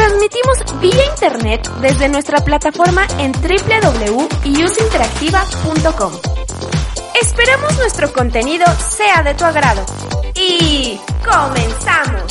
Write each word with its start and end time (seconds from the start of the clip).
Transmitimos 0.00 0.56
vía 0.80 1.04
internet 1.12 1.68
desde 1.82 2.08
nuestra 2.08 2.38
plataforma 2.38 3.06
en 3.18 3.32
www.useinteractiva.com. 3.32 6.12
Esperamos 7.20 7.76
nuestro 7.76 8.10
contenido 8.10 8.64
sea 8.78 9.22
de 9.22 9.34
tu 9.34 9.44
agrado. 9.44 9.84
Y 10.34 10.98
comenzamos. 11.22 12.22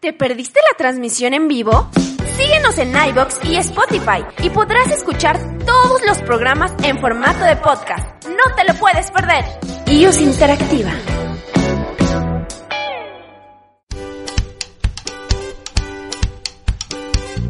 ¿Te 0.00 0.12
perdiste 0.12 0.60
la 0.70 0.76
transmisión 0.76 1.32
en 1.32 1.48
vivo? 1.48 1.88
Síguenos 2.36 2.76
en 2.76 2.94
iBox 2.94 3.38
y 3.44 3.56
Spotify 3.56 4.22
y 4.42 4.50
podrás 4.50 4.90
escuchar 4.90 5.40
todos 5.64 6.02
los 6.06 6.18
programas 6.18 6.74
en 6.82 7.00
formato 7.00 7.42
de 7.44 7.56
podcast. 7.56 8.01
No 8.44 8.54
te 8.56 8.64
lo 8.64 8.74
puedes 8.78 9.10
perder. 9.10 9.44
iOS 9.86 10.20
Interactiva. 10.20 10.90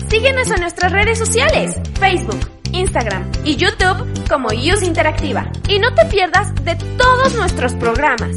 Síguenos 0.09 0.51
en 0.51 0.61
nuestras 0.61 0.93
redes 0.93 1.19
sociales, 1.19 1.75
Facebook, 1.99 2.39
Instagram 2.73 3.31
y 3.45 3.57
YouTube 3.57 4.29
como 4.29 4.53
iOS 4.53 4.83
Interactiva. 4.83 5.51
Y 5.69 5.79
no 5.79 5.95
te 5.95 6.05
pierdas 6.07 6.55
de 6.63 6.75
todos 6.99 7.35
nuestros 7.37 7.73
programas. 7.75 8.37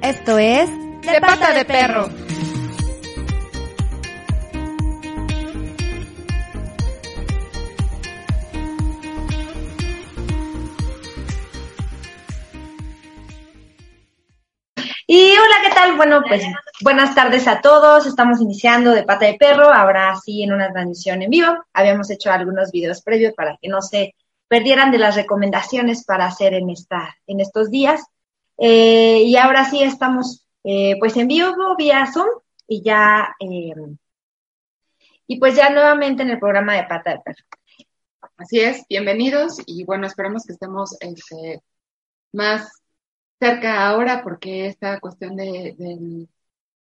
Esto 0.00 0.38
es 0.38 0.70
De 0.70 1.20
pata 1.20 1.52
de 1.52 1.66
perro. 1.66 2.08
Y 15.08 15.32
hola, 15.34 15.56
¿qué 15.62 15.72
tal? 15.72 15.96
Bueno, 15.96 16.20
pues 16.26 16.42
buenas 16.82 17.14
tardes 17.14 17.46
a 17.46 17.60
todos. 17.60 18.06
Estamos 18.06 18.40
iniciando 18.40 18.90
de 18.90 19.04
pata 19.04 19.26
de 19.26 19.34
perro, 19.34 19.72
ahora 19.72 20.16
sí 20.16 20.42
en 20.42 20.52
una 20.52 20.72
transmisión 20.72 21.22
en 21.22 21.30
vivo. 21.30 21.64
Habíamos 21.72 22.10
hecho 22.10 22.32
algunos 22.32 22.72
videos 22.72 23.02
previos 23.02 23.32
para 23.34 23.56
que 23.62 23.68
no 23.68 23.82
se 23.82 24.16
perdieran 24.48 24.90
de 24.90 24.98
las 24.98 25.14
recomendaciones 25.14 26.04
para 26.04 26.26
hacer 26.26 26.54
en 26.54 26.70
esta, 26.70 27.16
en 27.28 27.38
estos 27.40 27.70
días. 27.70 28.02
Eh, 28.58 29.22
y 29.24 29.36
ahora 29.36 29.70
sí 29.70 29.80
estamos 29.80 30.44
eh, 30.64 30.96
pues 30.98 31.16
en 31.16 31.28
vivo 31.28 31.76
vía 31.78 32.10
Zoom 32.12 32.26
y 32.66 32.82
ya 32.82 33.32
eh, 33.38 33.74
y 35.28 35.38
pues 35.38 35.54
ya 35.54 35.70
nuevamente 35.70 36.24
en 36.24 36.30
el 36.30 36.40
programa 36.40 36.74
de 36.74 36.82
pata 36.82 37.12
de 37.12 37.20
perro. 37.20 37.44
Así 38.38 38.58
es, 38.58 38.84
bienvenidos 38.88 39.60
y 39.66 39.84
bueno, 39.84 40.08
esperemos 40.08 40.44
que 40.44 40.54
estemos 40.54 40.96
este, 41.00 41.62
más 42.32 42.72
cerca 43.40 43.88
ahora 43.88 44.22
porque 44.22 44.66
esta 44.66 45.00
cuestión 45.00 45.36
de, 45.36 45.74
del, 45.78 46.28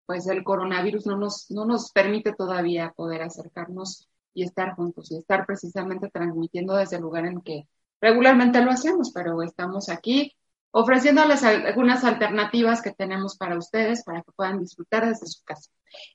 pues 0.05 0.25
del 0.25 0.43
coronavirus 0.43 1.05
no 1.07 1.17
nos, 1.17 1.49
no 1.51 1.65
nos 1.65 1.91
permite 1.91 2.33
todavía 2.33 2.93
poder 2.95 3.21
acercarnos 3.23 4.07
y 4.33 4.43
estar 4.43 4.75
juntos 4.75 5.11
y 5.11 5.17
estar 5.17 5.45
precisamente 5.45 6.09
transmitiendo 6.09 6.75
desde 6.75 6.97
el 6.97 7.03
lugar 7.03 7.25
en 7.25 7.41
que 7.41 7.67
regularmente 8.01 8.61
lo 8.63 8.71
hacemos, 8.71 9.11
pero 9.13 9.41
estamos 9.43 9.89
aquí 9.89 10.33
ofreciéndoles 10.71 11.43
al- 11.43 11.67
algunas 11.67 12.03
alternativas 12.03 12.81
que 12.81 12.91
tenemos 12.91 13.37
para 13.37 13.57
ustedes 13.57 14.03
para 14.03 14.21
que 14.23 14.31
puedan 14.35 14.59
disfrutar 14.59 15.07
desde 15.07 15.27
su 15.27 15.43
casa. 15.43 15.71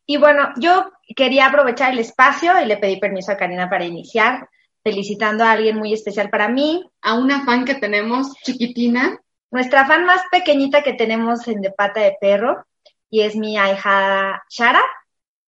Y 0.06 0.16
bueno, 0.16 0.50
yo 0.59 0.91
quería 1.16 1.47
aprovechar 1.47 1.93
el 1.93 2.00
espacio 2.00 2.53
y 2.62 2.66
le 2.66 2.76
pedí 2.78 2.99
permiso 2.99 3.32
a 3.32 3.37
Karina 3.37 3.70
para 3.70 3.84
iniciar, 3.84 4.49
felicitando 4.82 5.44
a 5.44 5.53
alguien 5.53 5.76
muy 5.76 5.93
especial 5.93 6.31
para 6.31 6.49
mí, 6.49 6.84
A 7.03 7.15
una 7.19 7.44
fan 7.44 7.65
que 7.65 7.75
tenemos 7.76 8.32
chiquitina, 8.44 9.20
nuestra 9.51 9.87
fan 9.87 10.05
más 10.05 10.21
pequeñita 10.31 10.83
que 10.83 10.95
tenemos 10.95 11.47
en 11.49 11.61
De 11.61 11.71
Pata 11.71 12.01
de 12.01 12.17
Perro, 12.21 12.67
y 13.11 13.23
es 13.23 13.37
mi 13.37 13.55
hija 13.55 14.43
Shara. 14.51 14.83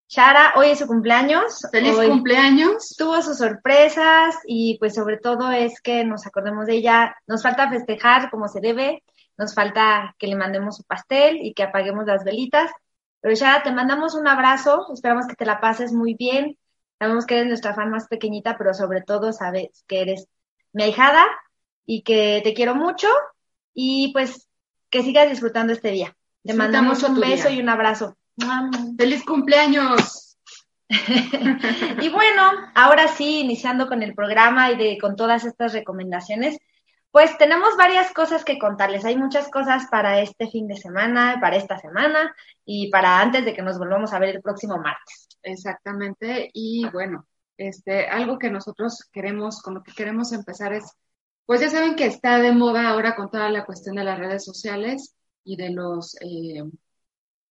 Shara, 0.07 0.53
hoy 0.55 0.69
es 0.69 0.79
su 0.79 0.87
cumpleaños. 0.87 1.61
feliz 1.71 1.95
hoy 1.95 2.09
cumpleaños. 2.09 2.95
Tuvo 2.97 3.21
sus 3.21 3.37
sorpresas 3.37 4.35
y 4.45 4.77
pues 4.79 4.95
sobre 4.95 5.17
todo 5.17 5.51
es 5.51 5.81
que 5.81 6.03
nos 6.03 6.25
acordemos 6.25 6.65
de 6.65 6.75
ella. 6.75 7.15
Nos 7.27 7.43
falta 7.43 7.69
festejar 7.69 8.31
como 8.31 8.47
se 8.47 8.59
debe, 8.59 9.03
nos 9.37 9.53
falta 9.53 10.15
que 10.17 10.27
le 10.27 10.35
mandemos 10.35 10.77
su 10.77 10.83
pastel 10.83 11.37
y 11.45 11.53
que 11.53 11.63
apaguemos 11.63 12.05
las 12.05 12.23
velitas. 12.23 12.71
Pero 13.21 13.35
Shara, 13.35 13.61
te 13.61 13.71
mandamos 13.71 14.15
un 14.15 14.27
abrazo, 14.27 14.87
esperamos 14.93 15.27
que 15.27 15.35
te 15.35 15.45
la 15.45 15.59
pases 15.59 15.91
muy 15.91 16.15
bien. 16.15 16.57
Sabemos 16.97 17.25
que 17.25 17.35
eres 17.35 17.47
nuestra 17.47 17.75
fan 17.75 17.91
más 17.91 18.07
pequeñita, 18.07 18.57
pero 18.57 18.73
sobre 18.73 19.01
todo 19.01 19.31
sabes 19.31 19.83
que 19.87 20.01
eres 20.01 20.27
mi 20.73 20.83
ahijada 20.83 21.25
y 21.85 22.01
que 22.01 22.41
te 22.43 22.53
quiero 22.53 22.73
mucho 22.75 23.07
y 23.73 24.11
pues 24.13 24.47
que 24.89 25.03
sigas 25.03 25.29
disfrutando 25.29 25.73
este 25.73 25.91
día. 25.91 26.15
Te 26.43 26.53
mandamos 26.53 27.03
un 27.03 27.19
beso 27.19 27.49
día. 27.49 27.57
y 27.57 27.61
un 27.61 27.69
abrazo. 27.69 28.17
¡Feliz 28.97 29.23
cumpleaños! 29.25 30.25
Y 32.01 32.09
bueno, 32.09 32.51
ahora 32.73 33.07
sí, 33.07 33.41
iniciando 33.41 33.87
con 33.87 34.01
el 34.01 34.15
programa 34.15 34.71
y 34.71 34.77
de, 34.77 34.97
con 34.99 35.15
todas 35.15 35.45
estas 35.45 35.73
recomendaciones, 35.73 36.57
pues 37.11 37.37
tenemos 37.37 37.75
varias 37.77 38.11
cosas 38.11 38.43
que 38.43 38.59
contarles. 38.59 39.05
Hay 39.05 39.17
muchas 39.17 39.49
cosas 39.49 39.87
para 39.89 40.21
este 40.21 40.47
fin 40.49 40.67
de 40.67 40.77
semana, 40.77 41.37
para 41.41 41.57
esta 41.57 41.77
semana 41.77 42.35
y 42.65 42.89
para 42.89 43.19
antes 43.19 43.45
de 43.45 43.53
que 43.53 43.61
nos 43.61 43.77
volvamos 43.77 44.13
a 44.13 44.19
ver 44.19 44.35
el 44.35 44.41
próximo 44.41 44.77
martes. 44.77 45.27
Exactamente. 45.41 46.49
Y 46.53 46.87
bueno, 46.89 47.25
este, 47.57 48.07
algo 48.07 48.37
que 48.37 48.49
nosotros 48.49 49.07
queremos, 49.11 49.61
con 49.61 49.73
lo 49.75 49.83
que 49.83 49.93
queremos 49.93 50.31
empezar 50.33 50.73
es, 50.73 50.85
pues 51.49 51.61
ya 51.61 51.69
saben 51.71 51.95
que 51.95 52.05
está 52.05 52.37
de 52.37 52.51
moda 52.51 52.89
ahora 52.89 53.15
con 53.15 53.31
toda 53.31 53.49
la 53.49 53.65
cuestión 53.65 53.95
de 53.95 54.03
las 54.03 54.19
redes 54.19 54.45
sociales 54.45 55.15
y 55.43 55.55
de 55.55 55.71
los, 55.71 56.15
eh, 56.21 56.61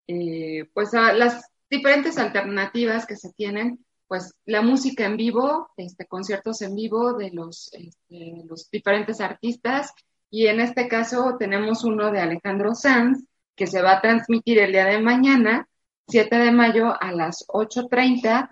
eh, 0.07 0.69
pues 0.73 0.93
a 0.93 1.11
las 1.11 1.51
diferentes 1.69 2.17
alternativas 2.17 3.05
que 3.05 3.17
se 3.17 3.33
tienen, 3.33 3.85
pues 4.07 4.33
la 4.45 4.61
música 4.61 5.03
en 5.03 5.17
vivo, 5.17 5.71
este, 5.75 6.05
conciertos 6.05 6.61
en 6.61 6.75
vivo 6.75 7.11
de 7.15 7.31
los, 7.31 7.73
este, 7.73 8.45
los 8.47 8.71
diferentes 8.71 9.19
artistas. 9.19 9.91
Y 10.29 10.47
en 10.47 10.61
este 10.61 10.87
caso 10.87 11.35
tenemos 11.37 11.83
uno 11.83 12.09
de 12.09 12.21
Alejandro 12.21 12.75
Sanz, 12.75 13.25
que 13.53 13.67
se 13.67 13.81
va 13.81 13.97
a 13.97 14.01
transmitir 14.01 14.59
el 14.59 14.71
día 14.71 14.85
de 14.85 15.01
mañana, 15.01 15.67
7 16.07 16.37
de 16.37 16.51
mayo 16.53 16.95
a 16.97 17.11
las 17.11 17.45
8.30. 17.49 18.49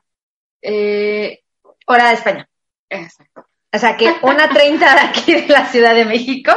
Eh, 0.62 1.40
Hora 1.86 2.10
de 2.10 2.14
España. 2.16 2.50
Exacto. 2.90 3.47
O 3.74 3.78
sea 3.80 3.98
que 3.98 4.16
una 4.22 4.50
30 4.50 4.94
de 4.94 5.02
aquí 5.02 5.34
de 5.34 5.48
la 5.48 5.66
Ciudad 5.66 5.94
de 5.94 6.06
México. 6.06 6.52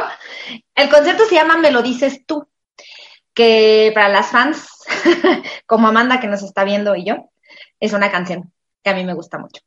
El 0.73 0.89
concierto 0.89 1.25
se 1.25 1.35
llama 1.35 1.57
Me 1.57 1.71
lo 1.71 1.81
dices 1.81 2.25
tú, 2.25 2.47
que 3.33 3.91
para 3.93 4.09
las 4.09 4.27
fans, 4.27 4.67
como 5.65 5.87
Amanda 5.87 6.19
que 6.19 6.27
nos 6.27 6.43
está 6.43 6.63
viendo 6.63 6.95
y 6.95 7.05
yo, 7.05 7.29
es 7.79 7.93
una 7.93 8.11
canción 8.11 8.51
que 8.83 8.89
a 8.89 8.95
mí 8.95 9.03
me 9.03 9.13
gusta 9.13 9.37
mucho. 9.37 9.61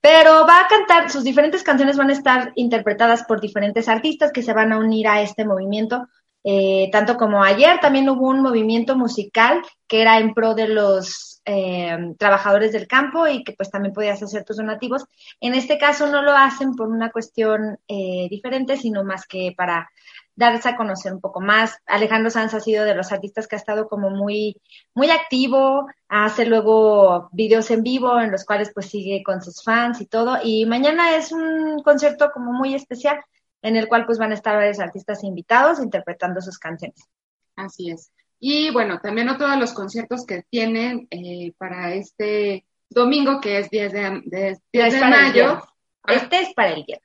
Pero 0.00 0.46
va 0.46 0.60
a 0.60 0.68
cantar, 0.68 1.10
sus 1.10 1.24
diferentes 1.24 1.62
canciones 1.62 1.96
van 1.96 2.10
a 2.10 2.12
estar 2.12 2.52
interpretadas 2.54 3.24
por 3.24 3.40
diferentes 3.40 3.88
artistas 3.88 4.30
que 4.32 4.42
se 4.42 4.52
van 4.52 4.72
a 4.72 4.78
unir 4.78 5.08
a 5.08 5.20
este 5.20 5.44
movimiento. 5.44 6.06
Eh, 6.44 6.88
tanto 6.90 7.16
como 7.16 7.42
ayer 7.42 7.78
también 7.80 8.08
hubo 8.08 8.28
un 8.28 8.42
movimiento 8.42 8.96
musical 8.96 9.62
que 9.86 10.02
era 10.02 10.18
en 10.18 10.34
pro 10.34 10.54
de 10.54 10.68
los 10.68 11.40
eh, 11.44 11.96
trabajadores 12.18 12.72
del 12.72 12.86
campo 12.86 13.26
y 13.26 13.44
que 13.44 13.52
pues 13.52 13.70
también 13.70 13.94
podías 13.94 14.22
hacer 14.22 14.44
tus 14.44 14.56
donativos. 14.56 15.04
En 15.40 15.54
este 15.54 15.78
caso 15.78 16.06
no 16.06 16.22
lo 16.22 16.32
hacen 16.32 16.74
por 16.74 16.88
una 16.88 17.10
cuestión 17.10 17.78
eh, 17.86 18.26
diferente, 18.30 18.76
sino 18.76 19.04
más 19.04 19.26
que 19.26 19.54
para 19.56 19.88
darse 20.34 20.70
a 20.70 20.76
conocer 20.76 21.12
un 21.12 21.20
poco 21.20 21.40
más. 21.40 21.78
Alejandro 21.86 22.30
Sanz 22.30 22.54
ha 22.54 22.60
sido 22.60 22.84
de 22.84 22.94
los 22.94 23.12
artistas 23.12 23.46
que 23.46 23.56
ha 23.56 23.58
estado 23.58 23.88
como 23.88 24.10
muy, 24.10 24.56
muy 24.94 25.10
activo, 25.10 25.86
hace 26.08 26.46
luego 26.46 27.28
videos 27.32 27.70
en 27.70 27.82
vivo 27.82 28.18
en 28.18 28.30
los 28.30 28.44
cuales 28.44 28.70
pues 28.72 28.86
sigue 28.86 29.22
con 29.22 29.42
sus 29.42 29.62
fans 29.62 30.00
y 30.00 30.06
todo. 30.06 30.38
Y 30.42 30.66
mañana 30.66 31.16
es 31.16 31.32
un 31.32 31.82
concierto 31.82 32.30
como 32.32 32.52
muy 32.52 32.74
especial 32.74 33.22
en 33.62 33.76
el 33.76 33.88
cual 33.88 34.04
pues 34.04 34.18
van 34.18 34.32
a 34.32 34.34
estar 34.34 34.56
varios 34.56 34.80
artistas 34.80 35.24
invitados 35.24 35.80
interpretando 35.80 36.40
sus 36.40 36.58
canciones. 36.58 37.08
Así 37.56 37.90
es. 37.90 38.12
Y 38.40 38.70
bueno, 38.72 38.98
también 39.00 39.28
otro 39.28 39.48
de 39.48 39.56
los 39.56 39.72
conciertos 39.72 40.26
que 40.26 40.42
tienen 40.50 41.06
eh, 41.10 41.52
para 41.58 41.94
este 41.94 42.66
domingo, 42.90 43.40
que 43.40 43.58
es 43.58 43.70
10 43.70 43.92
de, 43.92 44.22
de, 44.24 44.58
10 44.72 44.94
de 44.94 45.00
mayo. 45.00 45.62
Este 46.08 46.40
es 46.40 46.54
para 46.54 46.72
el 46.72 46.82
día. 46.84 47.00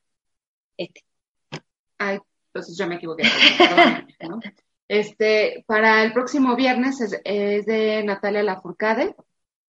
Este. 0.76 1.06
Ay, 2.00 2.20
entonces 2.48 2.76
yo 2.76 2.88
me 2.88 2.96
equivoqué. 2.96 3.24
¿no? 4.28 4.40
Este, 4.88 5.64
para 5.68 6.04
el 6.04 6.14
próximo 6.14 6.56
viernes 6.56 7.02
es, 7.02 7.22
es, 7.24 7.66
de 7.68 8.04
Natalia 8.04 8.42
Lafourcade, 8.42 9.16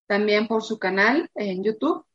también 0.06 0.48
por 0.48 0.62
su 0.62 0.78
canal 0.78 1.30
en 1.34 1.62
YouTube. 1.62 2.06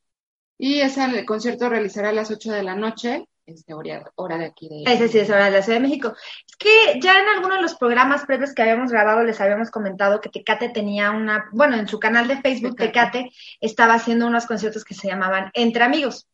Y 0.57 0.79
ese 0.79 1.03
el 1.03 1.25
concierto 1.25 1.69
realizará 1.69 2.09
a 2.09 2.13
las 2.13 2.31
8 2.31 2.51
de 2.51 2.63
la 2.63 2.75
noche 2.75 3.27
este, 3.45 3.73
hora, 3.73 4.11
hora 4.15 4.37
de 4.37 4.45
aquí 4.45 4.69
de... 4.69 4.83
Ese 4.91 5.07
sí 5.07 5.19
es 5.19 5.29
hora 5.29 5.45
de 5.45 5.51
la 5.51 5.61
Ciudad 5.61 5.79
de 5.79 5.87
México. 5.87 6.13
Es 6.47 6.55
que 6.55 6.99
ya 6.99 7.19
en 7.19 7.27
alguno 7.27 7.55
de 7.55 7.61
los 7.61 7.75
programas 7.75 8.25
previos 8.25 8.53
que 8.53 8.61
habíamos 8.61 8.91
grabado 8.91 9.23
les 9.23 9.39
habíamos 9.41 9.69
comentado 9.69 10.21
que 10.21 10.29
Tecate 10.29 10.69
tenía 10.69 11.11
una, 11.11 11.49
bueno, 11.51 11.75
en 11.75 11.87
su 11.87 11.99
canal 11.99 12.27
de 12.27 12.41
Facebook 12.41 12.75
Tecate, 12.75 13.19
Tecate 13.19 13.35
estaba 13.59 13.95
haciendo 13.95 14.27
unos 14.27 14.45
conciertos 14.45 14.83
que 14.83 14.93
se 14.93 15.07
llamaban 15.07 15.51
Entre 15.53 15.83
Amigos. 15.83 16.27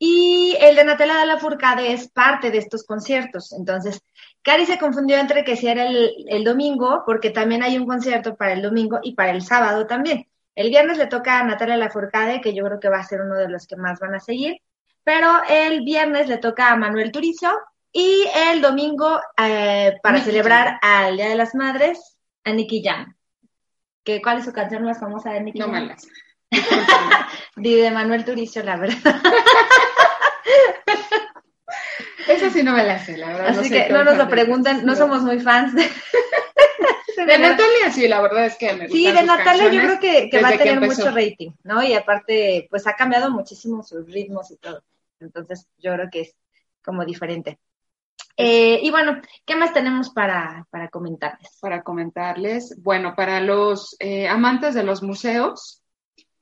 Y 0.00 0.56
el 0.60 0.76
de 0.76 0.84
Natalia 0.84 1.16
de 1.18 1.26
la 1.26 1.38
Furcade 1.38 1.92
es 1.92 2.08
parte 2.08 2.50
de 2.50 2.58
estos 2.58 2.84
conciertos. 2.84 3.52
Entonces, 3.52 4.00
Cari 4.42 4.64
se 4.64 4.78
confundió 4.78 5.18
entre 5.18 5.42
que 5.42 5.56
si 5.56 5.66
era 5.66 5.86
el, 5.88 6.24
el 6.28 6.44
domingo, 6.44 7.02
porque 7.04 7.30
también 7.30 7.64
hay 7.64 7.76
un 7.76 7.86
concierto 7.86 8.36
para 8.36 8.52
el 8.52 8.62
domingo 8.62 9.00
y 9.02 9.14
para 9.14 9.32
el 9.32 9.42
sábado 9.42 9.86
también. 9.86 10.28
El 10.54 10.70
viernes 10.70 10.98
le 10.98 11.06
toca 11.06 11.40
a 11.40 11.44
Natalia 11.44 11.76
Lafourcade, 11.76 12.40
que 12.40 12.54
yo 12.54 12.64
creo 12.64 12.80
que 12.80 12.88
va 12.88 12.98
a 12.98 13.04
ser 13.04 13.22
uno 13.22 13.34
de 13.34 13.48
los 13.48 13.66
que 13.66 13.76
más 13.76 13.98
van 13.98 14.14
a 14.14 14.20
seguir 14.20 14.60
pero 15.08 15.40
el 15.48 15.84
viernes 15.84 16.28
le 16.28 16.36
toca 16.36 16.70
a 16.70 16.76
Manuel 16.76 17.10
Turizo 17.10 17.50
y 17.90 18.26
el 18.50 18.60
domingo, 18.60 19.18
eh, 19.42 19.96
para 20.02 20.20
celebrar 20.20 20.78
al 20.82 21.16
Día 21.16 21.30
de 21.30 21.34
las 21.34 21.54
Madres, 21.54 22.18
a 22.44 22.52
Nicky 22.52 22.82
Jam. 22.84 23.16
¿Qué, 24.04 24.20
¿Cuál 24.20 24.40
es 24.40 24.44
su 24.44 24.52
canción 24.52 24.84
más 24.84 25.00
famosa 25.00 25.32
de 25.32 25.40
Nicky 25.40 25.60
no 25.60 25.68
Jam? 25.68 25.74
No 25.74 25.80
malas. 25.80 26.06
de 27.56 27.90
Manuel 27.90 28.26
Turizo, 28.26 28.62
la 28.62 28.76
verdad. 28.76 28.98
Eso 32.28 32.50
sí 32.50 32.62
no 32.62 32.72
me 32.72 32.84
la 32.84 33.02
sé, 33.02 33.16
la 33.16 33.28
verdad. 33.28 33.58
Así 33.58 33.70
no 33.70 33.76
que 33.76 33.88
no 33.88 34.04
nos 34.04 34.18
lo 34.18 34.28
pregunten, 34.28 34.84
no 34.84 34.94
somos 34.94 35.22
muy 35.22 35.40
fans 35.40 35.74
de... 35.74 35.84
de 37.16 37.38
Natalia, 37.38 37.90
sí, 37.94 38.08
la 38.08 38.20
verdad 38.20 38.44
es 38.44 38.56
que 38.56 38.74
me 38.74 38.90
Sí, 38.90 39.10
de 39.10 39.22
Natalia 39.22 39.70
yo 39.70 39.80
creo 39.80 40.00
que, 40.00 40.28
que 40.28 40.42
va 40.42 40.50
a 40.50 40.58
tener 40.58 40.82
mucho 40.82 41.10
rating, 41.10 41.52
¿no? 41.64 41.82
Y 41.82 41.94
aparte, 41.94 42.66
pues 42.68 42.86
ha 42.86 42.92
cambiado 42.92 43.30
muchísimo 43.30 43.82
sus 43.82 44.06
ritmos 44.06 44.50
y 44.50 44.58
todo. 44.58 44.82
Entonces, 45.20 45.66
yo 45.78 45.92
creo 45.94 46.08
que 46.10 46.20
es 46.22 46.34
como 46.82 47.04
diferente. 47.04 47.58
Eh, 48.40 48.78
y 48.82 48.90
bueno, 48.90 49.20
¿qué 49.44 49.56
más 49.56 49.72
tenemos 49.72 50.10
para, 50.10 50.66
para 50.70 50.88
comentarles? 50.88 51.58
Para 51.60 51.82
comentarles, 51.82 52.80
bueno, 52.80 53.14
para 53.16 53.40
los 53.40 53.96
eh, 53.98 54.28
amantes 54.28 54.74
de 54.74 54.84
los 54.84 55.02
museos, 55.02 55.82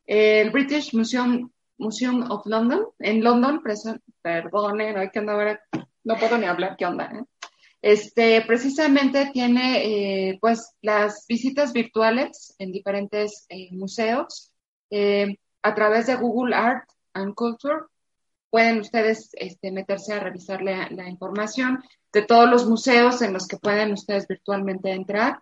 el 0.05 0.51
British 0.51 0.95
Museum, 0.95 1.51
Museum 1.79 2.31
of 2.31 2.45
London, 2.45 2.87
en 2.99 3.25
London, 3.25 3.63
perdone, 4.21 4.93
no 4.93 5.01
hay 5.01 5.11
que 5.11 5.19
andar, 5.21 5.61
no 6.05 6.17
puedo 6.17 6.37
ni 6.37 6.45
hablar, 6.45 6.77
¿qué 6.77 6.85
onda? 6.85 7.07
Eh? 7.07 7.25
Este, 7.81 8.43
precisamente 8.47 9.31
tiene, 9.33 10.39
pues, 10.41 10.75
las 10.83 11.25
visitas 11.27 11.73
virtuales 11.73 12.55
en 12.59 12.73
diferentes 12.73 13.47
museos 13.71 14.53
a 15.63 15.75
través 15.75 16.07
de 16.07 16.17
Google 16.17 16.55
Art 16.55 16.89
and 17.15 17.35
Culture 17.35 17.87
pueden 18.51 18.81
ustedes 18.81 19.31
este, 19.35 19.71
meterse 19.73 20.15
a 20.15 20.21
revisar 20.21 20.63
la, 20.63 21.09
información 21.09 21.83
de 22.13 22.23
todos 22.23 22.49
los 22.49 22.67
museos 22.67 23.23
en 23.23 23.33
los 23.33 23.47
que 23.47 23.59
pueden 23.59 23.93
ustedes 23.93 24.27
virtualmente 24.27 24.91
entrar. 24.91 25.41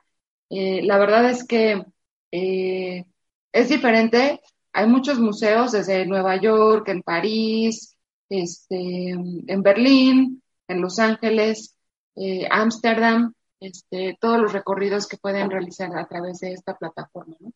Eh, 0.50 0.82
la 0.82 0.98
verdad 0.98 1.30
es 1.30 1.46
que 1.46 1.84
eh, 2.32 3.04
es 3.52 3.68
diferente. 3.68 4.40
Hay 4.72 4.86
muchos 4.88 5.20
museos 5.20 5.72
desde 5.72 6.06
Nueva 6.06 6.36
York, 6.40 6.88
en 6.88 7.02
París, 7.02 7.96
este, 8.28 9.10
en 9.10 9.62
Berlín, 9.62 10.42
en 10.66 10.80
Los 10.80 10.98
Ángeles, 10.98 11.76
eh, 12.16 12.46
Ámsterdam, 12.50 13.34
este, 13.66 14.16
todos 14.20 14.38
los 14.40 14.52
recorridos 14.52 15.06
que 15.06 15.16
pueden 15.16 15.50
realizar 15.50 15.96
a 15.96 16.06
través 16.06 16.40
de 16.40 16.52
esta 16.52 16.76
plataforma. 16.76 17.36
¿no? 17.40 17.52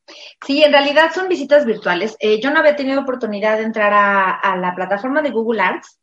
Sí, 0.46 0.62
en 0.62 0.72
realidad 0.72 1.10
son 1.14 1.28
visitas 1.28 1.64
virtuales. 1.64 2.16
Eh, 2.20 2.40
yo 2.40 2.50
no 2.50 2.60
había 2.60 2.76
tenido 2.76 3.00
oportunidad 3.00 3.58
de 3.58 3.64
entrar 3.64 3.92
a, 3.94 4.56
la 4.56 4.74
plataforma 4.74 5.22
de 5.22 5.30
Google 5.30 5.60
Arts, 5.60 6.00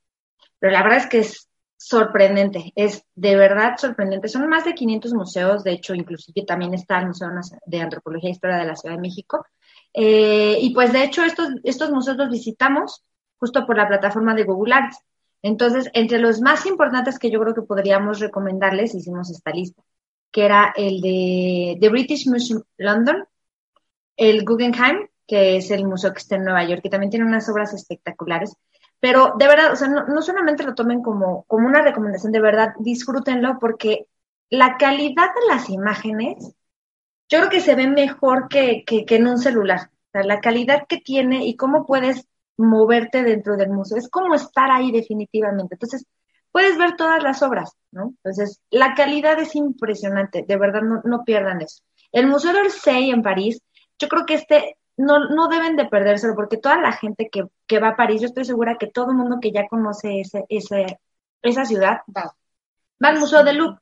pero 0.59 0.73
la 0.73 0.83
verdad 0.83 0.99
es 0.99 1.07
que 1.07 1.19
es 1.19 1.49
sorprendente, 1.77 2.71
es 2.75 3.03
de 3.15 3.35
verdad 3.35 3.75
sorprendente. 3.77 4.27
Son 4.27 4.47
más 4.47 4.65
de 4.65 4.73
500 4.73 5.13
museos, 5.13 5.63
de 5.63 5.73
hecho, 5.73 5.93
inclusive 5.93 6.45
también 6.45 6.73
está 6.73 6.99
el 6.99 7.07
Museo 7.07 7.29
de 7.65 7.81
Antropología 7.81 8.29
e 8.29 8.33
Historia 8.33 8.57
de 8.57 8.65
la 8.65 8.75
Ciudad 8.75 8.95
de 8.95 9.01
México. 9.01 9.45
Eh, 9.93 10.57
y 10.59 10.73
pues 10.73 10.91
de 10.91 11.03
hecho 11.03 11.23
estos, 11.23 11.49
estos 11.63 11.91
museos 11.91 12.17
los 12.17 12.29
visitamos 12.29 13.03
justo 13.37 13.65
por 13.65 13.77
la 13.77 13.87
plataforma 13.87 14.33
de 14.33 14.43
Google 14.43 14.73
Arts. 14.73 14.97
Entonces, 15.41 15.89
entre 15.93 16.17
los 16.17 16.41
más 16.41 16.65
importantes 16.65 17.19
que 17.19 17.29
yo 17.29 17.39
creo 17.39 17.53
que 17.53 17.61
podríamos 17.61 18.19
recomendarles, 18.19 18.95
hicimos 18.95 19.29
esta 19.29 19.51
lista 19.51 19.83
que 20.35 20.43
era 20.43 20.73
el 20.75 20.99
de 20.99 21.77
The 21.79 21.87
British 21.87 22.27
Museum 22.27 22.61
London, 22.75 23.25
el 24.17 24.43
Guggenheim, 24.43 25.07
que 25.25 25.55
es 25.55 25.71
el 25.71 25.87
museo 25.87 26.11
que 26.11 26.17
está 26.17 26.35
en 26.35 26.43
Nueva 26.43 26.65
York, 26.65 26.81
que 26.83 26.89
también 26.89 27.09
tiene 27.09 27.25
unas 27.25 27.47
obras 27.47 27.73
espectaculares. 27.73 28.53
Pero 28.99 29.35
de 29.39 29.47
verdad, 29.47 29.71
o 29.71 29.77
sea, 29.77 29.87
no, 29.87 30.05
no 30.07 30.21
solamente 30.21 30.65
lo 30.65 30.75
tomen 30.75 31.01
como, 31.01 31.45
como 31.45 31.65
una 31.69 31.81
recomendación, 31.81 32.33
de 32.33 32.41
verdad, 32.41 32.73
disfrútenlo 32.79 33.59
porque 33.61 34.07
la 34.49 34.75
calidad 34.75 35.29
de 35.33 35.47
las 35.47 35.69
imágenes, 35.69 36.53
yo 37.29 37.39
creo 37.39 37.49
que 37.49 37.61
se 37.61 37.75
ve 37.75 37.87
mejor 37.87 38.49
que, 38.49 38.83
que, 38.85 39.05
que 39.05 39.15
en 39.15 39.27
un 39.27 39.37
celular. 39.37 39.89
La 40.11 40.41
calidad 40.41 40.85
que 40.89 40.97
tiene 40.97 41.45
y 41.45 41.55
cómo 41.55 41.85
puedes 41.85 42.27
moverte 42.57 43.23
dentro 43.23 43.55
del 43.55 43.69
museo. 43.69 43.97
Es 43.97 44.09
como 44.09 44.35
estar 44.35 44.69
ahí 44.69 44.91
definitivamente. 44.91 45.75
Entonces, 45.75 46.05
puedes 46.55 46.77
ver 46.77 46.95
todas 46.95 47.21
las 47.21 47.43
obras, 47.43 47.75
¿no? 47.91 48.13
Entonces, 48.23 48.61
la 48.69 48.93
calidad 48.93 49.37
es 49.41 49.57
impresionante, 49.57 50.45
de 50.47 50.55
verdad, 50.55 50.83
no, 50.83 51.01
no 51.03 51.25
pierdan 51.25 51.61
eso. 51.61 51.83
El 52.13 52.27
Museo 52.27 52.53
d'Orsay 52.53 53.09
en 53.09 53.21
París, 53.21 53.61
yo 53.99 54.07
creo 54.07 54.25
que 54.25 54.35
este 54.35 54.77
no, 54.95 55.19
no 55.27 55.49
deben 55.49 55.75
de 55.75 55.83
perdérselo, 55.83 56.33
porque 56.33 56.55
toda 56.55 56.77
la 56.77 56.93
gente 56.93 57.27
que, 57.29 57.43
que 57.67 57.79
va 57.79 57.89
a 57.89 57.95
París, 57.97 58.21
yo 58.21 58.27
estoy 58.27 58.45
segura 58.45 58.77
que 58.79 58.87
todo 58.87 59.11
el 59.11 59.17
mundo 59.17 59.39
que 59.41 59.51
ya 59.51 59.67
conoce 59.67 60.21
ese, 60.21 60.45
ese, 60.47 61.01
esa 61.41 61.65
ciudad 61.65 61.97
va, 62.15 62.33
va 63.03 63.09
al 63.09 63.19
Museo 63.19 63.43
del 63.43 63.57
Louvre. 63.57 63.79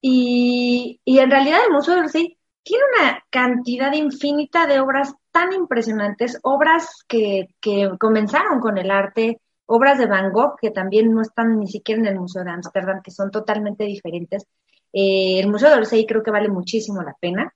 Y, 0.00 1.00
y 1.04 1.18
en 1.18 1.28
realidad 1.28 1.58
el 1.66 1.72
Museo 1.72 1.96
d'Orsay 1.96 2.38
tiene 2.62 2.84
una 3.00 3.24
cantidad 3.30 3.92
infinita 3.94 4.68
de 4.68 4.78
obras 4.78 5.12
tan 5.32 5.52
impresionantes, 5.52 6.38
obras 6.44 7.02
que, 7.08 7.48
que 7.60 7.90
comenzaron 7.98 8.60
con 8.60 8.78
el 8.78 8.92
arte, 8.92 9.40
obras 9.74 9.98
de 9.98 10.06
Van 10.06 10.30
Gogh 10.32 10.56
que 10.60 10.70
también 10.70 11.12
no 11.12 11.22
están 11.22 11.58
ni 11.58 11.66
siquiera 11.66 12.00
en 12.00 12.06
el 12.08 12.20
Museo 12.20 12.44
de 12.44 12.50
Ámsterdam, 12.50 13.00
que 13.02 13.10
son 13.10 13.30
totalmente 13.30 13.84
diferentes. 13.84 14.46
Eh, 14.92 15.40
el 15.40 15.48
Museo 15.48 15.70
de 15.70 15.76
Orsay 15.76 16.06
creo 16.06 16.22
que 16.22 16.30
vale 16.30 16.48
muchísimo 16.48 17.02
la 17.02 17.16
pena. 17.18 17.54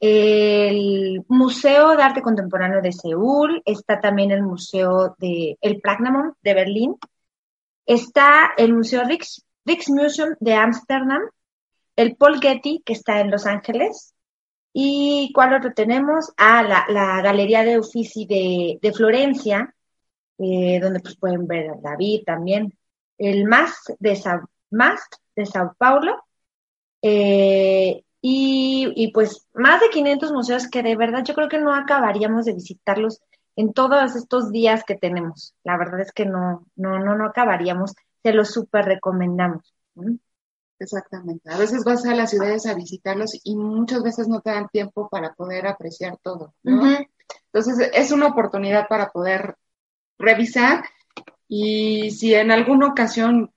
El 0.00 1.24
Museo 1.28 1.96
de 1.96 2.02
Arte 2.02 2.22
Contemporáneo 2.22 2.80
de 2.80 2.92
Seúl, 2.92 3.62
está 3.66 4.00
también 4.00 4.30
el 4.30 4.42
Museo 4.42 5.14
de 5.18 5.58
el 5.60 5.82
de 6.42 6.54
Berlín, 6.54 6.96
está 7.84 8.52
el 8.56 8.72
Museo 8.74 9.04
Rix, 9.04 9.44
Rijksmuseum 9.66 10.36
de 10.40 10.54
Ámsterdam, 10.54 11.22
el 11.96 12.16
Paul 12.16 12.40
Getty, 12.40 12.82
que 12.84 12.92
está 12.94 13.20
en 13.20 13.30
Los 13.30 13.44
Ángeles, 13.44 14.14
y 14.72 15.32
¿cuál 15.34 15.54
otro 15.54 15.72
tenemos? 15.74 16.32
Ah, 16.36 16.62
la, 16.62 16.86
la 16.88 17.20
Galería 17.20 17.64
de 17.64 17.78
Uffizi 17.78 18.24
de, 18.26 18.78
de 18.80 18.92
Florencia, 18.92 19.74
eh, 20.38 20.78
donde 20.80 21.00
pues 21.00 21.16
pueden 21.16 21.46
ver 21.46 21.70
a 21.70 21.76
David 21.80 22.22
también. 22.24 22.72
El 23.18 23.46
MAST 23.46 23.90
de, 23.98 24.16
Sa 24.16 24.48
MAST 24.70 25.14
de 25.36 25.46
Sao 25.46 25.74
Paulo. 25.78 26.24
Eh, 27.02 28.04
y, 28.20 28.92
y, 28.96 29.12
pues 29.12 29.46
más 29.54 29.80
de 29.80 29.90
500 29.90 30.32
museos 30.32 30.68
que 30.68 30.82
de 30.82 30.96
verdad 30.96 31.22
yo 31.24 31.34
creo 31.34 31.48
que 31.48 31.58
no 31.60 31.72
acabaríamos 31.72 32.44
de 32.46 32.54
visitarlos 32.54 33.20
en 33.54 33.72
todos 33.72 34.16
estos 34.16 34.50
días 34.50 34.84
que 34.84 34.96
tenemos. 34.96 35.54
La 35.64 35.76
verdad 35.76 36.00
es 36.00 36.12
que 36.12 36.24
no, 36.24 36.66
no, 36.76 36.98
no, 36.98 37.16
no 37.16 37.26
acabaríamos. 37.26 37.94
Se 38.22 38.32
los 38.32 38.50
súper 38.50 38.84
recomendamos. 38.84 39.74
Exactamente. 40.78 41.50
A 41.50 41.58
veces 41.58 41.82
vas 41.84 42.04
a 42.06 42.14
las 42.14 42.30
ciudades 42.30 42.66
a 42.66 42.74
visitarlos 42.74 43.32
y 43.42 43.56
muchas 43.56 44.02
veces 44.02 44.28
no 44.28 44.40
te 44.40 44.50
dan 44.50 44.68
tiempo 44.68 45.08
para 45.08 45.34
poder 45.34 45.66
apreciar 45.66 46.18
todo, 46.22 46.54
¿no? 46.62 46.98
Entonces 47.52 47.90
es 47.92 48.12
una 48.12 48.28
oportunidad 48.28 48.86
para 48.88 49.10
poder 49.10 49.56
revisar 50.18 50.84
y 51.48 52.10
si 52.10 52.34
en 52.34 52.50
alguna 52.50 52.88
ocasión 52.88 53.52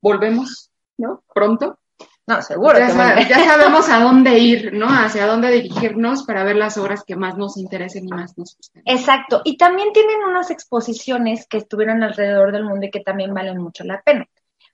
volvemos, 0.00 0.70
¿no? 0.98 1.22
Pronto. 1.34 1.78
No, 2.26 2.40
seguro. 2.40 2.78
Ya, 2.78 2.88
ya, 3.28 3.44
sabemos 3.44 3.88
a 3.88 4.00
dónde 4.00 4.38
ir, 4.38 4.72
¿no? 4.72 4.86
Hacia 4.86 5.26
dónde 5.26 5.50
dirigirnos 5.50 6.24
para 6.24 6.44
ver 6.44 6.56
las 6.56 6.78
obras 6.78 7.02
que 7.04 7.16
más 7.16 7.36
nos 7.36 7.56
interesen 7.56 8.06
y 8.06 8.08
más 8.08 8.38
nos 8.38 8.56
gusten. 8.56 8.82
Exacto. 8.86 9.42
Y 9.44 9.56
también 9.56 9.92
tienen 9.92 10.22
unas 10.24 10.50
exposiciones 10.50 11.46
que 11.48 11.58
estuvieron 11.58 12.02
alrededor 12.02 12.52
del 12.52 12.64
mundo 12.64 12.86
y 12.86 12.90
que 12.90 13.00
también 13.00 13.34
valen 13.34 13.58
mucho 13.58 13.82
la 13.84 14.00
pena. 14.02 14.26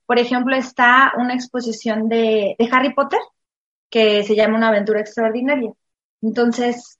Por 0.04 0.18
ejemplo, 0.18 0.54
está 0.56 1.12
una 1.16 1.34
exposición 1.34 2.08
de, 2.08 2.54
de 2.58 2.68
Harry 2.70 2.94
Potter 2.94 3.20
que 3.90 4.22
se 4.24 4.34
llama 4.34 4.58
Una 4.58 4.68
aventura 4.68 5.00
extraordinaria. 5.00 5.72
Entonces, 6.20 6.98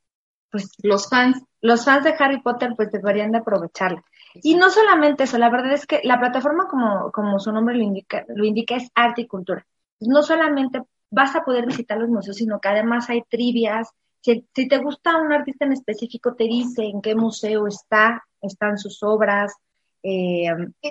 pues 0.50 0.70
los 0.82 1.08
fans, 1.08 1.42
los 1.60 1.84
fans 1.84 2.04
de 2.04 2.14
Harry 2.18 2.40
Potter 2.40 2.70
pues 2.76 2.90
deberían 2.90 3.32
de 3.32 3.38
aprovecharla. 3.38 4.02
Y 4.34 4.54
no 4.54 4.70
solamente 4.70 5.24
eso, 5.24 5.38
la 5.38 5.50
verdad 5.50 5.72
es 5.72 5.86
que 5.86 6.00
la 6.04 6.18
plataforma, 6.18 6.66
como, 6.68 7.10
como 7.12 7.38
su 7.38 7.52
nombre 7.52 7.76
lo 7.76 7.82
indica, 7.82 8.24
lo 8.28 8.44
indica, 8.44 8.76
es 8.76 8.90
arte 8.94 9.22
y 9.22 9.26
cultura. 9.26 9.66
No 10.00 10.22
solamente 10.22 10.82
vas 11.10 11.34
a 11.34 11.42
poder 11.42 11.66
visitar 11.66 11.98
los 11.98 12.08
museos, 12.08 12.36
sino 12.36 12.60
que 12.60 12.68
además 12.68 13.08
hay 13.10 13.22
trivias. 13.22 13.90
Si, 14.20 14.42
te 14.52 14.78
gusta 14.78 15.16
un 15.16 15.32
artista 15.32 15.64
en 15.64 15.72
específico, 15.72 16.34
te 16.34 16.44
dice 16.44 16.84
en 16.84 17.00
qué 17.00 17.14
museo 17.14 17.66
está, 17.66 18.24
están 18.40 18.78
sus 18.78 19.02
obras, 19.02 19.54
eh, 20.02 20.46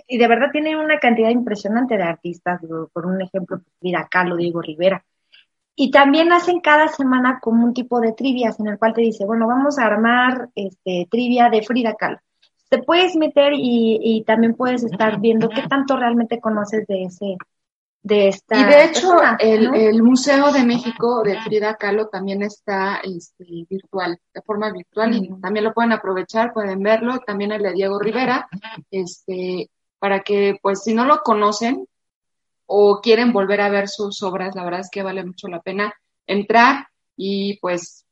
y 0.07 0.17
de 0.17 0.27
verdad 0.27 0.49
tiene 0.51 0.75
una 0.75 0.99
cantidad 0.99 1.29
impresionante 1.29 1.97
de 1.97 2.03
artistas, 2.03 2.59
por 2.91 3.05
un 3.05 3.21
ejemplo, 3.21 3.57
pues, 3.59 3.75
Frida 3.79 4.07
Kahlo, 4.09 4.35
Diego 4.35 4.61
Rivera. 4.61 5.03
Y 5.75 5.91
también 5.91 6.31
hacen 6.33 6.59
cada 6.59 6.87
semana 6.87 7.39
como 7.39 7.63
un 7.63 7.73
tipo 7.73 7.99
de 8.01 8.13
trivias 8.13 8.59
en 8.59 8.67
el 8.67 8.79
cual 8.79 8.93
te 8.93 9.01
dice, 9.01 9.25
bueno, 9.25 9.47
vamos 9.47 9.77
a 9.77 9.85
armar 9.85 10.49
este, 10.55 11.07
trivia 11.09 11.49
de 11.49 11.61
Frida 11.61 11.93
Kahlo. 11.93 12.17
Te 12.69 12.83
puedes 12.83 13.15
meter 13.15 13.53
y, 13.53 13.99
y 14.01 14.23
también 14.23 14.53
puedes 14.53 14.83
estar 14.83 15.19
viendo 15.19 15.49
qué 15.49 15.63
tanto 15.67 15.95
realmente 15.95 16.39
conoces 16.39 16.85
de 16.87 17.03
ese, 17.03 17.37
de 18.07 18.29
esta 18.29 18.59
y 18.59 18.63
de 18.63 18.85
hecho 18.85 19.19
el, 19.39 19.73
el, 19.75 20.01
Museo 20.01 20.51
de 20.51 20.63
México 20.63 21.23
de 21.23 21.41
Frida 21.41 21.75
Kahlo 21.75 22.07
también 22.07 22.41
está 22.41 23.01
este, 23.03 23.65
virtual, 23.69 24.19
de 24.33 24.41
forma 24.41 24.71
virtual 24.71 25.15
y 25.15 25.29
también 25.41 25.65
lo 25.65 25.73
pueden 25.73 25.91
aprovechar, 25.91 26.53
pueden 26.53 26.81
verlo, 26.81 27.19
también 27.19 27.51
el 27.51 27.63
de 27.63 27.73
Diego 27.73 27.99
Rivera, 27.99 28.47
este, 28.91 29.69
para 29.99 30.21
que 30.21 30.57
pues 30.61 30.83
si 30.83 30.93
no 30.93 31.05
lo 31.05 31.21
conocen 31.21 31.87
o 32.65 33.01
quieren 33.01 33.33
volver 33.33 33.61
a 33.61 33.69
ver 33.69 33.89
sus 33.89 34.21
obras, 34.23 34.55
la 34.55 34.63
verdad 34.63 34.81
es 34.81 34.89
que 34.89 35.03
vale 35.03 35.25
mucho 35.25 35.47
la 35.47 35.61
pena 35.61 35.93
entrar 36.25 36.87
y 37.15 37.59
pues 37.59 38.05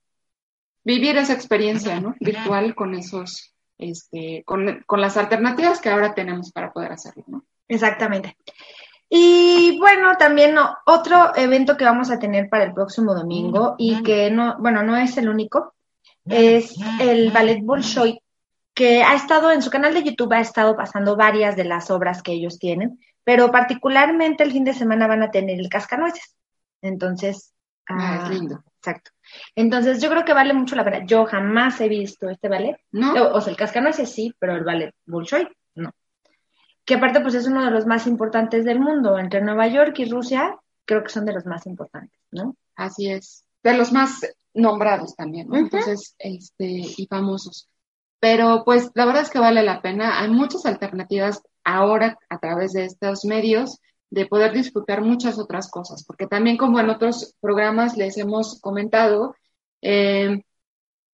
vivir 0.83 1.17
esa 1.17 1.33
experiencia 1.33 1.99
¿no? 1.99 2.15
virtual 2.19 2.75
con 2.75 2.95
esos, 2.95 3.54
este, 3.77 4.43
con, 4.45 4.83
con 4.85 5.01
las 5.01 5.17
alternativas 5.17 5.81
que 5.81 5.89
ahora 5.89 6.13
tenemos 6.13 6.51
para 6.51 6.71
poder 6.71 6.91
hacerlo, 6.91 7.23
¿no? 7.27 7.45
Exactamente. 7.67 8.37
Y 9.09 9.77
bueno, 9.79 10.17
también 10.17 10.55
otro 10.85 11.35
evento 11.35 11.77
que 11.77 11.85
vamos 11.85 12.09
a 12.09 12.19
tener 12.19 12.49
para 12.49 12.63
el 12.63 12.73
próximo 12.73 13.13
domingo 13.13 13.75
y 13.77 14.01
que 14.03 14.31
no, 14.31 14.57
bueno, 14.59 14.83
no 14.83 14.97
es 14.97 15.17
el 15.17 15.29
único, 15.29 15.73
es 16.25 16.75
el 16.99 17.31
Ballet 17.31 17.61
Bolshoi, 17.63 18.19
que 18.73 19.03
ha 19.03 19.15
estado 19.15 19.51
en 19.51 19.61
su 19.61 19.69
canal 19.69 19.93
de 19.93 20.03
YouTube, 20.03 20.33
ha 20.33 20.41
estado 20.41 20.75
pasando 20.75 21.15
varias 21.15 21.55
de 21.55 21.65
las 21.65 21.91
obras 21.91 22.23
que 22.23 22.33
ellos 22.33 22.59
tienen, 22.59 22.99
pero 23.23 23.51
particularmente 23.51 24.43
el 24.43 24.51
fin 24.51 24.65
de 24.65 24.73
semana 24.73 25.07
van 25.07 25.23
a 25.23 25.31
tener 25.31 25.59
el 25.59 25.69
Cascanueces. 25.69 26.35
Entonces, 26.81 27.53
ah, 27.87 28.21
es 28.23 28.29
lindo. 28.29 28.63
Exacto. 28.77 29.11
Entonces, 29.55 30.01
yo 30.01 30.09
creo 30.09 30.25
que 30.25 30.33
vale 30.33 30.53
mucho 30.53 30.75
la 30.75 30.83
pena. 30.83 31.05
Yo 31.05 31.25
jamás 31.25 31.79
he 31.81 31.89
visto 31.89 32.29
este 32.29 32.49
ballet. 32.49 32.77
No. 32.91 33.13
O, 33.33 33.41
sea, 33.41 33.51
el 33.51 33.57
Cascanueces 33.57 34.11
sí, 34.11 34.33
pero 34.39 34.55
el 34.55 34.63
ballet 34.63 34.93
Bolshoi 35.05 35.47
no 35.75 35.91
que 36.85 36.93
aparte 36.93 37.19
pues 37.19 37.33
es 37.33 37.47
uno 37.47 37.65
de 37.65 37.71
los 37.71 37.85
más 37.87 38.05
importantes 38.07 38.63
del 38.63 38.79
mundo, 38.79 39.17
entre 39.17 39.41
Nueva 39.41 39.67
York 39.67 39.97
y 39.99 40.05
Rusia, 40.05 40.55
creo 40.85 41.03
que 41.03 41.09
son 41.09 41.25
de 41.25 41.33
los 41.33 41.45
más 41.45 41.65
importantes, 41.65 42.19
¿no? 42.31 42.55
Así 42.75 43.09
es, 43.09 43.43
de 43.63 43.75
los 43.75 43.91
más 43.91 44.21
nombrados 44.53 45.15
también, 45.15 45.47
¿no? 45.49 45.57
Entonces, 45.57 46.15
este, 46.19 46.83
y 46.97 47.07
famosos. 47.07 47.67
Pero 48.19 48.63
pues 48.63 48.91
la 48.93 49.05
verdad 49.05 49.23
es 49.23 49.31
que 49.31 49.39
vale 49.39 49.63
la 49.63 49.81
pena, 49.81 50.21
hay 50.21 50.29
muchas 50.29 50.65
alternativas 50.65 51.41
ahora 51.63 52.17
a 52.29 52.39
través 52.39 52.73
de 52.73 52.85
estos 52.85 53.25
medios 53.25 53.79
de 54.09 54.25
poder 54.25 54.53
disfrutar 54.53 55.01
muchas 55.01 55.39
otras 55.39 55.69
cosas, 55.69 56.03
porque 56.05 56.27
también 56.27 56.57
como 56.57 56.79
en 56.79 56.89
otros 56.89 57.35
programas 57.41 57.97
les 57.97 58.17
hemos 58.17 58.59
comentado, 58.61 59.35
eh, 59.81 60.43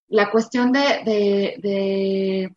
la 0.07 0.29
cuestión 0.29 0.71
de, 0.71 2.53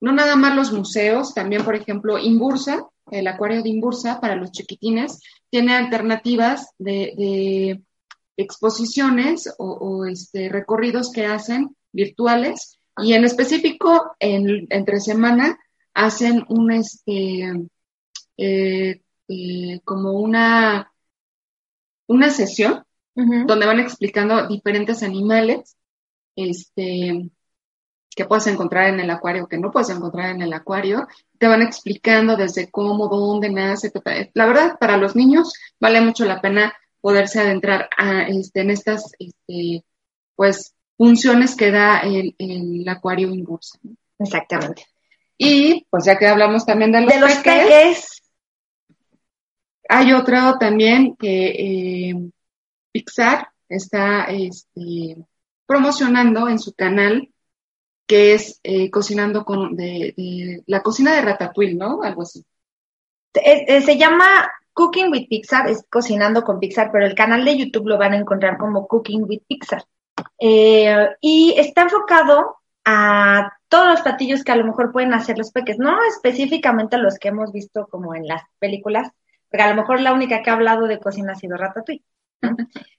no 0.00 0.12
nada 0.12 0.36
más 0.36 0.54
los 0.54 0.72
museos, 0.72 1.34
también, 1.34 1.64
por 1.64 1.74
ejemplo, 1.74 2.18
Imbursa, 2.18 2.86
el 3.10 3.26
acuario 3.26 3.62
de 3.62 3.70
Imbursa 3.70 4.20
para 4.20 4.36
los 4.36 4.52
chiquitines, 4.52 5.20
tiene 5.50 5.74
alternativas 5.74 6.70
de, 6.78 7.80
exposiciones 8.36 9.52
o, 9.58 10.06
este, 10.06 10.48
recorridos 10.48 11.10
que 11.10 11.26
hacen 11.26 11.74
virtuales 11.90 12.78
y 13.02 13.14
en 13.14 13.24
específico 13.24 14.12
en, 14.20 14.68
entre 14.70 15.00
semana 15.00 15.58
hacen 15.92 16.44
un 16.48 16.70
este 16.70 17.68
eh, 18.36 19.02
eh, 19.28 19.80
como 19.84 20.12
una 20.12 20.92
una 22.06 22.30
sesión 22.30 22.84
donde 23.14 23.66
van 23.66 23.80
explicando 23.80 24.46
diferentes 24.46 25.02
animales 25.02 25.76
este 26.36 27.30
que 28.18 28.24
puedes 28.24 28.48
encontrar 28.48 28.88
en 28.88 28.98
el 28.98 29.10
acuario, 29.10 29.46
que 29.46 29.58
no 29.58 29.70
puedes 29.70 29.90
encontrar 29.90 30.30
en 30.30 30.42
el 30.42 30.52
acuario. 30.52 31.06
Te 31.38 31.46
van 31.46 31.62
explicando 31.62 32.36
desde 32.36 32.68
cómo, 32.68 33.06
dónde 33.06 33.48
nace. 33.48 33.92
La 34.34 34.46
verdad, 34.46 34.76
para 34.80 34.96
los 34.96 35.14
niños 35.14 35.52
vale 35.78 36.00
mucho 36.00 36.24
la 36.24 36.40
pena 36.40 36.74
poderse 37.00 37.38
adentrar 37.38 37.88
a, 37.96 38.22
este, 38.22 38.62
en 38.62 38.70
estas 38.70 39.12
este, 39.20 39.84
pues, 40.34 40.74
funciones 40.96 41.54
que 41.54 41.70
da 41.70 42.00
el, 42.00 42.34
el 42.38 42.88
acuario 42.88 43.28
en 43.28 43.44
bursa. 43.44 43.78
Exactamente. 44.18 44.84
Y 45.36 45.86
pues 45.88 46.04
ya 46.04 46.18
que 46.18 46.26
hablamos 46.26 46.66
también 46.66 46.90
de 46.90 47.02
los, 47.02 47.14
de 47.14 47.20
los 47.20 47.34
peques, 47.36 48.17
hay 49.88 50.12
otro 50.12 50.58
también 50.58 51.16
que 51.16 52.10
eh, 52.10 52.30
Pixar 52.92 53.48
está 53.68 54.24
este, 54.24 55.16
promocionando 55.66 56.48
en 56.48 56.58
su 56.58 56.74
canal 56.74 57.32
que 58.06 58.34
es 58.34 58.60
eh, 58.62 58.90
cocinando 58.90 59.44
con 59.44 59.76
de, 59.76 60.62
la 60.66 60.82
cocina 60.82 61.14
de 61.14 61.22
Ratatouille, 61.22 61.74
¿no? 61.74 62.02
Algo 62.02 62.22
así. 62.22 62.44
Eh, 63.34 63.82
se 63.82 63.98
llama 63.98 64.50
Cooking 64.72 65.10
with 65.10 65.28
Pixar, 65.28 65.68
es 65.68 65.84
cocinando 65.90 66.42
con 66.42 66.58
Pixar, 66.58 66.90
pero 66.90 67.04
el 67.04 67.14
canal 67.14 67.44
de 67.44 67.58
YouTube 67.58 67.88
lo 67.88 67.98
van 67.98 68.14
a 68.14 68.18
encontrar 68.18 68.56
como 68.56 68.88
Cooking 68.88 69.24
with 69.28 69.42
Pixar. 69.46 69.84
Y 70.38 71.54
está 71.58 71.82
enfocado 71.82 72.56
a 72.84 73.52
todos 73.68 73.88
los 73.88 74.00
platillos 74.00 74.42
que 74.42 74.52
a 74.52 74.56
lo 74.56 74.64
mejor 74.64 74.90
pueden 74.90 75.12
hacer 75.12 75.36
los 75.36 75.52
peques, 75.52 75.78
no 75.78 75.98
específicamente 76.04 76.96
los 76.96 77.18
que 77.18 77.28
hemos 77.28 77.52
visto 77.52 77.86
como 77.88 78.14
en 78.14 78.26
las 78.26 78.42
películas, 78.58 79.10
porque 79.50 79.62
a 79.62 79.70
lo 79.70 79.80
mejor 79.80 80.00
la 80.00 80.12
única 80.12 80.42
que 80.42 80.50
ha 80.50 80.54
hablado 80.54 80.86
de 80.86 80.98
cocina 80.98 81.32
ha 81.32 81.36
sido 81.36 81.56
Ratatouille, 81.56 82.04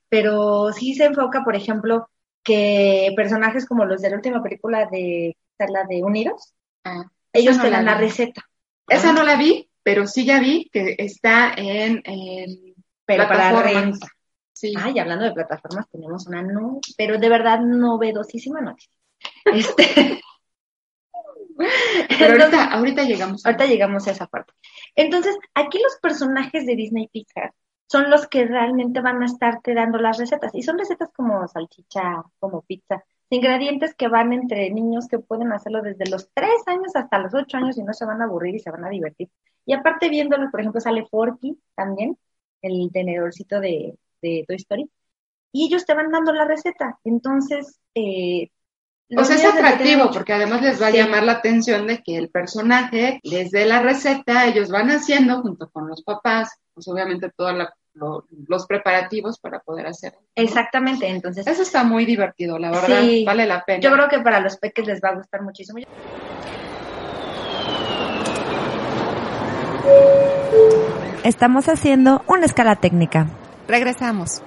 pero 0.10 0.72
sí 0.74 0.96
se 0.96 1.06
enfoca, 1.06 1.44
por 1.44 1.56
ejemplo, 1.56 2.10
que 2.44 3.14
personajes 3.16 3.66
como 3.66 3.86
los 3.86 4.02
de 4.02 4.10
la 4.10 4.16
última 4.16 4.42
película 4.42 4.88
de 4.88 5.38
la 5.60 5.84
de 5.84 6.04
Unidos, 6.04 6.54
ah, 6.84 7.04
ellos 7.34 7.62
te 7.62 7.70
dan 7.70 7.86
la, 7.86 7.96
receta. 7.96 8.44
Esa 8.88 9.12
no 9.12 9.24
la 9.24 9.36
vi, 9.36 9.70
pero 9.84 10.08
sí 10.08 10.26
ya 10.26 10.40
vi 10.40 10.70
que 10.72 10.96
está 10.98 11.54
en, 11.56 12.02
pero 13.06 13.28
para 13.28 13.62
renta. 13.62 14.08
Sí. 14.54 14.74
Ay, 14.78 15.00
hablando 15.00 15.26
de 15.26 15.32
plataformas, 15.32 15.88
tenemos 15.90 16.28
una 16.28 16.42
no, 16.42 16.82
pero 16.98 17.18
de 17.18 17.30
verdad 17.30 17.62
novedosísima 17.62 18.62
noticia. 18.62 18.92
Este. 19.46 20.22
pero 22.20 22.44
ahorita, 22.44 22.66
ahorita 22.74 23.04
llegamos. 23.04 23.46
Ahorita 23.46 23.66
llegamos 23.68 24.08
a 24.08 24.12
esa 24.12 24.28
parte. 24.28 24.54
Entonces, 24.96 25.38
aquí 25.54 25.80
los 25.82 25.98
personajes 26.02 26.66
de 26.66 26.76
Disney 26.76 27.08
Pixar 27.08 27.54
son 27.88 28.10
los 28.10 28.28
que 28.28 28.46
realmente 28.46 29.02
van 29.02 29.22
a 29.24 29.26
estarte 29.26 29.74
dando 29.74 29.98
las 29.98 30.18
recetas. 30.20 30.54
Y 30.54 30.64
son 30.64 30.78
recetas 30.78 31.10
como 31.16 31.48
salchicha, 31.48 32.24
como 32.40 32.62
pizza. 32.62 33.04
ingredientes 33.32 33.96
que 33.96 34.08
van 34.08 34.34
entre 34.34 34.70
niños 34.72 35.08
que 35.08 35.20
pueden 35.20 35.52
hacerlo 35.54 35.82
desde 35.82 36.10
los 36.10 36.30
3 36.34 36.50
años 36.68 36.96
hasta 36.96 37.20
los 37.20 37.34
8 37.34 37.58
años 37.58 37.78
y 37.78 37.84
no 37.84 37.94
se 37.94 38.06
van 38.06 38.22
a 38.22 38.26
aburrir 38.26 38.56
y 38.56 38.60
se 38.60 38.72
van 38.72 38.86
a 38.86 38.90
divertir. 38.90 39.30
Y 39.66 39.74
aparte 39.74 40.10
viéndolo, 40.10 40.50
por 40.52 40.60
ejemplo, 40.62 40.82
sale 40.82 41.06
Forky 41.10 41.60
también, 41.76 42.18
el 42.62 42.90
tenedorcito 42.92 43.60
de, 43.60 43.98
de 44.22 44.46
Toy 44.48 44.56
Story, 44.58 44.90
y 45.52 45.66
ellos 45.68 45.86
te 45.86 45.94
van 45.94 46.12
dando 46.12 46.34
la 46.34 46.46
receta. 46.46 47.00
Entonces, 47.04 47.80
eh, 47.96 48.52
O 49.18 49.24
sea, 49.24 49.36
es 49.38 49.46
atractivo 49.46 50.10
que- 50.10 50.14
porque 50.14 50.34
además 50.34 50.62
les 50.62 50.82
va 50.82 50.88
a 50.88 50.92
Sí. 50.92 50.98
llamar 50.98 51.24
la 51.24 51.32
atención 51.34 51.88
de 51.88 52.04
que 52.04 52.16
el 52.18 52.30
personaje 52.30 53.20
les 53.24 53.50
dé 53.52 53.66
la 53.66 53.82
receta, 53.82 54.46
ellos 54.46 54.70
van 54.70 54.90
haciendo 54.92 55.42
junto 55.42 55.68
con 55.70 55.88
los 55.88 56.04
papás, 56.04 56.50
pues 56.74 56.88
obviamente 56.88 57.32
todos 57.36 57.56
los 58.48 58.66
preparativos 58.68 59.40
para 59.40 59.60
poder 59.60 59.88
hacer. 59.88 60.14
Exactamente, 60.36 61.08
entonces 61.08 61.46
Eso 61.48 61.64
está 61.64 61.84
muy 61.84 62.06
divertido, 62.06 62.60
la 62.60 62.70
verdad, 62.70 63.02
Sí. 63.02 63.24
vale 63.26 63.46
la 63.48 63.64
pena. 63.66 63.80
yo 63.82 63.92
creo 63.92 64.08
que 64.10 64.20
para 64.20 64.40
los 64.40 64.58
peques 64.58 64.86
les 64.86 65.02
va 65.02 65.10
a 65.10 65.16
gustar 65.16 65.42
muchísimo. 65.42 65.80
Estamos 71.24 71.68
haciendo 71.68 72.24
una 72.28 72.46
escala 72.46 72.76
técnica. 72.76 73.28
Regresamos. 73.68 74.42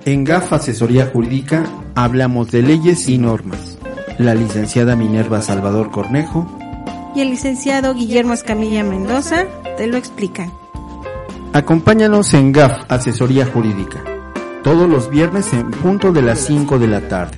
En 0.06 0.24
GAF 0.24 0.54
Asesoría 0.54 1.12
Jurídica 1.14 1.66
hablamos 1.94 2.50
de 2.50 2.64
leyes 2.64 3.08
y 3.08 3.20
normas. 3.20 3.78
La 4.18 4.34
licenciada 4.34 4.96
Minerva 4.96 5.44
Salvador 5.44 5.92
Cornejo 5.92 6.48
y 7.14 7.22
el 7.22 7.30
licenciado 7.30 7.94
Guillermo 7.94 8.34
Escamilla 8.34 8.84
Mendoza 8.84 9.46
te 9.78 9.86
lo 9.86 9.98
explican. 9.98 10.52
Acompáñanos 11.54 12.34
en 12.34 12.52
GAF 12.52 12.86
Asesoría 12.90 13.46
Jurídica. 13.46 14.17
Todos 14.64 14.90
los 14.90 15.10
viernes 15.10 15.54
en 15.54 15.72
punto 15.72 16.12
de 16.12 16.22
las 16.22 16.40
5 16.40 16.80
de 16.80 16.88
la 16.88 17.08
tarde. 17.08 17.38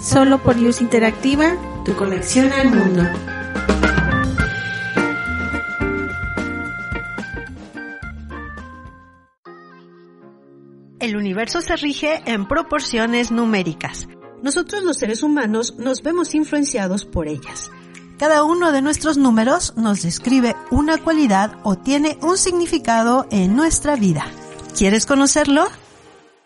Solo 0.00 0.38
por 0.38 0.56
Luz 0.56 0.80
Interactiva, 0.80 1.54
tu 1.84 1.94
conexión 1.94 2.52
al 2.52 2.70
mundo. 2.70 3.02
El 11.00 11.16
universo 11.16 11.60
se 11.60 11.76
rige 11.76 12.22
en 12.26 12.46
proporciones 12.46 13.30
numéricas. 13.30 14.08
Nosotros 14.42 14.82
los 14.84 14.98
seres 14.98 15.22
humanos 15.22 15.74
nos 15.78 16.02
vemos 16.02 16.34
influenciados 16.34 17.04
por 17.04 17.28
ellas. 17.28 17.70
Cada 18.18 18.44
uno 18.44 18.72
de 18.72 18.82
nuestros 18.82 19.16
números 19.16 19.74
nos 19.76 20.02
describe 20.02 20.56
una 20.70 20.98
cualidad 20.98 21.58
o 21.62 21.76
tiene 21.76 22.18
un 22.20 22.36
significado 22.36 23.26
en 23.30 23.54
nuestra 23.54 23.94
vida. 23.94 24.26
¿Quieres 24.76 25.06
conocerlo? 25.06 25.66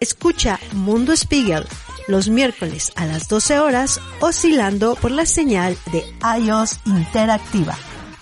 Escucha 0.03 0.59
Mundo 0.73 1.15
Spiegel 1.17 1.65
los 2.09 2.29
miércoles 2.29 2.91
a 2.97 3.07
las 3.07 3.29
12 3.29 3.61
horas 3.61 4.01
oscilando 4.19 4.97
por 4.97 5.13
la 5.13 5.27
señal 5.27 5.77
de 5.93 6.03
iOS 6.41 6.81
Interactiva, 6.87 7.77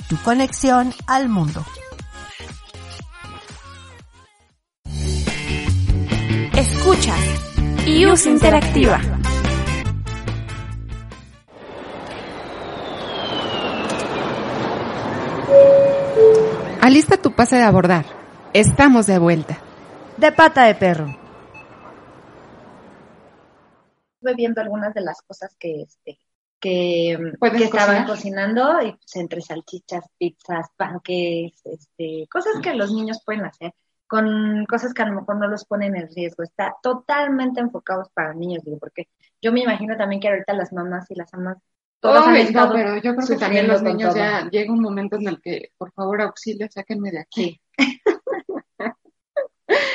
tu 0.06 0.18
conexión 0.18 0.92
al 1.06 1.30
mundo. 1.30 1.64
Escucha 6.54 7.14
IUS 7.86 8.26
Interactiva. 8.26 9.00
Alista 16.82 17.16
tu 17.16 17.32
pase 17.32 17.56
de 17.56 17.62
abordar. 17.62 18.04
Estamos 18.52 19.06
de 19.06 19.18
vuelta. 19.18 19.56
De 20.18 20.30
pata 20.30 20.64
de 20.64 20.74
perro. 20.74 21.29
Estuve 24.20 24.34
viendo 24.34 24.60
algunas 24.60 24.92
de 24.92 25.00
las 25.00 25.22
cosas 25.22 25.56
que 25.58 25.80
este 25.80 26.18
que, 26.60 27.18
¿Puedes 27.38 27.56
que 27.56 27.64
estaban 27.64 28.04
cocinando 28.04 28.82
y 28.82 28.92
pues, 28.92 29.16
entre 29.16 29.40
salchichas, 29.40 30.04
pizzas, 30.18 30.66
panques, 30.76 31.54
este, 31.64 32.28
cosas 32.30 32.60
que 32.62 32.74
los 32.74 32.92
niños 32.92 33.22
pueden 33.24 33.46
hacer 33.46 33.72
con 34.06 34.66
cosas 34.66 34.92
que 34.92 35.00
a 35.00 35.06
lo 35.06 35.20
mejor 35.20 35.38
no 35.38 35.48
los 35.48 35.64
ponen 35.64 35.96
en 35.96 36.14
riesgo. 36.14 36.42
Está 36.42 36.76
totalmente 36.82 37.60
enfocados 37.60 38.10
para 38.12 38.34
niños, 38.34 38.62
digo, 38.62 38.76
porque 38.78 39.08
yo 39.40 39.52
me 39.52 39.60
imagino 39.60 39.96
también 39.96 40.20
que 40.20 40.28
ahorita 40.28 40.52
las 40.52 40.70
mamás 40.70 41.10
y 41.10 41.14
las 41.14 41.32
amas 41.32 41.56
todas 42.00 42.26
han 42.26 42.34
Ay, 42.34 42.52
no, 42.52 42.72
pero 42.72 42.96
yo 42.96 43.14
creo 43.14 43.26
que 43.26 43.36
también 43.36 43.68
los 43.68 43.82
niños 43.82 44.14
ya 44.14 44.50
llega 44.50 44.70
un 44.70 44.82
momento 44.82 45.16
en 45.16 45.28
el 45.28 45.40
que, 45.40 45.70
por 45.78 45.92
favor, 45.92 46.20
auxilio, 46.20 46.66
sáquenme 46.70 47.10
de 47.10 47.20
aquí. 47.20 47.58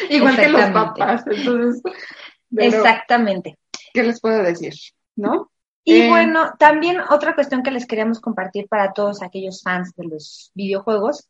Igual 0.09 0.35
que 0.35 0.49
los 0.49 0.71
papás, 0.71 1.25
entonces, 1.27 1.83
pero, 2.55 2.77
Exactamente. 2.77 3.57
¿Qué 3.95 4.03
les 4.03 4.21
puedo 4.21 4.43
decir? 4.43 4.73
¿No? 5.15 5.49
Y 5.83 6.01
Eh, 6.01 6.09
bueno, 6.09 6.51
también 6.59 6.99
otra 7.09 7.33
cuestión 7.33 7.63
que 7.63 7.71
les 7.71 7.87
queríamos 7.87 8.19
compartir 8.19 8.67
para 8.67 8.91
todos 8.91 9.21
aquellos 9.21 9.63
fans 9.63 9.95
de 9.95 10.05
los 10.05 10.51
videojuegos 10.53 11.29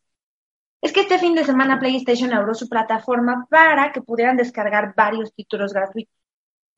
es 0.82 0.92
que 0.92 1.00
este 1.00 1.18
fin 1.18 1.34
de 1.34 1.44
semana 1.44 1.78
PlayStation 1.78 2.32
abrió 2.32 2.54
su 2.54 2.68
plataforma 2.68 3.46
para 3.50 3.92
que 3.92 4.02
pudieran 4.02 4.36
descargar 4.36 4.94
varios 4.94 5.32
títulos 5.34 5.72
gratuitos. 5.72 6.14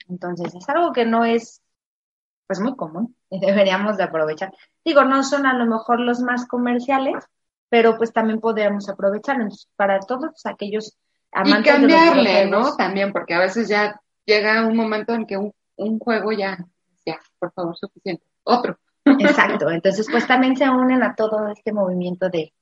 Entonces, 0.08 0.54
es 0.54 0.68
algo 0.68 0.92
que 0.92 1.04
no 1.04 1.24
es 1.24 1.62
pues 2.46 2.60
muy 2.60 2.76
común 2.76 3.16
y 3.30 3.40
deberíamos 3.40 3.96
de 3.96 4.04
aprovechar. 4.04 4.52
Digo, 4.84 5.04
no 5.04 5.22
son 5.22 5.46
a 5.46 5.54
lo 5.54 5.66
mejor 5.66 6.00
los 6.00 6.20
más 6.20 6.46
comerciales, 6.46 7.24
pero 7.68 7.96
pues 7.96 8.12
también 8.12 8.40
podríamos 8.40 8.88
aprovecharlo. 8.88 9.44
Entonces, 9.44 9.68
para 9.76 10.00
todos 10.00 10.44
aquellos 10.46 10.96
Y 11.32 11.38
amantes 11.38 11.80
de 11.80 11.86
los 11.86 11.92
cambiarle, 11.92 12.46
¿no? 12.46 12.76
También, 12.76 13.12
porque 13.12 13.34
a 13.34 13.40
veces 13.40 13.68
ya 13.68 14.00
llega 14.24 14.66
un 14.66 14.76
momento 14.76 15.14
en 15.14 15.26
que 15.26 15.36
un, 15.36 15.52
un 15.78 15.98
juego 15.98 16.32
ya, 16.32 16.58
ya, 17.06 17.18
por 17.38 17.52
favor, 17.52 17.76
suficiente. 17.76 18.24
Otro. 18.44 18.78
Exacto, 19.04 19.70
entonces 19.70 20.06
pues 20.10 20.26
también 20.26 20.56
se 20.56 20.68
unen 20.68 21.02
a 21.02 21.14
todo 21.14 21.48
este 21.48 21.72
movimiento 21.72 22.28
de 22.28 22.52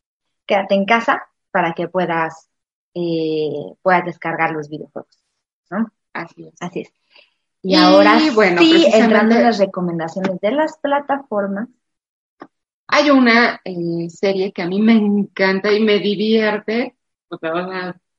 quédate 0.46 0.74
en 0.76 0.84
casa 0.84 1.22
para 1.50 1.72
que 1.72 1.88
puedas, 1.88 2.48
eh, 2.94 3.50
puedas 3.82 4.04
descargar 4.04 4.52
los 4.52 4.68
videojuegos, 4.68 5.18
¿no? 5.70 5.90
Así 6.12 6.46
es. 6.46 6.54
Así 6.60 6.80
es. 6.82 6.92
Y, 7.62 7.72
Y, 7.72 7.74
ahora 7.74 8.18
bueno, 8.34 8.60
sí, 8.60 8.68
precisamente- 8.70 8.98
entrando 8.98 9.34
en 9.34 9.42
las 9.42 9.58
recomendaciones 9.58 10.40
de 10.40 10.50
las 10.52 10.78
plataformas, 10.78 11.68
Hay 12.88 13.10
una 13.10 13.60
eh, 13.64 14.08
serie 14.08 14.52
que 14.52 14.62
a 14.62 14.68
mí 14.68 14.80
me 14.80 14.92
encanta 14.92 15.72
y 15.72 15.82
me 15.82 15.98
divierte, 15.98 16.94
pues 17.28 17.40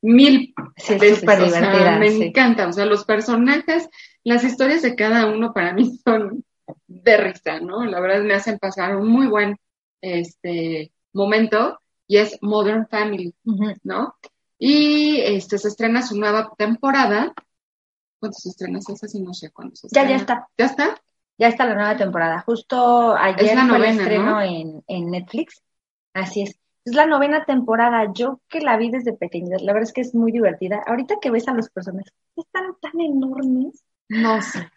mil 0.02 0.54
Sí, 0.76 0.94
es 0.96 1.00
veces, 1.00 1.24
o 1.24 1.50
sea, 1.50 1.98
me 1.98 2.12
sí. 2.12 2.24
encanta, 2.24 2.68
o 2.68 2.74
sea, 2.74 2.86
los 2.86 3.06
personajes, 3.06 3.90
las 4.28 4.44
historias 4.44 4.82
de 4.82 4.96
cada 4.96 5.26
uno 5.28 5.54
para 5.54 5.74
mí 5.74 5.98
son 6.06 6.44
de 6.88 7.18
risa, 7.18 7.60
¿no? 7.60 7.86
La 7.86 8.00
verdad 8.00 8.24
me 8.24 8.34
hacen 8.34 8.60
pasar 8.60 8.96
un 8.98 9.08
muy 9.08 9.28
buen 9.28 9.58
este 10.02 10.92
momento 11.14 11.80
y 12.08 12.18
es 12.18 12.38
Modern 12.42 12.88
Family. 12.88 13.34
¿no? 13.84 14.16
Y 14.60 15.22
este 15.22 15.58
se 15.58 15.70
estrena 15.70 16.02
su 16.02 16.18
nueva 16.20 16.52
temporada. 16.58 17.34
¿Cuándo 18.20 18.38
se 18.38 18.50
estrena? 18.50 18.80
Esa 18.80 19.08
sí 19.08 19.22
no 19.22 19.34
sé 19.34 19.52
cuándo 19.52 19.76
se 19.76 19.88
ya, 19.92 20.02
estrena. 20.02 20.10
ya 20.10 20.16
está, 20.18 20.48
¿Ya 20.58 20.66
está? 20.66 21.02
ya 21.38 21.48
está 21.48 21.66
la 21.66 21.76
nueva 21.76 21.96
temporada. 21.98 22.42
Justo 22.42 23.16
ayer 23.16 23.46
Es 23.52 23.56
la 23.56 23.66
fue 23.66 23.76
el 23.78 23.82
novena, 23.82 24.02
estreno 24.02 24.26
¿no? 24.32 24.42
en, 24.42 24.84
en 24.88 25.12
Netflix, 25.12 25.62
así 26.14 26.42
es. 26.44 26.60
Es 26.84 26.96
la 26.96 27.06
novena 27.06 27.44
temporada, 27.46 28.12
yo 28.14 28.40
que 28.50 28.62
la 28.62 28.78
vi 28.78 28.90
desde 28.90 29.14
pequeña, 29.14 29.58
la 29.62 29.74
verdad 29.74 29.90
es 29.90 29.94
que 29.94 30.02
es 30.02 30.16
muy 30.16 30.32
divertida. 30.32 30.82
Ahorita 30.86 31.16
que 31.22 31.32
ves 31.32 31.48
a 31.48 31.54
los 31.54 31.70
personajes, 31.70 32.14
están 32.36 32.76
tan 32.82 33.00
enormes. 33.00 33.84
No 34.10 34.42
sé. 34.42 34.70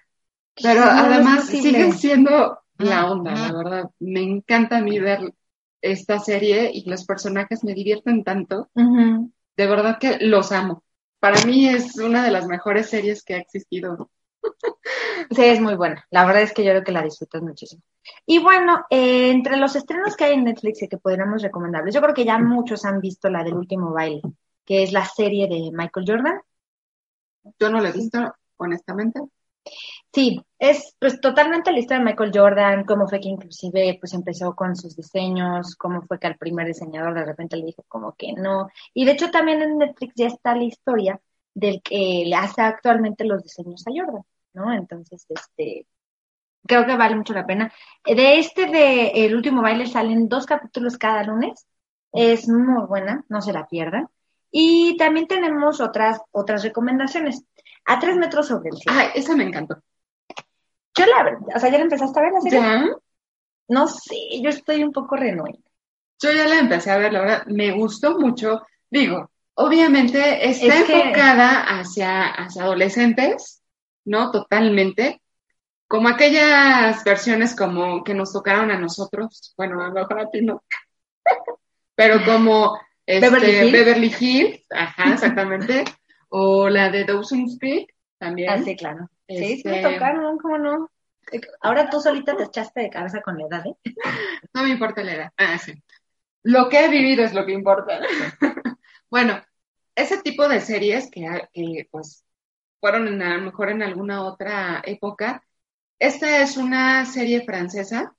Pero 0.62 0.80
No, 0.80 0.90
además 0.90 1.46
sigue 1.46 1.92
siendo 1.92 2.58
la 2.78 3.10
onda, 3.10 3.32
la 3.32 3.52
verdad. 3.52 3.90
Me 3.98 4.22
encanta 4.22 4.78
a 4.78 4.82
mí 4.82 4.98
ver 4.98 5.34
esta 5.80 6.18
serie 6.18 6.70
y 6.72 6.88
los 6.88 7.04
personajes 7.04 7.64
me 7.64 7.74
divierten 7.74 8.24
tanto. 8.24 8.68
De 8.74 9.66
verdad 9.66 9.98
que 9.98 10.18
los 10.20 10.52
amo. 10.52 10.84
Para 11.18 11.44
mí 11.44 11.68
es 11.68 11.96
una 11.96 12.24
de 12.24 12.30
las 12.30 12.46
mejores 12.46 12.88
series 12.88 13.22
que 13.22 13.34
ha 13.34 13.38
existido. 13.38 14.10
Sí, 15.30 15.44
es 15.44 15.60
muy 15.60 15.74
buena. 15.76 16.04
La 16.10 16.24
verdad 16.24 16.42
es 16.42 16.52
que 16.52 16.64
yo 16.64 16.70
creo 16.70 16.82
que 16.82 16.90
la 16.92 17.02
disfrutas 17.02 17.42
muchísimo. 17.42 17.82
Y 18.26 18.38
bueno, 18.40 18.84
eh, 18.90 19.30
entre 19.30 19.56
los 19.58 19.76
estrenos 19.76 20.16
que 20.16 20.24
hay 20.24 20.34
en 20.34 20.44
Netflix 20.44 20.82
y 20.82 20.88
que 20.88 20.96
podríamos 20.98 21.42
recomendarles, 21.42 21.94
yo 21.94 22.00
creo 22.00 22.14
que 22.14 22.24
ya 22.24 22.38
muchos 22.38 22.84
han 22.84 23.00
visto 23.00 23.28
la 23.28 23.44
del 23.44 23.54
último 23.54 23.92
baile, 23.92 24.22
que 24.64 24.82
es 24.82 24.92
la 24.92 25.04
serie 25.04 25.46
de 25.46 25.70
Michael 25.72 26.06
Jordan. 26.08 26.40
Yo 27.60 27.70
no 27.70 27.80
la 27.80 27.90
he 27.90 27.92
visto, 27.92 28.34
honestamente. 28.64 29.20
Sí, 30.12 30.40
es 30.58 30.96
pues 30.98 31.20
totalmente 31.20 31.70
la 31.72 31.78
historia 31.78 31.98
de 32.00 32.10
Michael 32.10 32.32
Jordan, 32.34 32.84
cómo 32.84 33.06
fue 33.08 33.20
que 33.20 33.28
inclusive 33.28 33.96
pues 34.00 34.12
empezó 34.14 34.54
con 34.54 34.74
sus 34.76 34.96
diseños, 34.96 35.76
cómo 35.76 36.02
fue 36.02 36.18
que 36.18 36.26
al 36.26 36.36
primer 36.36 36.66
diseñador 36.66 37.14
de 37.14 37.24
repente 37.24 37.56
le 37.56 37.66
dijo 37.66 37.84
como 37.88 38.14
que 38.16 38.32
no. 38.32 38.68
Y 38.94 39.04
de 39.04 39.12
hecho 39.12 39.30
también 39.30 39.62
en 39.62 39.78
Netflix 39.78 40.14
ya 40.16 40.26
está 40.26 40.56
la 40.56 40.64
historia 40.64 41.20
del 41.54 41.82
que 41.82 42.24
le 42.26 42.34
hace 42.36 42.62
actualmente 42.62 43.24
los 43.24 43.42
diseños 43.42 43.84
a 43.86 43.90
Jordan, 43.94 44.24
¿no? 44.54 44.72
Entonces, 44.72 45.26
este, 45.28 45.86
creo 46.66 46.86
que 46.86 46.96
vale 46.96 47.16
mucho 47.16 47.34
la 47.34 47.46
pena. 47.46 47.72
De 48.04 48.38
este 48.38 48.66
de 48.66 49.08
El 49.26 49.34
último 49.34 49.62
baile 49.62 49.86
salen 49.86 50.28
dos 50.28 50.46
capítulos 50.46 50.98
cada 50.98 51.22
lunes. 51.24 51.66
Es 52.12 52.48
muy 52.48 52.86
buena, 52.86 53.24
no 53.28 53.40
se 53.40 53.52
la 53.52 53.66
pierdan. 53.68 54.08
Y 54.50 54.96
también 54.96 55.26
tenemos 55.28 55.80
otras, 55.80 56.20
otras 56.32 56.64
recomendaciones. 56.64 57.44
A 57.86 57.98
tres 57.98 58.16
metros 58.16 58.48
sobre 58.48 58.70
el 58.70 58.76
cielo. 58.76 58.98
Ay, 58.98 59.08
esa 59.14 59.34
me 59.36 59.44
encantó. 59.44 59.82
Yo 60.96 61.06
la 61.06 61.22
verdad, 61.22 61.40
o 61.54 61.58
sea, 61.58 61.70
¿ya 61.70 61.78
la 61.78 61.84
empezaste 61.84 62.18
a 62.18 62.22
ver 62.22 62.32
la 62.32 62.40
serie? 62.40 62.60
¿Ya? 62.60 62.84
No 63.68 63.86
sé, 63.86 64.16
yo 64.42 64.50
estoy 64.50 64.82
un 64.82 64.92
poco 64.92 65.16
renuente. 65.16 65.62
Yo 66.20 66.32
ya 66.32 66.46
la 66.46 66.58
empecé 66.58 66.90
a 66.90 66.98
ver, 66.98 67.12
la 67.12 67.20
verdad, 67.20 67.46
me 67.46 67.70
gustó 67.72 68.18
mucho. 68.18 68.62
Digo, 68.90 69.30
obviamente 69.54 70.48
está 70.50 70.66
Es 70.74 70.84
que- 70.84 71.00
enfocada 71.00 71.62
hacia, 71.80 72.26
hacia 72.28 72.62
adolescentes, 72.64 73.62
¿no? 74.04 74.30
Totalmente. 74.30 75.22
Como 75.88 76.08
aquellas 76.08 77.02
versiones 77.04 77.56
como 77.56 78.04
que 78.04 78.14
nos 78.14 78.32
tocaron 78.32 78.70
a 78.70 78.78
nosotros, 78.78 79.54
bueno, 79.56 79.80
a 79.82 79.88
lo 79.88 79.94
mejor 79.94 80.20
a 80.20 80.30
ti 80.30 80.40
no, 80.42 80.62
pero 81.96 82.24
como 82.24 82.78
este, 83.06 83.28
Beverly 83.28 83.50
Hills. 83.56 83.72
Beverly 83.72 84.14
Hills, 84.20 84.66
ajá, 84.70 85.04
exactamente, 85.14 85.84
o 86.30 86.68
la 86.70 86.90
de 86.90 87.04
Dawson's 87.04 87.58
Creek 87.60 87.94
también. 88.18 88.50
Ah, 88.50 88.62
sí, 88.62 88.76
claro. 88.76 89.08
Sí, 89.28 89.56
sí 89.62 89.68
me 89.68 89.78
Este, 89.78 89.80
tocaron, 89.80 90.38
¿cómo 90.38 90.58
no? 90.58 90.90
Ahora 91.62 91.88
tú 91.88 92.00
solita 92.00 92.36
te 92.36 92.44
echaste 92.44 92.80
de 92.80 92.90
cabeza 92.90 93.22
con 93.22 93.38
la 93.38 93.46
edad, 93.46 93.66
¿eh? 93.66 93.76
No 94.54 94.62
me 94.64 94.70
importa 94.70 95.02
la 95.02 95.14
edad. 95.14 95.32
Ah, 95.36 95.58
sí. 95.58 95.72
Lo 96.42 96.68
que 96.68 96.84
he 96.84 96.88
vivido 96.88 97.24
es 97.24 97.34
lo 97.34 97.46
que 97.46 97.52
importa. 97.52 98.00
bueno, 99.10 99.40
ese 99.94 100.22
tipo 100.22 100.48
de 100.48 100.60
series 100.60 101.10
que, 101.10 101.26
que, 101.52 101.88
pues 101.90 102.24
fueron 102.80 103.08
en- 103.08 103.22
a 103.22 103.36
lo 103.38 103.42
mejor 103.44 103.70
en 103.70 103.82
alguna 103.82 104.24
otra 104.24 104.82
época. 104.86 105.44
Esta 105.98 106.42
es 106.42 106.56
una 106.56 107.06
serie 107.06 107.44
francesa. 107.44 108.14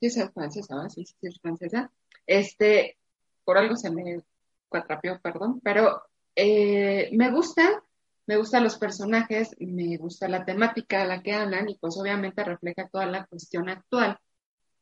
Sí, 0.00 0.06
es 0.06 0.32
francesa. 0.34 0.88
Sí, 0.90 1.04
sí, 1.06 1.14
sí, 1.20 1.26
es 1.28 1.40
francesa. 1.40 1.92
Este, 2.26 2.98
por 3.44 3.58
algo 3.58 3.76
se 3.76 3.90
me 3.90 4.22
cuatrapeó, 4.68 5.20
perdón, 5.20 5.60
pero 5.62 6.02
eh, 6.36 7.10
me 7.12 7.30
gusta, 7.30 7.82
me 8.26 8.36
gustan 8.36 8.64
los 8.64 8.78
personajes, 8.78 9.54
me 9.58 9.96
gusta 9.96 10.28
la 10.28 10.44
temática 10.44 11.02
a 11.02 11.06
la 11.06 11.22
que 11.22 11.32
hablan 11.32 11.68
y 11.68 11.76
pues 11.76 11.96
obviamente 11.96 12.44
refleja 12.44 12.88
toda 12.88 13.06
la 13.06 13.26
cuestión 13.26 13.68
actual 13.68 14.18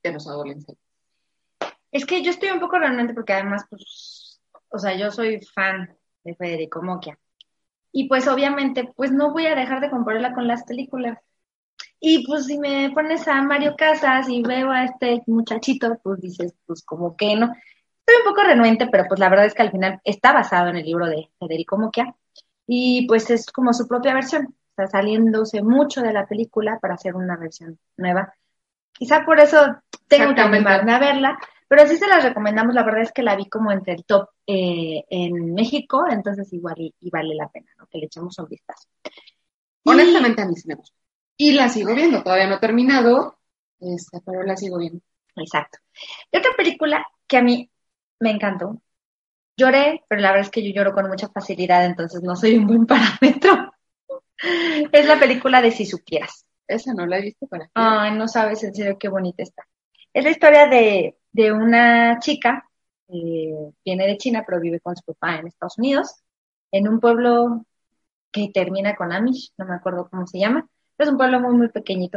de 0.03 0.13
los 0.13 0.27
adolescentes. 0.27 0.79
Es 1.93 2.07
que 2.07 2.23
yo 2.23 2.31
estoy 2.31 2.51
un 2.51 2.61
poco 2.61 2.79
renuente 2.79 3.15
porque 3.15 3.33
además, 3.33 3.65
pues, 3.69 4.41
o 4.69 4.79
sea, 4.79 4.97
yo 4.97 5.11
soy 5.11 5.41
fan 5.41 5.97
de 6.23 6.35
Federico 6.37 6.83
Moquia. 6.83 7.19
Y 7.93 8.09
pues 8.09 8.29
obviamente, 8.29 8.93
pues 8.95 9.11
no 9.11 9.33
voy 9.33 9.47
a 9.47 9.57
dejar 9.57 9.81
de 9.81 9.91
compararla 9.91 10.33
con 10.33 10.47
las 10.47 10.63
películas. 10.65 11.19
Y 11.99 12.27
pues 12.27 12.47
si 12.47 12.59
me 12.59 12.91
pones 12.95 13.27
a 13.29 13.43
Mario 13.43 13.75
Casas 13.77 14.29
y 14.29 14.43
veo 14.43 14.71
a 14.71 14.85
este 14.85 15.23
muchachito, 15.27 15.99
pues 16.03 16.21
dices, 16.21 16.55
pues 16.67 16.83
como 16.83 17.17
que 17.17 17.37
no. 17.37 17.53
Un 18.19 18.25
poco 18.31 18.43
renuente, 18.43 18.89
pero 18.91 19.05
pues 19.09 19.21
la 19.21 19.29
verdad 19.29 19.47
es 19.47 19.55
que 19.55 19.63
al 19.63 19.71
final 19.71 20.01
está 20.05 20.33
basado 20.33 20.69
en 20.71 20.77
el 20.77 20.85
libro 20.85 21.07
de 21.07 21.31
Federico 21.39 21.77
Moquia. 21.79 22.15
Y 22.67 23.07
pues 23.07 23.31
es 23.31 23.47
como 23.51 23.73
su 23.73 23.87
propia 23.89 24.15
versión. 24.15 24.55
Está 24.71 24.87
saliéndose 24.87 25.63
mucho 25.63 26.01
de 26.03 26.13
la 26.13 26.27
película 26.27 26.79
para 26.81 26.95
hacer 26.95 27.15
una 27.15 27.37
versión 27.37 27.79
nueva. 27.97 28.33
Quizá 28.93 29.25
por 29.25 29.41
eso 29.41 29.59
tengo 30.09 30.35
que 30.35 30.41
animarme 30.41 30.93
a 30.93 30.99
verla, 30.99 31.39
pero 31.69 31.87
sí 31.87 31.97
se 31.97 32.07
las 32.07 32.23
recomendamos. 32.25 32.75
La 32.75 32.85
verdad 32.85 33.03
es 33.03 33.13
que 33.13 33.23
la 33.23 33.37
vi 33.37 33.49
como 33.49 33.73
entre 33.73 33.95
el 33.95 34.05
top 34.05 34.29
eh, 34.47 35.05
en 35.09 35.55
México, 35.55 36.05
entonces 36.11 36.53
igual 36.53 36.75
y, 36.79 36.95
y 37.01 37.11
vale 37.11 37.35
la 37.35 37.49
pena 37.49 37.71
¿no? 37.79 37.87
que 37.87 37.99
le 37.99 38.07
echemos 38.07 38.39
un 38.39 38.49
vistazo. 38.49 38.89
Y- 39.85 39.91
Honestamente 39.91 40.43
a 40.43 40.47
mí 40.47 40.55
sí 40.57 40.69
me 40.69 40.75
gusta. 40.75 40.97
Y 41.37 41.53
la 41.53 41.69
sigo 41.69 41.95
viendo, 41.95 42.23
todavía 42.23 42.47
no 42.49 42.57
he 42.57 42.61
terminado, 42.61 43.39
este, 43.81 44.21
pero 44.25 44.43
la 44.43 44.57
sigo 44.57 44.79
viendo. 44.79 45.01
Exacto. 45.37 45.79
Y 46.31 46.37
otra 46.39 46.51
película 46.57 47.07
que 47.27 47.39
a 47.39 47.43
mí 47.43 47.71
me 48.21 48.31
encantó. 48.31 48.81
Lloré, 49.57 50.05
pero 50.09 50.21
la 50.21 50.31
verdad 50.31 50.47
es 50.47 50.51
que 50.51 50.63
yo 50.63 50.73
lloro 50.73 50.95
con 50.95 51.09
mucha 51.09 51.29
facilidad, 51.29 51.85
entonces 51.85 52.23
no 52.23 52.37
soy 52.37 52.57
un 52.57 52.67
buen 52.67 52.87
parámetro. 52.87 53.73
Es 54.93 55.07
la 55.07 55.19
película 55.19 55.61
de 55.61 55.71
Si 55.71 55.85
supieras. 55.85 56.47
Esa 56.67 56.95
no 56.95 57.05
la 57.05 57.19
he 57.19 57.23
visto 57.23 57.47
para. 57.47 57.69
Ay, 57.75 58.17
no 58.17 58.29
sabes 58.29 58.63
en 58.63 58.73
serio 58.73 58.97
qué 58.99 59.09
bonita 59.09 59.43
está. 59.43 59.67
Es 60.13 60.25
la 60.25 60.31
historia 60.31 60.67
de, 60.69 61.19
de 61.33 61.53
una 61.53 62.19
chica, 62.21 62.69
eh, 63.09 63.73
viene 63.85 64.07
de 64.07 64.17
China, 64.17 64.45
pero 64.47 64.61
vive 64.61 64.81
con 64.81 64.95
su 64.97 65.03
papá 65.05 65.37
en 65.37 65.49
Estados 65.49 65.79
Unidos, 65.79 66.23
en 66.71 66.89
un 66.89 67.01
pueblo 67.01 67.67
que 68.31 68.51
termina 68.55 68.95
con 68.95 69.13
Amish, 69.13 69.53
no 69.59 69.67
me 69.67 69.75
acuerdo 69.75 70.09
cómo 70.09 70.27
se 70.27 70.39
llama, 70.39 70.69
pero 70.97 71.09
es 71.09 71.13
un 71.13 71.19
pueblo 71.19 71.41
muy, 71.41 71.57
muy 71.57 71.69
pequeño. 71.69 72.09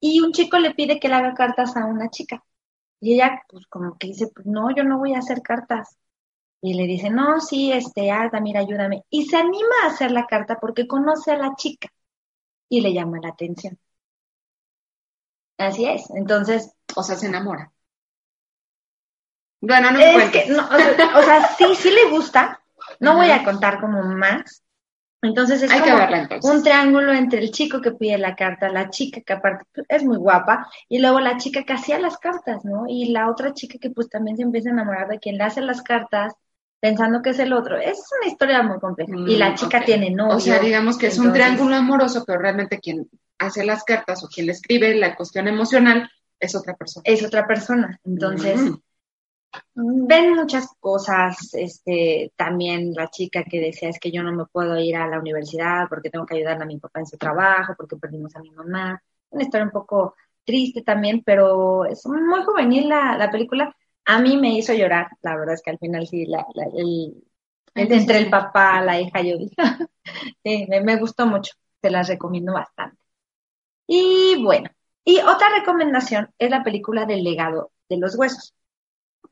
Y 0.00 0.20
un 0.20 0.32
chico 0.32 0.58
le 0.58 0.74
pide 0.74 1.00
que 1.00 1.08
le 1.08 1.14
haga 1.14 1.34
cartas 1.34 1.76
a 1.76 1.86
una 1.86 2.10
chica. 2.10 2.44
Y 3.02 3.14
ella, 3.16 3.42
pues 3.48 3.66
como 3.66 3.98
que 3.98 4.06
dice, 4.08 4.28
pues 4.34 4.46
no, 4.46 4.74
yo 4.74 4.84
no 4.84 4.98
voy 4.98 5.14
a 5.14 5.18
hacer 5.18 5.42
cartas. 5.42 5.98
Y 6.62 6.74
le 6.74 6.84
dice, 6.86 7.10
no, 7.10 7.40
sí, 7.40 7.72
este, 7.72 8.10
Arda, 8.12 8.40
mira, 8.40 8.60
ayúdame. 8.60 9.04
Y 9.10 9.26
se 9.26 9.36
anima 9.38 9.74
a 9.84 9.88
hacer 9.88 10.12
la 10.12 10.26
carta 10.26 10.58
porque 10.60 10.86
conoce 10.86 11.32
a 11.32 11.36
la 11.38 11.54
chica 11.56 11.88
y 12.70 12.80
le 12.80 12.94
llama 12.94 13.18
la 13.22 13.30
atención. 13.30 13.78
Así 15.58 15.86
es. 15.86 16.10
Entonces, 16.14 16.74
O 16.94 17.02
sea, 17.02 17.16
se 17.16 17.26
enamora. 17.26 17.72
Bueno, 19.60 19.90
no 19.92 19.98
es 20.00 20.12
cuentes. 20.12 20.44
que, 20.44 20.52
no, 20.52 20.64
o, 20.66 20.76
sea, 20.76 21.18
o 21.18 21.22
sea, 21.22 21.48
sí, 21.56 21.74
sí 21.76 21.90
le 21.90 22.10
gusta. 22.10 22.62
No 23.00 23.16
voy 23.16 23.30
a 23.30 23.44
contar 23.44 23.80
como 23.80 24.02
más. 24.02 24.62
Entonces 25.22 25.62
es 25.62 25.70
Hay 25.70 25.80
que 25.80 25.84
como 25.90 25.98
verla 25.98 26.22
entonces. 26.22 26.50
un 26.50 26.62
triángulo 26.62 27.12
entre 27.12 27.38
el 27.40 27.50
chico 27.52 27.80
que 27.80 27.92
pide 27.92 28.18
la 28.18 28.34
carta, 28.34 28.68
la 28.68 28.90
chica 28.90 29.20
que 29.20 29.32
aparte 29.32 29.64
pues, 29.72 29.86
es 29.88 30.02
muy 30.04 30.16
guapa, 30.18 30.66
y 30.88 30.98
luego 30.98 31.20
la 31.20 31.36
chica 31.36 31.62
que 31.62 31.72
hacía 31.72 31.98
las 32.00 32.18
cartas, 32.18 32.64
¿no? 32.64 32.84
Y 32.88 33.12
la 33.12 33.30
otra 33.30 33.54
chica 33.54 33.78
que 33.80 33.90
pues 33.90 34.08
también 34.08 34.36
se 34.36 34.42
empieza 34.42 34.70
a 34.70 34.72
enamorar 34.72 35.08
de 35.08 35.18
quien 35.20 35.38
le 35.38 35.44
hace 35.44 35.60
las 35.60 35.80
cartas, 35.82 36.34
pensando 36.80 37.22
que 37.22 37.30
es 37.30 37.38
el 37.38 37.52
otro. 37.52 37.78
Es 37.78 38.02
una 38.20 38.30
historia 38.32 38.62
muy 38.64 38.80
compleja. 38.80 39.12
y 39.28 39.36
la 39.36 39.50
Mm, 39.50 39.54
chica 39.54 39.84
tiene 39.84 40.10
novio. 40.10 40.36
O 40.36 40.40
sea, 40.40 40.58
digamos 40.58 40.98
que 40.98 41.06
es 41.06 41.18
un 41.18 41.32
triángulo 41.32 41.76
amoroso, 41.76 42.24
pero 42.26 42.40
realmente 42.40 42.80
quien 42.80 43.08
hace 43.38 43.64
las 43.64 43.84
cartas 43.84 44.24
o 44.24 44.28
quien 44.28 44.46
le 44.46 44.52
escribe 44.52 44.92
la 44.96 45.14
cuestión 45.14 45.46
emocional 45.46 46.10
es 46.40 46.56
otra 46.56 46.74
persona. 46.74 47.02
es 47.06 47.24
otra 47.24 47.46
persona. 47.46 48.00
Entonces, 48.04 48.60
Mm. 48.60 48.74
Ven 49.74 50.34
muchas 50.34 50.68
cosas, 50.80 51.52
este, 51.54 52.32
también 52.36 52.92
la 52.94 53.08
chica 53.08 53.44
que 53.44 53.60
decía 53.60 53.88
es 53.88 53.98
que 53.98 54.10
yo 54.10 54.22
no 54.22 54.32
me 54.32 54.46
puedo 54.46 54.78
ir 54.78 54.96
a 54.96 55.06
la 55.08 55.18
universidad 55.18 55.88
porque 55.88 56.10
tengo 56.10 56.26
que 56.26 56.36
ayudar 56.36 56.62
a 56.62 56.66
mi 56.66 56.78
papá 56.78 57.00
en 57.00 57.06
su 57.06 57.16
trabajo, 57.18 57.74
porque 57.76 57.96
perdimos 57.96 58.34
a 58.36 58.40
mi 58.40 58.50
mamá. 58.50 59.02
Una 59.30 59.42
historia 59.44 59.64
un 59.66 59.70
poco 59.72 60.14
triste 60.44 60.82
también, 60.82 61.22
pero 61.24 61.84
es 61.86 62.04
muy 62.06 62.42
juvenil 62.44 62.88
la, 62.88 63.16
la 63.16 63.30
película. 63.30 63.74
A 64.04 64.20
mí 64.20 64.36
me 64.36 64.50
hizo 64.56 64.72
llorar, 64.74 65.08
la 65.22 65.36
verdad 65.36 65.54
es 65.54 65.62
que 65.62 65.70
al 65.70 65.78
final 65.78 66.06
sí, 66.06 66.26
la, 66.26 66.46
la- 66.54 66.66
el, 66.74 67.22
el- 67.74 67.92
entre 67.92 68.18
el 68.18 68.30
papá, 68.30 68.80
la 68.82 69.00
hija, 69.00 69.22
yo 69.22 69.38
dije, 69.38 69.54
sí, 70.44 70.66
me, 70.68 70.80
me 70.82 70.96
gustó 70.98 71.26
mucho, 71.26 71.54
te 71.80 71.90
las 71.90 72.08
recomiendo 72.08 72.52
bastante. 72.54 72.98
Y 73.86 74.42
bueno, 74.42 74.70
y 75.04 75.18
otra 75.20 75.48
recomendación 75.58 76.30
es 76.38 76.50
la 76.50 76.62
película 76.64 77.06
del 77.06 77.22
legado 77.24 77.72
de 77.88 77.98
los 77.98 78.16
huesos. 78.16 78.54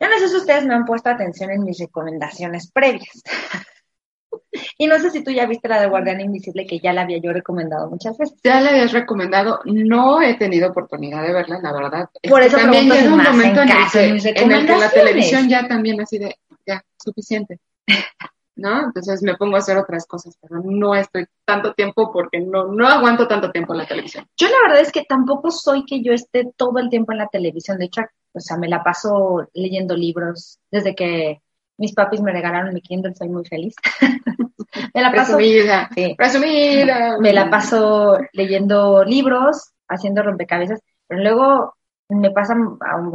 Yo 0.01 0.09
no 0.09 0.19
sé 0.19 0.29
si 0.29 0.37
ustedes 0.37 0.65
me 0.65 0.75
han 0.75 0.87
puesto 0.87 1.11
atención 1.11 1.51
en 1.51 1.63
mis 1.63 1.79
recomendaciones 1.79 2.71
previas. 2.73 3.23
y 4.79 4.87
no 4.87 4.99
sé 4.99 5.11
si 5.11 5.23
tú 5.23 5.31
ya 5.31 5.47
viste 5.47 5.69
la 5.69 5.81
de 5.81 5.89
Guardián 5.89 6.21
Invisible, 6.21 6.67
que 6.67 6.79
ya 6.79 6.95
la 6.95 7.03
había 7.03 7.19
yo 7.19 7.33
recomendado 7.33 7.91
muchas 7.91 8.17
veces. 8.17 8.39
Ya 8.43 8.61
la 8.63 8.71
habías 8.71 8.93
recomendado, 8.93 9.61
no 9.65 10.23
he 10.23 10.35
tenido 10.37 10.71
oportunidad 10.71 11.23
de 11.23 11.35
verla, 11.35 11.61
la 11.63 11.73
verdad. 11.73 12.09
Por 12.29 12.43
eso 12.43 12.57
también 12.57 12.89
pregunto 12.89 13.31
si 13.31 13.31
llega 13.31 13.31
un 13.31 13.39
momento 13.39 13.61
en 13.61 13.71
el, 13.71 14.23
que, 14.23 14.41
en 14.41 14.53
el 14.53 14.67
que 14.67 14.77
la 14.77 14.91
televisión 14.91 15.49
ya 15.49 15.69
también 15.69 16.01
así 16.01 16.19
de, 16.19 16.35
ya, 16.67 16.83
suficiente. 17.03 17.61
¿No? 18.57 18.85
Entonces 18.85 19.23
me 19.23 19.37
pongo 19.37 19.57
a 19.57 19.61
hacer 19.61 19.77
otras 19.79 20.07
cosas, 20.07 20.37
pero 20.41 20.61
no 20.63 20.95
estoy 20.95 21.27
tanto 21.47 21.73
tiempo 21.73 22.11
porque 22.13 22.41
no, 22.41 22.67
no 22.67 22.87
aguanto 22.87 23.27
tanto 23.27 23.51
tiempo 23.51 23.73
en 23.73 23.79
la 23.79 23.87
televisión. 23.87 24.27
Yo 24.37 24.49
la 24.49 24.57
verdad 24.67 24.81
es 24.81 24.93
que 24.93 25.05
tampoco 25.05 25.51
soy 25.51 25.85
que 25.87 26.03
yo 26.03 26.13
esté 26.13 26.51
todo 26.57 26.79
el 26.79 26.91
tiempo 26.91 27.13
en 27.13 27.19
la 27.19 27.29
televisión. 27.29 27.79
De 27.79 27.87
hecho, 27.87 28.03
o 28.33 28.41
sea, 28.41 28.57
me 28.57 28.69
la 28.69 28.83
paso 28.83 29.49
leyendo 29.55 29.97
libros 29.97 30.59
desde 30.71 30.95
que 30.95 31.41
mis 31.79 31.95
papis 31.95 32.21
me 32.21 32.33
regalaron 32.33 32.75
mi 32.75 32.81
Kindle, 32.83 33.15
soy 33.15 33.29
muy 33.29 33.45
feliz. 33.47 33.75
me 34.95 35.01
la 35.03 35.13
paso 35.13 35.37
Presumida, 35.37 35.89
Sí. 35.95 36.15
presumida. 36.17 37.19
me 37.19 37.33
la 37.33 37.49
paso 37.51 38.19
leyendo 38.33 39.05
libros, 39.05 39.71
haciendo 39.89 40.23
rompecabezas, 40.23 40.81
pero 41.07 41.23
luego 41.23 41.75
me 42.09 42.31
pasa 42.31 42.55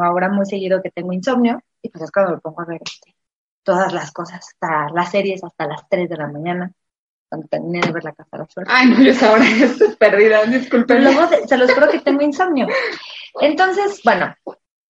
ahora 0.01 0.29
muy 0.29 0.45
seguido 0.45 0.81
que 0.81 0.89
tengo 0.91 1.13
insomnio 1.13 1.61
y 1.81 1.89
pues 1.89 2.03
es 2.05 2.11
cuando 2.11 2.31
me 2.33 2.37
pongo 2.39 2.61
a 2.61 2.65
ver 2.65 2.81
este, 2.83 3.15
todas 3.63 3.93
las 3.93 4.11
cosas, 4.11 4.39
hasta 4.39 4.89
las 4.93 5.11
series 5.11 5.43
hasta 5.43 5.67
las 5.67 5.87
3 5.89 6.09
de 6.09 6.17
la 6.17 6.27
mañana, 6.27 6.71
cuando 7.29 7.47
terminé 7.47 7.81
de 7.81 7.91
ver 7.91 8.03
la 8.03 8.13
casa 8.13 8.29
de 8.33 8.37
la 8.39 8.45
suerte. 8.49 8.71
Ay, 8.73 8.89
no, 8.89 9.01
yo 9.01 9.11
esa 9.11 9.31
hora 9.31 9.43
ya 9.43 9.65
estoy 9.67 9.95
perdida, 9.95 10.43
disculpen. 10.45 11.03
luego 11.03 11.21
se 11.47 11.57
los 11.57 11.71
juro 11.73 11.89
que 11.89 11.99
tengo 11.99 12.21
insomnio. 12.23 12.67
Entonces, 13.41 14.01
bueno, 14.03 14.33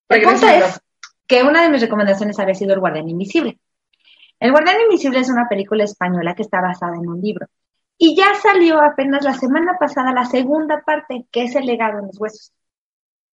el 0.09 0.21
punto 0.21 0.47
es 0.47 0.79
que 1.27 1.43
una 1.43 1.63
de 1.63 1.69
mis 1.69 1.81
recomendaciones 1.81 2.39
había 2.39 2.53
sido 2.53 2.73
El 2.73 2.79
Guardián 2.79 3.09
Invisible. 3.09 3.59
El 4.39 4.51
Guardián 4.51 4.81
Invisible 4.81 5.19
es 5.19 5.29
una 5.29 5.47
película 5.47 5.83
española 5.83 6.35
que 6.35 6.43
está 6.43 6.61
basada 6.61 6.95
en 6.95 7.07
un 7.07 7.21
libro. 7.21 7.47
Y 7.97 8.15
ya 8.15 8.33
salió 8.35 8.81
apenas 8.81 9.23
la 9.23 9.33
semana 9.33 9.77
pasada 9.79 10.11
la 10.13 10.25
segunda 10.25 10.81
parte, 10.85 11.25
que 11.31 11.43
es 11.43 11.55
El 11.55 11.65
legado 11.65 11.99
en 11.99 12.07
los 12.07 12.19
huesos. 12.19 12.51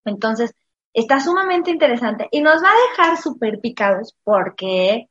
Entonces, 0.06 0.54
está 0.94 1.20
sumamente 1.20 1.72
interesante 1.72 2.28
y 2.32 2.42
nos 2.42 2.64
va 2.64 2.70
a 2.70 2.90
dejar 2.90 3.18
súper 3.18 3.60
picados 3.60 4.16
porque 4.24 5.10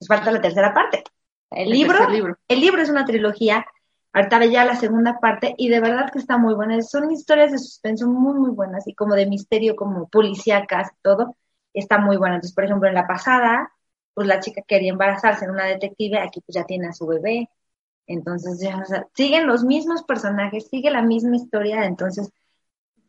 nos 0.00 0.08
falta 0.08 0.30
la 0.30 0.40
tercera 0.40 0.72
parte. 0.72 1.02
El, 1.50 1.70
libro, 1.70 2.08
libro, 2.08 2.36
el 2.48 2.60
libro 2.60 2.82
es 2.82 2.90
una 2.90 3.04
trilogía, 3.04 3.66
ahorita 4.14 4.46
ya 4.46 4.64
la 4.64 4.76
segunda 4.76 5.18
parte 5.20 5.54
y 5.58 5.68
de 5.68 5.80
verdad 5.80 6.10
que 6.12 6.18
está 6.20 6.38
muy 6.38 6.54
buena. 6.54 6.80
Son 6.82 7.10
historias 7.10 7.52
de 7.52 7.58
suspenso 7.58 8.08
muy, 8.08 8.38
muy 8.38 8.50
buenas 8.50 8.86
y 8.86 8.94
como 8.94 9.14
de 9.14 9.26
misterio, 9.26 9.76
como 9.76 10.08
policíacas 10.08 10.92
y 10.92 11.02
todo, 11.02 11.36
está 11.74 11.98
muy 11.98 12.16
buena. 12.16 12.36
Entonces, 12.36 12.54
por 12.54 12.64
ejemplo, 12.64 12.88
en 12.88 12.94
la 12.94 13.06
pasada, 13.06 13.72
pues 14.14 14.26
la 14.28 14.40
chica 14.40 14.62
quería 14.66 14.92
embarazarse 14.92 15.44
en 15.44 15.50
una 15.52 15.66
detective, 15.66 16.18
aquí 16.20 16.40
pues 16.40 16.54
ya 16.54 16.64
tiene 16.64 16.88
a 16.88 16.92
su 16.92 17.06
bebé. 17.06 17.50
Entonces, 18.06 18.60
ya, 18.60 18.84
siguen 19.14 19.46
los 19.46 19.64
mismos 19.64 20.04
personajes, 20.04 20.68
sigue 20.68 20.90
la 20.90 21.02
misma 21.02 21.36
historia, 21.36 21.84
entonces 21.86 22.30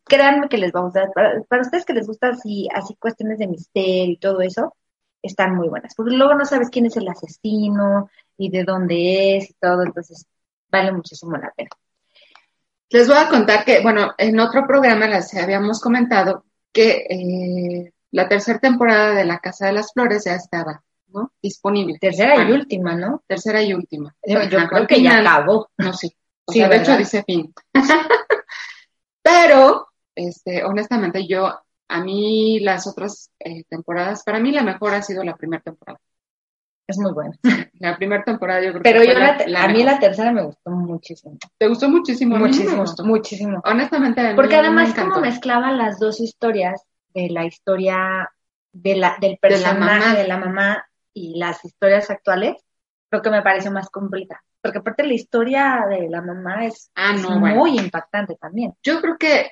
créanme 0.06 0.50
que 0.50 0.58
les 0.58 0.72
va 0.74 0.80
a 0.82 0.84
gustar. 0.84 1.12
Para, 1.14 1.44
para 1.44 1.62
ustedes 1.64 1.86
que 1.86 1.94
les 1.94 2.08
gusta 2.08 2.30
así, 2.30 2.68
así 2.74 2.96
cuestiones 2.96 3.40
de 3.40 3.48
misterio 3.48 4.14
y 4.14 4.18
todo 4.18 4.42
eso, 4.42 4.76
están 5.22 5.56
muy 5.56 5.70
buenas. 5.70 5.96
Porque 5.96 6.16
luego 6.16 6.36
no 6.36 6.46
sabes 6.46 6.70
quién 6.70 6.86
es 6.88 6.98
el 6.98 7.08
asesino 7.08 8.10
y 8.38 8.50
de 8.52 8.64
dónde 8.64 9.38
es 9.38 9.52
y 9.52 9.54
todo, 9.56 9.84
entonces 9.84 10.26
vale 10.70 10.92
muchísimo 10.92 11.38
la 11.38 11.52
pena. 11.56 11.70
Les 12.90 13.08
voy 13.08 13.18
a 13.18 13.30
contar 13.30 13.66
que, 13.66 13.82
bueno, 13.82 14.14
en 14.18 14.40
otro 14.40 14.66
programa 14.68 15.08
les 15.08 15.34
habíamos 15.36 15.82
comentado 15.82 16.46
que 16.72 17.06
eh, 17.10 17.94
la 18.12 18.28
tercera 18.30 18.60
temporada 18.60 19.14
de 19.14 19.26
La 19.26 19.40
Casa 19.40 19.68
de 19.68 19.74
las 19.74 19.92
Flores 19.92 20.26
ya 20.26 20.36
estaba, 20.36 20.84
¿no? 21.08 21.32
Disponible. 21.42 21.98
Tercera 22.00 22.48
y 22.48 22.52
última, 22.52 22.96
¿no? 22.96 23.24
Tercera 23.28 23.62
y 23.64 23.74
última. 23.74 24.16
Yo, 24.26 24.44
yo 24.44 24.68
creo 24.68 24.88
que 24.88 25.02
ya 25.02 25.20
acabó. 25.20 25.70
No, 25.78 25.94
sí. 25.94 26.16
O 26.48 26.52
Sí, 26.54 26.60
sea, 26.60 26.70
de 26.70 26.78
hecho 26.78 26.96
dice 26.96 27.24
fin. 27.24 27.52
Pero, 29.24 29.88
este, 30.14 30.64
honestamente, 30.64 31.26
yo, 31.28 31.52
a 31.88 32.04
mí 32.04 32.60
las 32.60 32.86
otras 32.86 33.32
eh, 33.40 33.64
temporadas, 33.68 34.22
para 34.24 34.40
mí 34.40 34.52
la 34.52 34.62
mejor 34.62 34.94
ha 34.94 35.02
sido 35.02 35.24
la 35.24 35.36
primera 35.36 35.64
temporada. 35.64 36.00
Es 36.88 36.98
muy 36.98 37.12
buena. 37.14 37.34
La 37.80 37.98
primera 37.98 38.24
temporada 38.24 38.62
yo 38.62 38.72
creo 38.72 38.84
Pero 38.84 39.02
que 39.02 39.08
yo 39.08 39.14
fue 39.14 39.22
la 39.22 39.38
la, 39.48 39.64
a 39.64 39.68
mí 39.68 39.80
mejor. 39.80 39.94
la 39.94 40.00
tercera 40.00 40.32
me 40.32 40.44
gustó 40.44 40.70
muchísimo. 40.72 41.38
¿Te 41.58 41.68
gustó 41.68 41.90
muchísimo? 41.90 42.36
A 42.36 42.40
mí 42.40 42.44
me 42.44 42.50
Muchísimo, 42.50 42.82
gustó. 42.82 43.04
muchísimo. 43.04 43.62
Honestamente, 43.66 44.22
a 44.22 44.36
Porque 44.36 44.56
además 44.56 44.94
como 44.94 45.20
mezclaban 45.20 45.78
las 45.78 46.00
dos 46.00 46.20
historias 46.20 46.82
de 47.14 47.30
la 47.30 47.46
historia 47.46 48.30
de 48.72 48.96
la, 48.96 49.18
del 49.20 49.32
De 49.32 49.50
la 49.50 49.50
personaje 49.50 49.80
mamá. 50.00 50.16
de 50.16 50.28
la 50.28 50.38
mamá 50.38 50.86
y 51.14 51.38
las 51.40 51.64
historias 51.66 52.10
actuales, 52.10 52.56
creo 53.10 53.22
que 53.22 53.30
me 53.30 53.42
pareció 53.42 53.72
más 53.72 53.90
completa. 53.90 54.42
Porque 54.62 54.80
aparte 54.80 55.04
la 55.06 55.14
historia 55.14 55.86
de 55.90 56.10
la 56.10 56.22
mamá 56.22 56.66
es, 56.66 56.92
Ah, 56.96 57.14
es 57.16 57.22
no, 57.22 57.40
bueno. 57.40 57.56
muy 57.56 57.78
impactante 57.80 58.36
también. 58.36 58.74
Yo 58.84 59.00
creo 59.02 59.18
que 59.18 59.52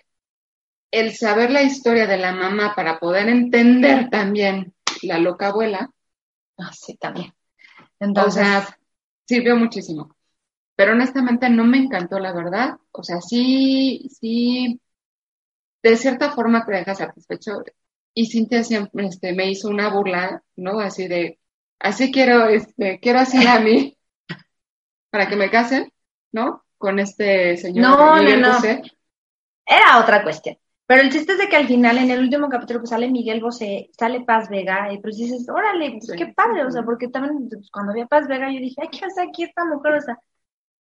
el 0.91 1.13
saber 1.15 1.51
la 1.51 1.61
historia 1.63 2.05
de 2.07 2.17
la 2.17 2.31
mamá 2.33 2.73
para 2.75 2.99
poder 2.99 3.27
entender 3.29 4.09
también 4.09 4.73
la 5.01 5.17
loca 5.19 5.47
abuela, 5.47 5.89
Ah, 6.57 6.71
sí, 6.73 6.95
también. 6.97 7.33
o 7.79 7.87
Entonces, 7.99 8.45
sea, 8.45 8.77
sirvió 9.25 9.55
muchísimo. 9.55 10.15
Pero 10.75 10.93
honestamente 10.93 11.49
no 11.49 11.65
me 11.65 11.77
encantó, 11.77 12.19
la 12.19 12.33
verdad. 12.33 12.77
O 12.91 13.03
sea, 13.03 13.21
sí, 13.21 14.09
sí, 14.19 14.79
de 15.83 15.97
cierta 15.97 16.31
forma 16.31 16.65
te 16.65 16.73
deja 16.73 16.95
satisfecho. 16.95 17.63
Y 18.15 18.27
Cintia 18.27 18.63
siempre 18.63 19.05
este, 19.07 19.33
me 19.33 19.49
hizo 19.49 19.69
una 19.69 19.89
burla, 19.89 20.43
¿no? 20.55 20.79
Así 20.79 21.07
de, 21.07 21.39
así 21.79 22.11
quiero, 22.11 22.47
este, 22.47 22.99
quiero 22.99 23.19
así 23.19 23.45
a 23.45 23.59
mí, 23.59 23.97
para 25.09 25.27
que 25.27 25.35
me 25.35 25.49
casen, 25.49 25.91
¿no? 26.31 26.63
Con 26.77 26.99
este 26.99 27.57
señor 27.57 27.97
No, 27.97 28.15
Miguel 28.15 28.41
no, 28.41 28.59
no. 28.59 28.65
Era 29.65 29.99
otra 29.99 30.23
cuestión. 30.23 30.57
Pero 30.85 31.01
el 31.01 31.09
chiste 31.11 31.33
es 31.33 31.37
de 31.39 31.47
que 31.47 31.55
al 31.55 31.67
final, 31.67 31.97
en 31.97 32.11
el 32.11 32.19
último 32.19 32.49
capítulo, 32.49 32.79
pues 32.79 32.89
sale 32.89 33.09
Miguel 33.09 33.41
Bosé, 33.41 33.89
sale 33.97 34.21
Paz 34.25 34.49
Vega, 34.49 34.91
y 34.91 34.99
pues 34.99 35.17
dices, 35.17 35.47
órale, 35.49 35.91
pues 35.91 36.07
Sí. 36.07 36.15
qué 36.17 36.27
padre, 36.27 36.65
o 36.65 36.71
sea, 36.71 36.83
porque 36.83 37.07
también 37.07 37.47
pues, 37.49 37.69
cuando 37.71 37.93
vi 37.93 38.01
a 38.01 38.07
Paz 38.07 38.27
Vega 38.27 38.51
yo 38.51 38.59
dije, 38.59 38.75
ay, 38.81 38.89
¿qué 38.89 39.05
hace 39.05 39.21
aquí 39.21 39.43
esta 39.43 39.63
mujer? 39.65 39.93
O 39.93 40.01
sea, 40.01 40.19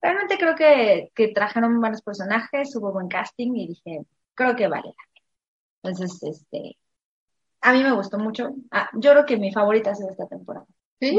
realmente 0.00 0.36
creo 0.38 0.54
que, 0.56 1.10
que 1.14 1.28
trajeron 1.28 1.80
buenos 1.80 2.02
personajes, 2.02 2.74
hubo 2.76 2.92
buen 2.92 3.08
casting 3.08 3.54
y 3.54 3.68
dije, 3.68 4.00
creo 4.34 4.56
que 4.56 4.66
vale. 4.68 4.88
la 4.88 4.92
pena. 4.92 5.22
Entonces, 5.84 6.22
este, 6.22 6.76
a 7.60 7.72
mí 7.72 7.82
me 7.82 7.92
gustó 7.92 8.18
mucho. 8.18 8.50
Ah, 8.72 8.90
yo 8.94 9.12
creo 9.12 9.24
que 9.26 9.36
mi 9.36 9.52
favorita 9.52 9.94
sido 9.94 10.10
esta 10.10 10.26
temporada. 10.26 10.66
¿Sí? 11.00 11.16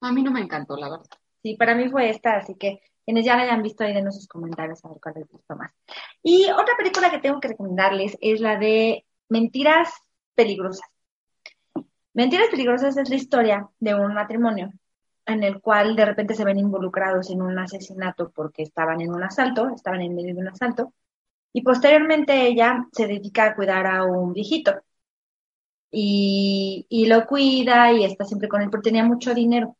A 0.00 0.12
mí 0.12 0.22
no 0.22 0.30
me 0.30 0.40
encantó, 0.40 0.76
la 0.76 0.88
verdad. 0.88 1.06
Sí, 1.42 1.56
para 1.56 1.74
mí 1.74 1.88
fue 1.90 2.08
esta, 2.10 2.36
así 2.36 2.54
que 2.54 2.80
quienes 3.08 3.24
ya 3.24 3.36
la 3.36 3.44
hayan 3.44 3.62
visto 3.62 3.84
ahí 3.84 3.94
denos 3.94 4.16
sus 4.16 4.28
comentarios 4.28 4.84
a 4.84 4.88
ver 4.88 4.98
cuál 5.00 5.14
les 5.16 5.26
gustó 5.30 5.56
más. 5.56 5.72
Y 6.22 6.44
otra 6.50 6.76
película 6.76 7.10
que 7.10 7.20
tengo 7.20 7.40
que 7.40 7.48
recomendarles 7.48 8.18
es 8.20 8.38
la 8.38 8.58
de 8.58 9.06
Mentiras 9.30 9.88
Peligrosas. 10.34 10.86
Mentiras 12.12 12.48
Peligrosas 12.50 12.98
es 12.98 13.08
la 13.08 13.16
historia 13.16 13.66
de 13.80 13.94
un 13.94 14.12
matrimonio 14.12 14.74
en 15.24 15.42
el 15.42 15.58
cual 15.62 15.96
de 15.96 16.04
repente 16.04 16.34
se 16.34 16.44
ven 16.44 16.58
involucrados 16.58 17.30
en 17.30 17.40
un 17.40 17.58
asesinato 17.58 18.30
porque 18.30 18.62
estaban 18.62 19.00
en 19.00 19.14
un 19.14 19.22
asalto, 19.22 19.70
estaban 19.74 20.02
en 20.02 20.14
medio 20.14 20.34
de 20.34 20.42
un 20.42 20.48
asalto, 20.48 20.92
y 21.54 21.62
posteriormente 21.62 22.46
ella 22.46 22.88
se 22.92 23.06
dedica 23.06 23.46
a 23.46 23.54
cuidar 23.56 23.86
a 23.86 24.04
un 24.04 24.34
viejito. 24.34 24.82
Y, 25.90 26.84
y 26.90 27.06
lo 27.06 27.26
cuida 27.26 27.90
y 27.90 28.04
está 28.04 28.26
siempre 28.26 28.48
con 28.48 28.60
él 28.60 28.68
porque 28.68 28.90
tenía 28.90 29.04
mucho 29.04 29.32
dinero. 29.32 29.78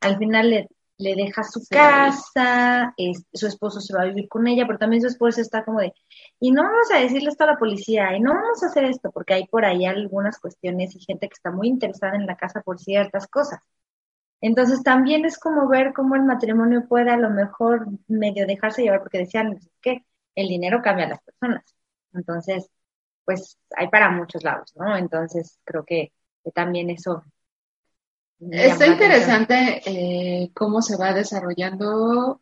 Al 0.00 0.18
final 0.18 0.50
le, 0.50 0.68
le 0.98 1.14
deja 1.14 1.42
su 1.44 1.66
casa, 1.70 2.92
es- 2.96 3.24
su 3.32 3.46
esposo 3.46 3.80
se 3.80 3.94
va 3.94 4.02
a 4.02 4.06
vivir 4.06 4.28
con 4.28 4.46
ella, 4.48 4.66
pero 4.66 4.78
también 4.78 5.02
su 5.02 5.08
esposo 5.08 5.40
está 5.40 5.64
como 5.64 5.80
de, 5.80 5.92
y 6.40 6.50
no 6.52 6.62
vamos 6.62 6.90
a 6.94 6.98
decirle 7.00 7.28
esto 7.30 7.44
a 7.44 7.48
la 7.48 7.58
policía, 7.58 8.16
y 8.16 8.20
no 8.20 8.32
vamos 8.34 8.62
a 8.62 8.66
hacer 8.66 8.84
esto, 8.84 9.10
porque 9.12 9.34
hay 9.34 9.46
por 9.46 9.64
ahí 9.64 9.84
algunas 9.86 10.38
cuestiones 10.40 10.94
y 10.96 11.00
gente 11.00 11.28
que 11.28 11.34
está 11.34 11.50
muy 11.50 11.68
interesada 11.68 12.16
en 12.16 12.26
la 12.26 12.36
casa 12.36 12.62
por 12.62 12.78
ciertas 12.78 13.26
cosas. 13.28 13.60
Entonces 14.40 14.82
también 14.82 15.24
es 15.24 15.38
como 15.38 15.68
ver 15.68 15.92
cómo 15.94 16.14
el 16.14 16.22
matrimonio 16.22 16.86
puede 16.88 17.10
a 17.10 17.16
lo 17.16 17.30
mejor 17.30 17.86
medio 18.08 18.46
dejarse 18.46 18.82
llevar, 18.82 19.00
porque 19.00 19.18
decían 19.18 19.58
que 19.80 20.04
el 20.34 20.48
dinero 20.48 20.82
cambia 20.82 21.06
a 21.06 21.08
las 21.10 21.22
personas. 21.22 21.64
Entonces, 22.12 22.68
pues 23.24 23.58
hay 23.76 23.88
para 23.90 24.10
muchos 24.10 24.44
lados, 24.44 24.72
¿no? 24.76 24.96
Entonces 24.96 25.58
creo 25.64 25.84
que, 25.84 26.12
que 26.44 26.50
también 26.52 26.90
eso. 26.90 27.24
Está 28.38 28.86
interesante 28.86 29.82
eh, 29.86 30.50
cómo 30.54 30.82
se 30.82 30.96
va 30.96 31.14
desarrollando 31.14 32.40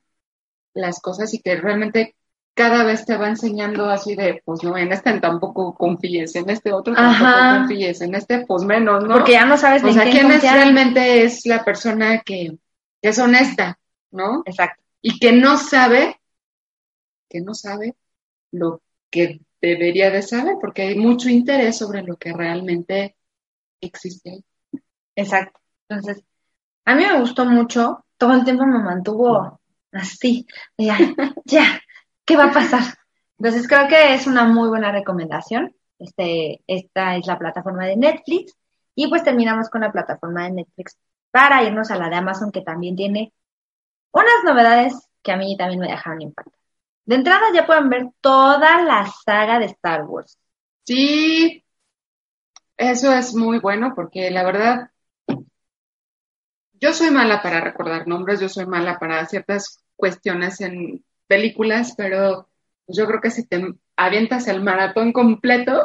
las 0.75 1.01
cosas 1.01 1.33
y 1.35 1.41
que 1.41 1.55
realmente 1.57 2.17
cada 2.55 2.85
vez 2.85 3.05
te 3.05 3.17
va 3.17 3.29
enseñando 3.29 3.87
así 3.91 4.15
de, 4.15 4.41
pues 4.45 4.63
no, 4.63 4.77
en 4.77 4.93
este 4.93 5.19
tampoco 5.21 5.75
confíes, 5.75 6.35
en 6.37 6.51
este 6.51 6.73
otro 6.73 6.95
tampoco 6.95 7.31
Ajá. 7.31 7.59
confíes, 7.59 8.01
en 8.01 8.15
este 8.15 8.45
pues 8.47 8.63
menos, 8.65 9.05
¿no? 9.05 9.15
Porque 9.15 9.33
ya 9.33 9.45
no 9.45 9.57
sabes 9.57 9.83
o 9.83 9.93
sea, 9.93 10.05
quién 10.05 10.29
quién 10.29 10.31
es 10.33 10.43
realmente 10.43 11.25
es 11.25 11.47
la 11.47 11.65
persona 11.65 12.21
que, 12.21 12.57
que 13.03 13.09
es 13.09 13.19
honesta, 13.19 13.79
¿no? 14.11 14.43
Exacto. 14.47 14.83
Y 15.01 15.19
que 15.19 15.33
no 15.33 15.57
sabe, 15.57 16.21
que 17.29 17.41
no 17.41 17.55
sabe 17.55 17.97
lo 18.53 18.83
que 19.11 19.41
debería 19.61 20.11
de 20.11 20.23
saber, 20.23 20.57
porque 20.61 20.83
hay 20.83 20.97
mucho 20.97 21.29
interés 21.29 21.77
sobre 21.77 22.03
lo 22.03 22.17
que 22.17 22.33
realmente 22.33 23.17
existe. 23.81 24.45
Exacto. 25.17 25.61
Entonces, 25.89 26.25
a 26.85 26.95
mí 26.95 27.05
me 27.05 27.21
gustó 27.21 27.45
mucho, 27.45 28.05
todo 28.19 28.33
el 28.33 28.45
tiempo 28.45 28.67
me 28.67 28.79
mantuvo 28.79 29.61
así, 29.93 30.47
ya, 30.77 30.99
ya, 31.45 31.81
¿qué 32.25 32.37
va 32.37 32.47
a 32.47 32.53
pasar? 32.53 32.83
Entonces 33.39 33.69
creo 33.69 33.89
que 33.89 34.15
es 34.15 34.27
una 34.27 34.45
muy 34.45 34.69
buena 34.69 34.93
recomendación. 34.93 35.75
Este, 35.99 36.63
esta 36.67 37.17
es 37.17 37.27
la 37.27 37.39
plataforma 37.39 37.87
de 37.87 37.97
Netflix 37.97 38.57
y 38.95 39.09
pues 39.09 39.23
terminamos 39.23 39.71
con 39.71 39.83
la 39.83 39.93
plataforma 39.93 40.45
de 40.45 40.53
Netflix 40.53 40.99
para 41.31 41.63
irnos 41.63 41.91
a 41.91 41.97
la 41.97 42.09
de 42.09 42.17
Amazon 42.17 42.53
que 42.53 42.63
también 42.63 42.97
tiene 42.97 43.33
unas 44.13 44.45
novedades 44.45 44.95
que 45.23 45.33
a 45.33 45.37
mí 45.37 45.57
también 45.57 45.81
me 45.81 45.89
dejaron 45.89 46.23
impactar. 46.23 46.55
De 47.05 47.17
entrada 47.17 47.47
ya 47.53 47.67
pueden 47.67 47.91
ver 47.91 48.09
toda 48.21 48.83
la 48.83 49.07
saga 49.25 49.59
de 49.59 49.67
Star 49.67 50.05
Wars. 50.05 50.39
Sí, 50.85 51.65
eso 52.77 53.13
es 53.13 53.35
muy 53.35 53.59
bueno 53.59 53.93
porque 53.95 54.31
la 54.31 54.45
verdad, 54.45 54.91
yo 56.85 56.93
soy 56.93 57.11
mala 57.11 57.41
para 57.41 57.63
recordar 57.63 58.07
nombres, 58.07 58.41
yo 58.41 58.49
soy 58.51 58.67
mala 58.67 58.99
para 58.99 59.25
ciertas 59.25 59.83
cuestiones 59.97 60.61
en 60.61 61.03
películas, 61.27 61.95
pero 61.97 62.47
yo 62.87 63.07
creo 63.07 63.23
que 63.23 63.31
si 63.31 63.47
te 63.47 63.75
avientas 63.97 64.49
el 64.49 64.63
maratón 64.63 65.15
completo, 65.15 65.83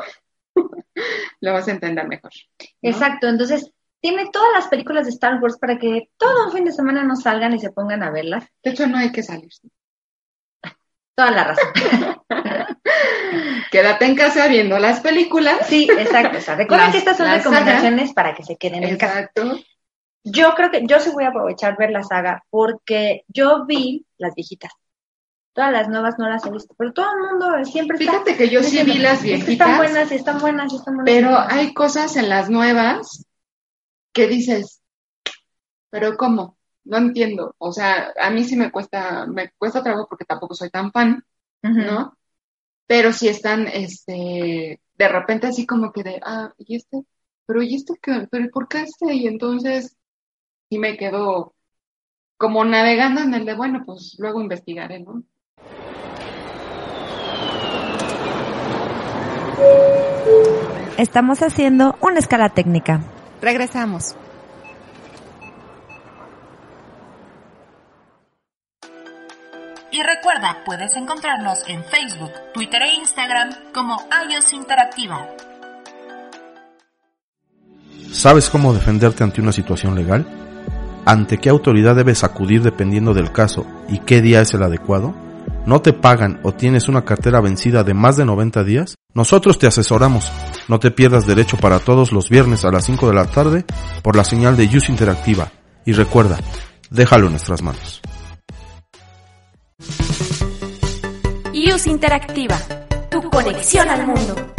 lo 1.39 1.53
vas 1.53 1.69
a 1.69 1.71
entender 1.71 2.05
mejor. 2.05 2.31
¿no? 2.59 2.89
Exacto, 2.89 3.29
entonces 3.29 3.71
tiene 4.01 4.29
todas 4.29 4.49
las 4.53 4.67
películas 4.67 5.05
de 5.05 5.11
Star 5.11 5.41
Wars 5.41 5.57
para 5.57 5.79
que 5.79 6.09
todo 6.17 6.47
un 6.47 6.51
fin 6.51 6.65
de 6.65 6.73
semana 6.73 7.05
no 7.05 7.15
salgan 7.15 7.53
y 7.53 7.59
se 7.59 7.71
pongan 7.71 8.03
a 8.03 8.11
verlas. 8.11 8.43
De 8.61 8.71
hecho, 8.71 8.85
no 8.85 8.97
hay 8.97 9.13
que 9.13 9.23
salir. 9.23 9.47
Toda 11.15 11.31
la 11.31 11.43
razón. 11.45 11.73
Quédate 13.71 14.05
en 14.05 14.15
casa 14.17 14.47
viendo 14.47 14.77
las 14.79 14.99
películas. 14.99 15.65
Sí, 15.65 15.87
exacto. 15.97 16.39
O 16.39 16.41
sea, 16.41 16.55
recuerden 16.55 16.87
Las- 16.87 16.91
que 16.91 16.97
estas 16.99 17.15
son 17.17 17.31
recomendaciones 17.31 18.11
para 18.13 18.35
que 18.35 18.43
se 18.43 18.57
queden 18.57 18.83
en 18.83 18.97
casa. 18.97 19.19
Exacto. 19.21 19.59
Yo 20.23 20.53
creo 20.55 20.71
que 20.71 20.85
yo 20.85 20.99
sí 20.99 21.11
voy 21.11 21.23
a 21.23 21.29
aprovechar 21.29 21.77
ver 21.77 21.91
la 21.91 22.03
saga 22.03 22.43
porque 22.49 23.23
yo 23.27 23.65
vi 23.65 24.05
las 24.17 24.35
viejitas. 24.35 24.71
Todas 25.53 25.71
las 25.71 25.89
nuevas 25.89 26.15
no 26.17 26.29
las 26.29 26.45
he 26.45 26.51
visto, 26.51 26.73
pero 26.77 26.93
todo 26.93 27.07
el 27.11 27.29
mundo 27.29 27.65
siempre 27.65 27.97
está. 27.97 28.11
Fíjate 28.11 28.37
que 28.37 28.49
yo 28.49 28.61
sí 28.61 28.83
vi 28.83 28.99
las 28.99 29.21
viejitas. 29.21 29.49
Están 29.49 29.77
buenas, 29.77 30.11
están 30.11 30.39
buenas, 30.39 30.73
están 30.73 30.95
buenas. 30.95 31.13
Pero 31.13 31.37
hay 31.37 31.73
cosas 31.73 32.15
en 32.15 32.29
las 32.29 32.49
nuevas 32.49 33.25
que 34.13 34.27
dices, 34.27 34.81
pero 35.89 36.17
¿cómo? 36.17 36.57
No 36.83 36.97
entiendo. 36.97 37.55
O 37.57 37.71
sea, 37.71 38.13
a 38.19 38.29
mí 38.29 38.43
sí 38.43 38.55
me 38.55 38.71
cuesta, 38.71 39.25
me 39.25 39.51
cuesta 39.57 39.83
trabajo 39.83 40.07
porque 40.07 40.25
tampoco 40.25 40.53
soy 40.53 40.69
tan 40.69 40.91
fan, 40.91 41.23
¿no? 41.61 42.17
Pero 42.87 43.13
sí 43.13 43.27
están, 43.27 43.67
este, 43.67 44.81
de 44.97 45.07
repente 45.07 45.47
así 45.47 45.65
como 45.65 45.91
que 45.91 46.03
de, 46.03 46.19
ah, 46.23 46.53
¿y 46.57 46.75
este? 46.75 47.03
Pero 47.45 47.61
¿y 47.61 47.75
este 47.75 47.93
qué? 48.01 48.27
¿Pero 48.29 48.49
por 48.51 48.67
qué 48.67 48.81
este? 48.81 49.13
Y 49.13 49.27
entonces 49.27 49.95
sí 50.69 50.77
me 50.77 50.97
quedo 50.97 51.53
como 52.37 52.63
navegando 52.63 53.21
en 53.21 53.33
el 53.33 53.45
de, 53.45 53.55
bueno, 53.55 53.83
pues 53.85 54.15
luego 54.19 54.39
investigaré, 54.41 54.99
¿no? 54.99 55.23
Estamos 60.97 61.41
haciendo 61.41 61.97
una 62.01 62.19
escala 62.19 62.49
técnica. 62.49 63.01
Regresamos. 63.41 64.15
Y 69.91 70.03
recuerda, 70.03 70.61
puedes 70.65 70.95
encontrarnos 70.95 71.67
en 71.67 71.83
Facebook, 71.83 72.31
Twitter 72.53 72.83
e 72.83 72.95
Instagram 72.95 73.49
como 73.73 73.97
iOS 74.29 74.53
Interactiva. 74.53 75.27
¿Sabes 78.11 78.49
cómo 78.49 78.73
defenderte 78.73 79.23
ante 79.23 79.41
una 79.41 79.51
situación 79.51 79.95
legal? 79.95 80.48
¿Ante 81.09 81.39
qué 81.39 81.49
autoridad 81.49 81.95
debes 81.95 82.23
acudir 82.23 82.61
dependiendo 82.61 83.15
del 83.15 83.31
caso 83.31 83.65
y 83.87 83.97
qué 83.97 84.21
día 84.21 84.41
es 84.41 84.53
el 84.53 84.61
adecuado? 84.61 85.15
¿No 85.65 85.81
te 85.81 85.91
pagan 85.91 86.39
o 86.43 86.51
tienes 86.51 86.87
una 86.87 87.03
cartera 87.03 87.41
vencida 87.41 87.83
de 87.83 87.95
más 87.95 88.15
de 88.15 88.25
90 88.25 88.63
días? 88.63 88.93
Nosotros 89.15 89.57
te 89.57 89.65
asesoramos. 89.65 90.31
No 90.67 90.79
te 90.79 90.91
pierdas 90.91 91.25
derecho 91.25 91.57
para 91.57 91.79
todos 91.79 92.11
los 92.11 92.29
viernes 92.29 92.63
a 92.63 92.69
las 92.69 92.85
5 92.85 93.07
de 93.07 93.15
la 93.15 93.25
tarde 93.25 93.65
por 94.03 94.15
la 94.15 94.23
señal 94.23 94.55
de 94.55 94.65
Use 94.65 94.91
Interactiva. 94.91 95.51
Y 95.83 95.93
recuerda, 95.93 96.37
déjalo 96.91 97.25
en 97.25 97.31
nuestras 97.31 97.63
manos. 97.63 98.01
Use 101.55 101.89
Interactiva, 101.89 102.59
tu 103.09 103.19
conexión 103.31 103.89
al 103.89 104.05
mundo. 104.05 104.58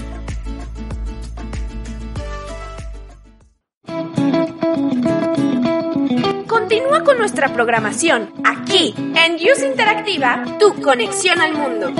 Continúa 7.01 7.03
con 7.03 7.17
nuestra 7.17 7.53
programación 7.53 8.33
aquí 8.43 8.93
en 8.97 9.35
Use 9.35 9.67
Interactiva, 9.67 10.43
tu 10.59 10.81
conexión 10.81 11.39
al 11.41 11.53
mundo. 11.53 11.91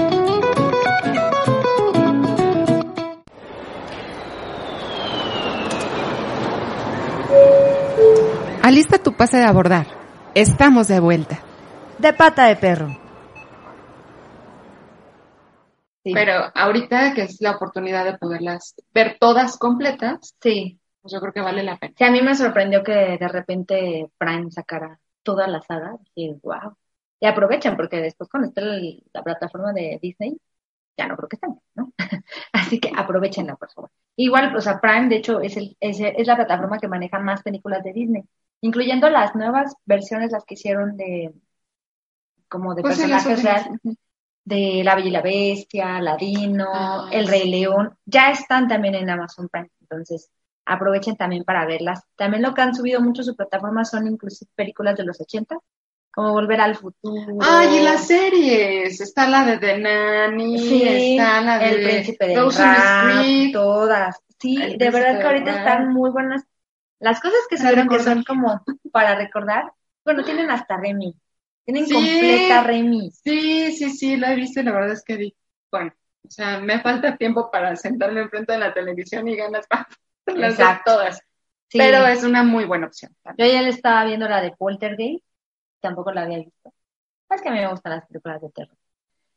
Alista 8.64 8.98
tu 8.98 9.14
pase 9.14 9.38
de 9.38 9.46
abordar. 9.46 9.88
Estamos 10.36 10.88
de 10.88 11.00
vuelta. 11.00 11.40
De 11.98 12.14
pata 12.14 12.46
de 12.46 12.56
perro. 12.56 12.98
Pero 16.04 16.52
ahorita 16.56 17.14
que 17.14 17.24
es 17.24 17.42
la 17.42 17.52
oportunidad 17.52 18.06
de 18.06 18.18
poderlas 18.18 18.76
ver 18.94 19.18
todas 19.20 19.58
completas, 19.58 20.36
Sí. 20.42 20.81
Pues 21.02 21.14
yo 21.14 21.20
creo 21.20 21.34
que 21.34 21.42
vale 21.42 21.64
la 21.64 21.78
pena. 21.78 21.94
Sí, 21.98 22.04
a 22.04 22.12
mí 22.12 22.22
me 22.22 22.36
sorprendió 22.36 22.84
que 22.84 23.18
de 23.18 23.28
repente 23.28 24.10
Prime 24.18 24.52
sacara 24.52 25.00
toda 25.24 25.48
la 25.48 25.62
saga. 25.62 25.98
Y 26.16 26.34
wow. 26.44 26.76
Y 27.20 27.26
aprovechan, 27.28 27.76
porque 27.76 27.98
después 27.98 28.30
cuando 28.30 28.50
esté 28.50 28.62
la 29.14 29.24
plataforma 29.24 29.74
de 29.74 30.00
Disney, 30.02 30.38
ya 30.98 31.08
no 31.08 31.16
creo 31.16 31.30
que 31.30 31.36
estén, 31.36 31.60
¿no? 31.76 31.94
Así 32.54 32.80
que 32.80 32.92
aprovechenla, 32.96 33.56
por 33.56 33.72
favor. 33.72 33.92
Igual, 34.16 34.56
o 34.56 34.62
sea, 34.62 34.80
Prime, 34.80 35.08
de 35.08 35.18
hecho, 35.18 35.40
es, 35.42 35.58
el, 35.58 35.78
es, 35.80 36.00
es 36.00 36.28
la 36.28 36.36
plataforma 36.36 36.80
que 36.80 36.88
maneja 36.88 37.20
más 37.20 37.44
películas 37.44 37.84
de 37.84 37.94
Disney, 37.94 38.24
incluyendo 38.62 39.10
las 39.10 39.36
nuevas 39.36 39.76
versiones, 39.86 40.32
las 40.32 40.46
que 40.46 40.56
hicieron 40.56 40.98
de, 40.98 41.32
como 42.48 42.76
de 42.76 42.82
Pues 42.82 42.98
personajes 42.98 43.44
reales, 43.44 43.80
de 44.44 44.82
La 44.84 44.96
Bella 44.96 45.08
y 45.08 45.12
la 45.12 45.22
Bestia, 45.22 46.02
Ladino, 46.02 46.68
Ah, 46.74 47.10
El. 47.12 47.28
Rey 47.28 47.50
León, 47.50 47.98
ya 48.06 48.32
están 48.32 48.68
también 48.68 48.96
en 48.96 49.10
Amazon 49.10 49.48
Prime, 49.50 49.70
entonces 49.80 50.30
aprovechen 50.66 51.16
también 51.16 51.44
para 51.44 51.66
verlas. 51.66 52.04
También 52.16 52.44
lo 52.44 52.54
que 52.54 52.62
han 52.62 52.76
subido 52.76 53.02
mucho 53.02 53.24
su 53.24 53.36
plataforma 53.36 53.86
son 53.86 54.08
inclusive 54.08 54.50
películas 54.56 54.96
de 54.98 55.04
los 55.06 55.20
80, 55.20 55.58
como 56.14 56.34
Volver 56.34 56.62
al 56.62 56.76
Futuro. 56.76 57.38
Ay, 57.42 57.78
y 57.78 57.84
las 57.84 58.08
series. 58.08 59.00
Está 59.02 59.28
la 59.28 59.46
de 59.46 59.58
The 59.58 59.78
Nanny, 59.80 60.58
Sí, 60.60 60.84
está 61.18 61.42
la 61.42 61.60
de 61.60 61.70
El 61.70 61.84
Príncipe 61.84 62.28
del 62.28 62.52
Rap, 62.54 63.26
todas. 63.54 64.18
Sí, 64.40 64.62
El 64.62 64.78
de 64.78 64.90
verdad 64.90 65.20
que 65.20 65.28
ahorita 65.28 65.60
están 65.60 65.94
muy 65.94 66.10
buenas. 66.10 66.44
Las 67.00 67.20
cosas 67.20 67.40
que 67.50 67.58
subieron 67.58 67.88
que 67.88 68.00
son 68.00 68.24
como 68.24 68.62
para 68.92 69.16
recordar, 69.16 69.72
bueno, 70.06 70.24
tienen 70.24 70.52
hasta 70.52 70.78
Remy. 70.78 71.16
Tienen 71.66 71.86
Sí. 71.88 71.94
completa 71.94 72.64
Remy. 72.64 73.12
Sí, 73.12 73.72
sí, 73.72 73.90
sí, 73.92 74.18
la 74.18 74.34
he 74.34 74.36
visto 74.36 74.60
y 74.60 74.64
la 74.64 74.72
verdad 74.72 74.92
es 74.92 75.04
que 75.04 75.34
bueno, 75.72 75.94
o 76.28 76.30
sea, 76.30 76.60
me 76.60 76.82
falta 76.82 77.18
tiempo 77.18 77.50
para 77.50 77.76
sentarme 77.76 78.22
enfrente 78.22 78.54
de 78.54 78.60
la 78.60 78.74
televisión 78.74 79.28
y 79.28 79.36
ganas 79.36 79.66
para 79.68 79.88
las 80.36 80.84
todas. 80.84 81.22
Sí. 81.68 81.78
Pero 81.78 82.06
es 82.06 82.24
una 82.24 82.44
muy 82.44 82.66
buena 82.66 82.88
opción. 82.88 83.16
Yo 83.38 83.46
ya 83.46 83.62
le 83.62 83.70
estaba 83.70 84.04
viendo 84.04 84.28
la 84.28 84.42
de 84.42 84.52
Poltergeist, 84.52 85.24
tampoco 85.80 86.12
la 86.12 86.24
había 86.24 86.40
visto. 86.40 86.74
Es 87.30 87.42
que 87.42 87.50
a 87.50 87.52
mí 87.54 87.60
me 87.60 87.70
gustan 87.70 87.94
las 87.94 88.06
películas 88.08 88.42
de 88.42 88.50
terror. 88.50 88.78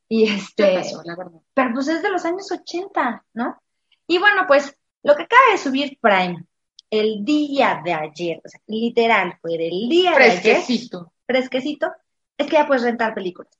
Y 0.08 0.28
este, 0.28 0.74
Yo 0.74 0.80
paso, 0.80 1.02
la 1.04 1.16
verdad. 1.16 1.40
pero 1.54 1.70
pues 1.72 1.88
es 1.88 2.02
de 2.02 2.10
los 2.10 2.24
años 2.24 2.50
80, 2.50 3.24
¿no? 3.34 3.62
Y 4.06 4.18
bueno, 4.18 4.44
pues 4.46 4.76
lo 5.02 5.14
que 5.14 5.22
acaba 5.22 5.52
de 5.52 5.58
subir 5.58 5.98
Prime 6.00 6.44
el 6.90 7.24
día 7.24 7.80
de 7.84 7.92
ayer, 7.92 8.40
o 8.44 8.48
sea, 8.48 8.60
literal, 8.66 9.38
fue 9.40 9.56
del 9.58 9.88
día 9.88 10.10
de 10.10 10.16
ayer, 10.16 10.40
Fresquecito. 10.40 11.12
fresquecito, 11.26 11.92
es 12.36 12.46
que 12.46 12.52
ya 12.52 12.66
puedes 12.66 12.82
rentar 12.82 13.14
películas. 13.14 13.52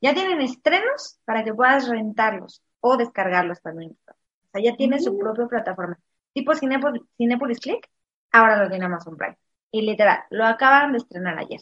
Ya 0.00 0.14
tienen 0.14 0.40
estrenos 0.40 1.18
para 1.24 1.44
que 1.44 1.54
puedas 1.54 1.88
rentarlos 1.88 2.62
o 2.80 2.96
descargarlos 2.96 3.60
también. 3.62 3.96
O 4.08 4.14
sea, 4.52 4.62
ya 4.62 4.76
tiene 4.76 5.00
su 5.00 5.16
propia 5.16 5.46
plataforma. 5.46 5.98
Tipo 6.32 6.54
Cinepolis, 6.54 7.02
Cinepolis 7.16 7.60
Click, 7.60 7.88
ahora 8.30 8.62
lo 8.62 8.68
tiene 8.70 8.84
Amazon 8.84 9.16
Prime. 9.16 9.36
Y 9.70 9.82
literal, 9.82 10.20
lo 10.30 10.44
acaban 10.46 10.92
de 10.92 10.98
estrenar 10.98 11.38
ayer. 11.38 11.60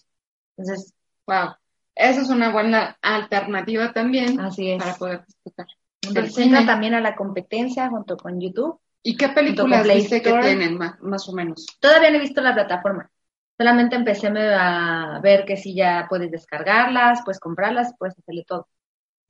Entonces, 0.57 0.95
Wow. 1.27 1.55
Eso 1.95 2.23
es 2.23 2.29
una 2.31 2.51
buena 2.51 2.97
alternativa 3.03 3.93
también 3.93 4.41
así 4.41 4.71
es. 4.71 4.83
para 4.83 4.95
poder 4.95 5.25
disfrutar. 5.27 5.67
Entonces, 6.03 6.67
también 6.67 6.95
a 6.95 7.01
la 7.01 7.15
competencia 7.15 7.89
junto 7.89 8.17
con 8.17 8.41
YouTube. 8.41 8.81
¿Y 9.03 9.17
qué 9.17 9.29
películas 9.29 9.87
viste 9.87 10.23
que 10.23 10.33
tienen 10.33 10.77
más, 10.77 11.01
más 11.01 11.29
o 11.29 11.33
menos? 11.33 11.67
Todavía 11.79 12.11
no 12.11 12.17
he 12.17 12.21
visto 12.21 12.41
la 12.41 12.55
plataforma. 12.55 13.11
Solamente 13.57 13.97
empecé 13.97 14.29
a 14.29 15.21
ver 15.23 15.45
que 15.45 15.57
si 15.57 15.75
ya 15.75 16.07
puedes 16.09 16.31
descargarlas, 16.31 17.23
puedes 17.23 17.39
comprarlas, 17.39 17.95
puedes 17.99 18.19
hacerle 18.19 18.45
todo. 18.47 18.67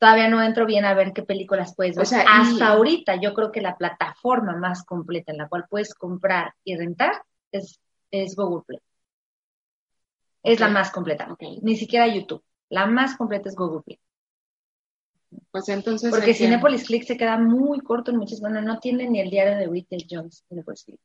Todavía 0.00 0.28
no 0.28 0.42
entro 0.42 0.64
bien 0.64 0.86
a 0.86 0.94
ver 0.94 1.12
qué 1.12 1.22
películas 1.22 1.74
puedes 1.76 1.94
ver. 1.94 2.02
O 2.02 2.06
sea, 2.06 2.22
y- 2.22 2.26
Hasta 2.26 2.68
ahorita 2.68 3.20
yo 3.20 3.34
creo 3.34 3.52
que 3.52 3.60
la 3.60 3.76
plataforma 3.76 4.56
más 4.56 4.82
completa 4.82 5.30
en 5.30 5.36
la 5.38 5.46
cual 5.46 5.66
puedes 5.68 5.94
comprar 5.94 6.54
y 6.64 6.74
rentar 6.74 7.22
es, 7.52 7.78
es 8.10 8.34
Google 8.34 8.64
Play. 8.66 8.80
Es 10.42 10.58
la 10.58 10.68
más 10.68 10.90
completa. 10.90 11.36
Ni 11.60 11.76
siquiera 11.76 12.08
YouTube. 12.08 12.42
La 12.70 12.86
más 12.86 13.14
completa 13.14 13.50
es 13.50 13.54
Google 13.54 13.82
Play. 13.82 14.00
Pues 15.50 15.68
entonces. 15.68 16.10
Porque 16.10 16.32
Cinepolis 16.32 16.86
Click 16.86 17.04
se 17.04 17.18
queda 17.18 17.36
muy 17.36 17.80
corto 17.80 18.10
en 18.10 18.16
muchas, 18.16 18.40
bueno, 18.40 18.62
no 18.62 18.78
tiene 18.78 19.06
ni 19.06 19.20
el 19.20 19.28
diario 19.28 19.58
de 19.58 19.66
Bridget 19.66 20.06
Jones, 20.10 20.44
Cinepolis 20.48 20.84
Click. 20.84 21.00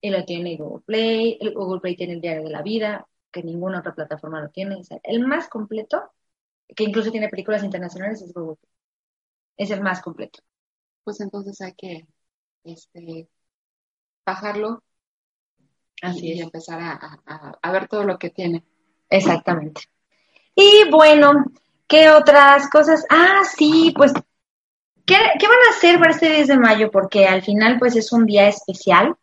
Y 0.00 0.08
lo 0.08 0.24
tiene 0.24 0.56
Google 0.56 0.82
Play, 0.86 1.36
el 1.38 1.52
Google 1.52 1.80
Play 1.80 1.96
tiene 1.96 2.14
el 2.14 2.22
diario 2.22 2.44
de 2.44 2.50
la 2.50 2.62
vida, 2.62 3.06
que 3.30 3.42
ninguna 3.42 3.80
otra 3.80 3.94
plataforma 3.94 4.40
lo 4.40 4.48
tiene. 4.48 4.76
O 4.76 4.84
sea, 4.84 4.98
el 5.02 5.20
más 5.26 5.48
completo, 5.48 6.10
que 6.74 6.84
incluso 6.84 7.10
tiene 7.10 7.28
películas 7.28 7.64
internacionales, 7.64 8.22
es 8.22 8.32
Google. 8.32 8.58
Es 9.58 9.70
el 9.70 9.82
más 9.82 10.00
completo. 10.02 10.40
Pues 11.04 11.20
entonces 11.20 11.60
hay 11.62 11.74
que 11.74 12.06
este, 12.64 13.28
bajarlo 14.26 14.82
Así 16.02 16.32
y, 16.34 16.40
empezar 16.42 16.80
a, 16.80 16.92
a- 16.92 17.20
a- 17.26 17.58
a 17.62 17.72
ver 17.72 17.88
todo 17.88 18.04
lo 18.04 18.18
que 18.18 18.30
tiene. 18.30 18.62
Exactamente. 19.08 19.82
Y 20.54 20.90
bueno, 20.90 21.46
¿qué 21.88 22.10
otras 22.10 22.68
cosas? 22.70 23.04
Ah, 23.10 23.42
sí, 23.56 23.94
pues, 23.96 24.12
¿qué, 25.06 25.16
¿qué 25.38 25.48
van 25.48 25.58
a 25.68 25.76
hacer 25.76 25.98
para 25.98 26.12
este 26.12 26.30
10 26.30 26.48
de 26.48 26.58
mayo? 26.58 26.90
Porque 26.90 27.26
al 27.26 27.42
final, 27.42 27.78
pues, 27.78 27.96
es 27.96 28.12
un 28.12 28.26
día 28.26 28.48
especial 28.48 29.16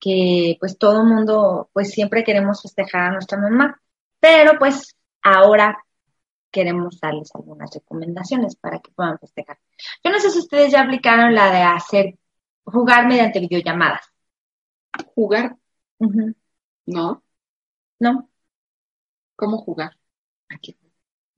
que, 0.00 0.56
pues, 0.60 0.78
todo 0.78 1.02
el 1.02 1.08
mundo, 1.08 1.70
pues, 1.72 1.90
siempre 1.92 2.24
queremos 2.24 2.62
festejar 2.62 3.02
a 3.04 3.12
nuestra 3.12 3.38
mamá. 3.38 3.80
Pero, 4.20 4.58
pues, 4.58 4.96
ahora 5.22 5.78
queremos 6.52 7.00
darles 7.00 7.34
algunas 7.34 7.74
recomendaciones 7.74 8.54
para 8.56 8.78
que 8.78 8.92
puedan 8.92 9.18
festejar. 9.18 9.58
Yo 10.04 10.12
no 10.12 10.20
sé 10.20 10.30
si 10.30 10.38
ustedes 10.38 10.70
ya 10.70 10.82
aplicaron 10.82 11.34
la 11.34 11.50
de 11.50 11.62
hacer, 11.62 12.18
jugar 12.64 13.08
mediante 13.08 13.40
videollamadas. 13.40 14.06
¿Jugar? 15.14 15.56
No. 16.86 17.22
¿No? 17.98 18.28
¿Cómo 19.34 19.58
jugar? 19.58 19.96
Aquí. 20.50 20.76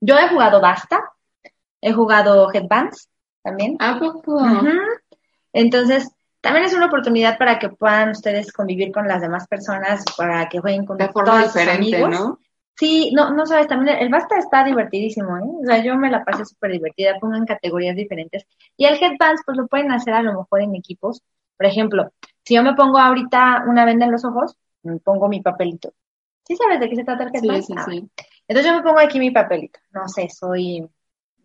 Yo 0.01 0.19
he 0.19 0.27
jugado 0.27 0.61
Basta, 0.61 1.01
he 1.81 1.93
jugado 1.93 2.53
Headbands 2.53 3.09
también. 3.41 3.77
¿A 3.79 3.97
poco? 3.97 4.39
Entonces, 5.53 6.11
también 6.41 6.65
es 6.65 6.73
una 6.73 6.87
oportunidad 6.87 7.37
para 7.37 7.57
que 7.57 7.69
puedan 7.69 8.09
ustedes 8.11 8.51
convivir 8.51 8.91
con 8.91 9.07
las 9.07 9.21
demás 9.21 9.47
personas, 9.47 10.03
para 10.17 10.47
que 10.49 10.59
jueguen 10.59 10.85
con 10.85 10.97
De 10.97 11.09
forma 11.09 11.31
todos 11.31 11.43
sus 11.45 11.53
diferente, 11.53 11.95
amigos. 11.95 12.09
¿no? 12.11 12.39
Sí, 12.77 13.11
no, 13.13 13.31
no 13.31 13.45
sabes, 13.45 13.67
también 13.67 13.97
el 13.99 14.09
Basta 14.09 14.37
está 14.37 14.63
divertidísimo, 14.65 15.37
¿eh? 15.37 15.41
O 15.61 15.65
sea, 15.65 15.81
yo 15.83 15.95
me 15.95 16.11
la 16.11 16.25
pasé 16.25 16.43
súper 16.45 16.71
divertida, 16.71 17.17
pongan 17.19 17.45
categorías 17.45 17.95
diferentes. 17.95 18.45
Y 18.75 18.85
el 18.85 18.95
Headbands, 19.01 19.43
pues 19.45 19.57
lo 19.57 19.67
pueden 19.67 19.91
hacer 19.93 20.13
a 20.13 20.21
lo 20.21 20.33
mejor 20.37 20.61
en 20.61 20.75
equipos. 20.75 21.21
Por 21.57 21.65
ejemplo, 21.67 22.11
si 22.43 22.55
yo 22.55 22.63
me 22.63 22.73
pongo 22.75 22.97
ahorita 22.97 23.63
una 23.67 23.85
venda 23.85 24.05
en 24.05 24.11
los 24.11 24.25
ojos, 24.25 24.57
me 24.83 24.99
pongo 24.99 25.29
mi 25.29 25.41
papelito. 25.41 25.93
¿Sí 26.45 26.55
sabes 26.57 26.79
de 26.81 26.89
qué 26.89 26.95
se 26.97 27.05
trata 27.05 27.23
el 27.23 27.31
Sí, 27.31 27.37
Headbands? 27.47 27.67
sí, 27.67 27.73
Ah, 27.77 27.85
sí. 27.89 28.09
Entonces 28.47 28.71
yo 28.71 28.77
me 28.77 28.83
pongo 28.83 28.99
aquí 28.99 29.19
mi 29.19 29.31
papelito. 29.31 29.79
No 29.91 30.07
sé, 30.09 30.27
soy. 30.29 30.81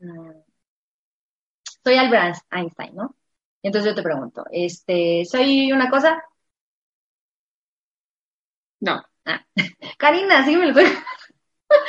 mm, 0.00 0.30
soy 1.84 1.96
Albert 1.96 2.36
Einstein, 2.50 2.94
¿no? 2.94 3.14
Y 3.62 3.68
entonces 3.68 3.90
yo 3.90 3.94
te 3.96 4.02
pregunto, 4.02 4.44
este, 4.50 5.24
¿soy 5.26 5.72
una 5.72 5.90
cosa? 5.90 6.22
No. 8.80 9.02
Ah. 9.24 9.44
Karina, 9.98 10.44
sígueme 10.44 10.66
el 10.66 10.72
juego. 10.72 10.90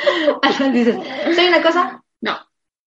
Dices, 0.72 0.96
¿soy 1.34 1.46
una 1.46 1.62
cosa? 1.62 2.02
No. 2.20 2.38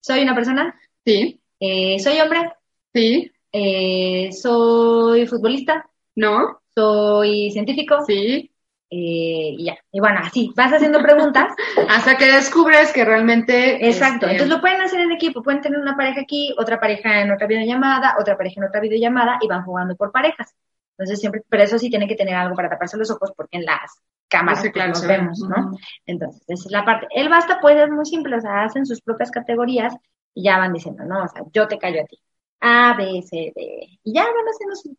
¿Soy 0.01 0.21
una 0.21 0.35
persona? 0.35 0.79
Sí. 1.05 1.41
Eh, 1.59 1.99
¿Soy 1.99 2.19
hombre? 2.19 2.53
Sí. 2.93 3.31
Eh, 3.51 4.29
¿Soy 4.31 5.25
futbolista? 5.27 5.89
No. 6.15 6.61
¿Soy 6.75 7.51
científico? 7.51 8.03
Sí. 8.05 8.51
Eh, 8.89 9.55
y 9.57 9.65
ya. 9.65 9.77
Y 9.91 9.99
bueno, 9.99 10.19
así, 10.21 10.53
vas 10.55 10.71
haciendo 10.71 11.01
preguntas. 11.01 11.53
Hasta 11.89 12.17
que 12.17 12.25
descubres 12.25 12.93
que 12.93 13.03
realmente. 13.03 13.87
Exacto. 13.87 14.25
este, 14.25 14.31
Entonces 14.31 14.55
lo 14.55 14.61
pueden 14.61 14.81
hacer 14.81 14.99
en 14.99 15.11
equipo. 15.11 15.41
Pueden 15.41 15.61
tener 15.61 15.79
una 15.79 15.95
pareja 15.95 16.21
aquí, 16.21 16.53
otra 16.57 16.79
pareja 16.79 17.21
en 17.21 17.31
otra 17.31 17.47
videollamada, 17.47 18.15
otra 18.19 18.37
pareja 18.37 18.61
en 18.61 18.67
otra 18.67 18.81
videollamada 18.81 19.37
y 19.41 19.47
van 19.47 19.63
jugando 19.63 19.95
por 19.95 20.11
parejas. 20.11 20.53
Entonces 20.97 21.19
siempre, 21.19 21.43
pero 21.49 21.63
eso 21.63 21.77
sí 21.77 21.89
tiene 21.89 22.07
que 22.07 22.15
tener 22.15 22.35
algo 22.35 22.55
para 22.55 22.69
taparse 22.69 22.97
los 22.97 23.11
ojos 23.11 23.31
porque 23.35 23.57
en 23.57 23.65
las 23.65 23.99
cámaras 24.29 24.61
Sí, 24.61 24.69
pues, 24.69 24.73
claro, 24.73 24.89
nos 24.91 25.05
vemos, 25.05 25.39
¿no? 25.39 25.77
Entonces, 26.05 26.41
esa 26.47 26.65
es 26.67 26.71
la 26.71 26.85
parte. 26.85 27.07
El 27.11 27.29
basta 27.29 27.59
pues 27.61 27.77
es 27.77 27.89
muy 27.89 28.05
simple, 28.05 28.35
o 28.37 28.41
sea, 28.41 28.63
hacen 28.63 28.85
sus 28.85 29.01
propias 29.01 29.29
categorías 29.31 29.93
y 30.33 30.43
ya 30.45 30.57
van 30.57 30.73
diciendo, 30.73 31.03
no, 31.05 31.23
o 31.23 31.27
sea, 31.27 31.43
yo 31.53 31.67
te 31.67 31.77
callo 31.77 32.01
a 32.01 32.05
ti. 32.05 32.17
A, 32.61 32.95
B, 32.97 33.21
C, 33.21 33.51
D. 33.55 33.99
Y 34.03 34.13
ya 34.13 34.23
van 34.23 34.45
haciendo 34.45 34.75
su... 34.75 34.97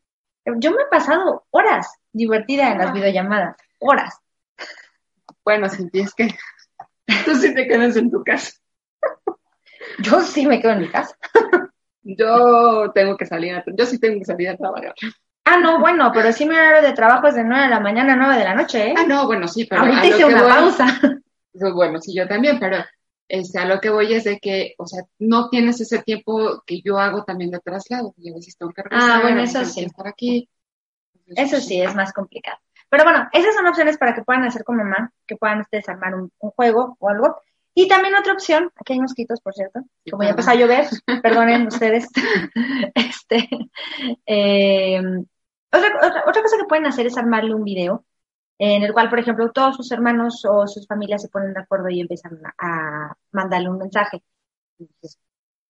Yo 0.58 0.70
me 0.70 0.82
he 0.82 0.86
pasado 0.90 1.44
horas 1.50 1.88
divertida 2.12 2.70
en 2.70 2.78
las 2.78 2.90
Ah. 2.90 2.92
videollamadas, 2.92 3.56
horas. 3.80 4.18
Bueno, 5.44 5.68
Cinti, 5.68 6.00
es 6.00 6.14
que 6.14 6.28
tú 7.24 7.34
sí 7.34 7.54
te 7.54 7.66
quedas 7.66 7.96
en 7.96 8.10
tu 8.10 8.22
casa. 8.22 8.52
Yo 10.00 10.20
sí 10.20 10.46
me 10.46 10.60
quedo 10.60 10.72
en 10.72 10.80
mi 10.82 10.88
casa. 10.88 11.16
Yo 12.02 12.92
tengo 12.94 13.16
que 13.16 13.26
salir 13.26 13.54
a, 13.54 13.64
yo 13.66 13.86
sí 13.86 13.98
tengo 13.98 14.18
que 14.20 14.24
salir 14.24 14.48
a 14.50 14.56
trabajar. 14.56 14.94
Ah, 15.48 15.58
no, 15.58 15.78
bueno, 15.80 16.10
pero 16.12 16.32
sí 16.32 16.44
mi 16.44 16.56
horario 16.56 16.82
de 16.82 16.92
trabajo 16.94 17.28
es 17.28 17.36
de 17.36 17.44
9 17.44 17.62
de 17.64 17.68
la 17.70 17.80
mañana 17.80 18.14
a 18.14 18.16
9 18.16 18.36
de 18.36 18.44
la 18.44 18.54
noche, 18.54 18.88
¿eh? 18.90 18.94
Ah, 18.96 19.04
no, 19.06 19.26
bueno, 19.26 19.46
sí, 19.46 19.64
pero 19.64 19.82
Ahorita 19.82 20.06
hice 20.06 20.24
una 20.24 20.42
voy- 20.42 20.50
pausa. 20.50 20.86
Pues, 21.58 21.72
bueno, 21.72 21.98
sí, 22.02 22.14
yo 22.14 22.28
también, 22.28 22.58
pero 22.60 22.76
este, 23.28 23.58
a 23.58 23.64
lo 23.64 23.80
que 23.80 23.88
voy 23.88 24.12
es 24.12 24.24
de 24.24 24.38
que, 24.38 24.74
o 24.76 24.86
sea, 24.86 25.04
no 25.20 25.48
tienes 25.48 25.80
ese 25.80 26.02
tiempo 26.02 26.62
que 26.66 26.82
yo 26.82 26.98
hago 26.98 27.24
también 27.24 27.50
de 27.50 27.60
traslado. 27.60 28.12
Y 28.18 28.30
a 28.30 28.34
veces 28.34 28.58
tengo 28.58 28.72
que 28.72 28.82
regresar, 28.82 29.10
Ah, 29.10 29.22
bueno, 29.22 29.40
eso 29.40 29.64
sí. 29.64 29.84
estar 29.84 30.06
aquí. 30.06 30.50
Eso 31.28 31.58
sí, 31.60 31.80
es 31.80 31.94
más 31.94 32.12
complicado. 32.12 32.58
Pero 32.90 33.04
bueno, 33.04 33.26
esas 33.32 33.54
son 33.54 33.66
opciones 33.66 33.96
para 33.96 34.14
que 34.14 34.22
puedan 34.22 34.44
hacer 34.44 34.64
con 34.64 34.76
mamá, 34.76 35.10
que 35.26 35.36
puedan 35.36 35.60
ustedes 35.60 35.88
armar 35.88 36.14
un, 36.14 36.30
un 36.40 36.50
juego 36.50 36.96
o 37.00 37.08
algo. 37.08 37.40
Y 37.74 37.88
también 37.88 38.14
otra 38.16 38.34
opción, 38.34 38.70
aquí 38.76 38.92
hay 38.92 39.00
mosquitos, 39.00 39.40
por 39.40 39.54
cierto, 39.54 39.80
como 40.10 40.24
ya 40.24 40.30
empezó 40.30 40.50
a 40.50 40.54
llover, 40.56 40.86
perdonen 41.22 41.66
ustedes. 41.68 42.06
este, 42.94 43.48
eh, 44.26 45.00
otra, 45.72 45.96
otra, 46.06 46.24
otra 46.26 46.42
cosa 46.42 46.56
que 46.58 46.64
pueden 46.64 46.86
hacer 46.86 47.06
es 47.06 47.16
armarle 47.16 47.54
un 47.54 47.64
video 47.64 48.04
en 48.58 48.82
el 48.82 48.92
cual, 48.92 49.10
por 49.10 49.18
ejemplo, 49.20 49.52
todos 49.52 49.76
sus 49.76 49.92
hermanos 49.92 50.44
o 50.46 50.66
sus 50.66 50.86
familias 50.86 51.22
se 51.22 51.28
ponen 51.28 51.54
de 51.54 51.60
acuerdo 51.60 51.88
y 51.90 52.00
empiezan 52.00 52.40
a, 52.58 53.08
a 53.10 53.16
mandarle 53.32 53.70
un 53.70 53.78
mensaje. 53.78 54.22
Entonces, 54.78 55.18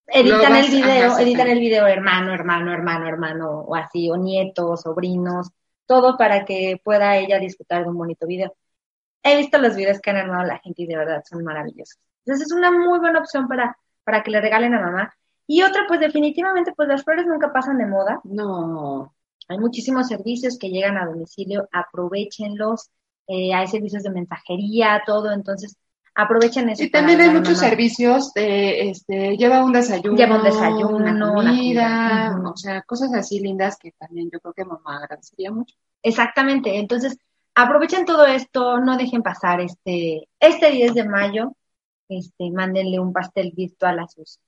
editan 0.06 0.52
vas- 0.52 0.66
el 0.66 0.72
video, 0.72 1.12
ajá, 1.12 1.22
editan 1.22 1.46
sí. 1.46 1.52
el 1.52 1.60
video 1.60 1.86
hermano, 1.86 2.32
hermano, 2.34 2.72
hermano, 2.72 3.08
hermano, 3.08 3.60
o 3.62 3.74
así, 3.76 4.10
o 4.10 4.16
nietos, 4.16 4.82
sobrinos, 4.82 5.50
todo 5.86 6.16
para 6.18 6.44
que 6.44 6.80
pueda 6.84 7.16
ella 7.16 7.38
disfrutar 7.40 7.84
de 7.84 7.90
un 7.90 7.98
bonito 7.98 8.26
video. 8.26 8.54
He 9.24 9.36
visto 9.38 9.58
los 9.58 9.76
videos 9.76 10.00
que 10.00 10.10
han 10.10 10.18
armado 10.18 10.44
la 10.46 10.58
gente 10.60 10.82
y 10.82 10.86
de 10.86 10.96
verdad 10.98 11.22
son 11.28 11.44
maravillosos. 11.44 11.98
Entonces 12.24 12.46
es 12.48 12.52
una 12.54 12.70
muy 12.72 12.98
buena 13.00 13.20
opción 13.20 13.48
para, 13.48 13.78
para 14.04 14.22
que 14.22 14.30
le 14.30 14.40
regalen 14.40 14.74
a 14.74 14.80
mamá. 14.80 15.14
Y 15.48 15.62
otra, 15.64 15.84
pues 15.88 16.00
definitivamente, 16.00 16.72
pues 16.76 16.88
las 16.88 17.04
flores 17.04 17.26
nunca 17.26 17.52
pasan 17.52 17.78
de 17.78 17.86
moda. 17.86 18.20
No. 18.24 19.15
Hay 19.48 19.58
muchísimos 19.58 20.08
servicios 20.08 20.58
que 20.58 20.70
llegan 20.70 20.96
a 20.96 21.06
domicilio, 21.06 21.68
aprovechenlos. 21.72 22.90
Eh, 23.28 23.52
hay 23.54 23.66
servicios 23.66 24.02
de 24.02 24.10
mensajería, 24.10 25.02
todo, 25.04 25.32
entonces 25.32 25.76
aprovechen 26.16 26.70
eso. 26.70 26.82
Y 26.82 26.90
también 26.90 27.20
hay 27.20 27.30
muchos 27.30 27.56
mamá. 27.56 27.68
servicios 27.68 28.32
de, 28.32 28.90
este, 28.90 29.36
lleva 29.36 29.64
un 29.64 29.72
desayuno, 29.72 30.16
Lleva 30.16 30.36
un 30.36 30.44
desayuno, 30.44 30.96
una 30.96 31.12
una 31.12 31.34
comida, 31.34 32.42
o 32.44 32.56
sea, 32.56 32.82
cosas 32.82 33.12
así 33.14 33.38
lindas 33.40 33.76
que 33.76 33.92
también 33.92 34.30
yo 34.32 34.40
creo 34.40 34.54
que 34.54 34.64
mamá 34.64 34.98
agradecería 34.98 35.50
mucho. 35.50 35.74
Exactamente, 36.02 36.78
entonces 36.78 37.18
aprovechen 37.54 38.04
todo 38.04 38.26
esto, 38.26 38.78
no 38.80 38.96
dejen 38.96 39.22
pasar 39.22 39.60
este, 39.60 40.28
este 40.40 40.70
10 40.70 40.94
de 40.94 41.04
mayo, 41.08 41.52
este, 42.08 42.50
mándenle 42.50 42.98
un 42.98 43.12
pastel 43.12 43.52
virtual 43.54 43.98
a 43.98 44.08
sus, 44.08 44.38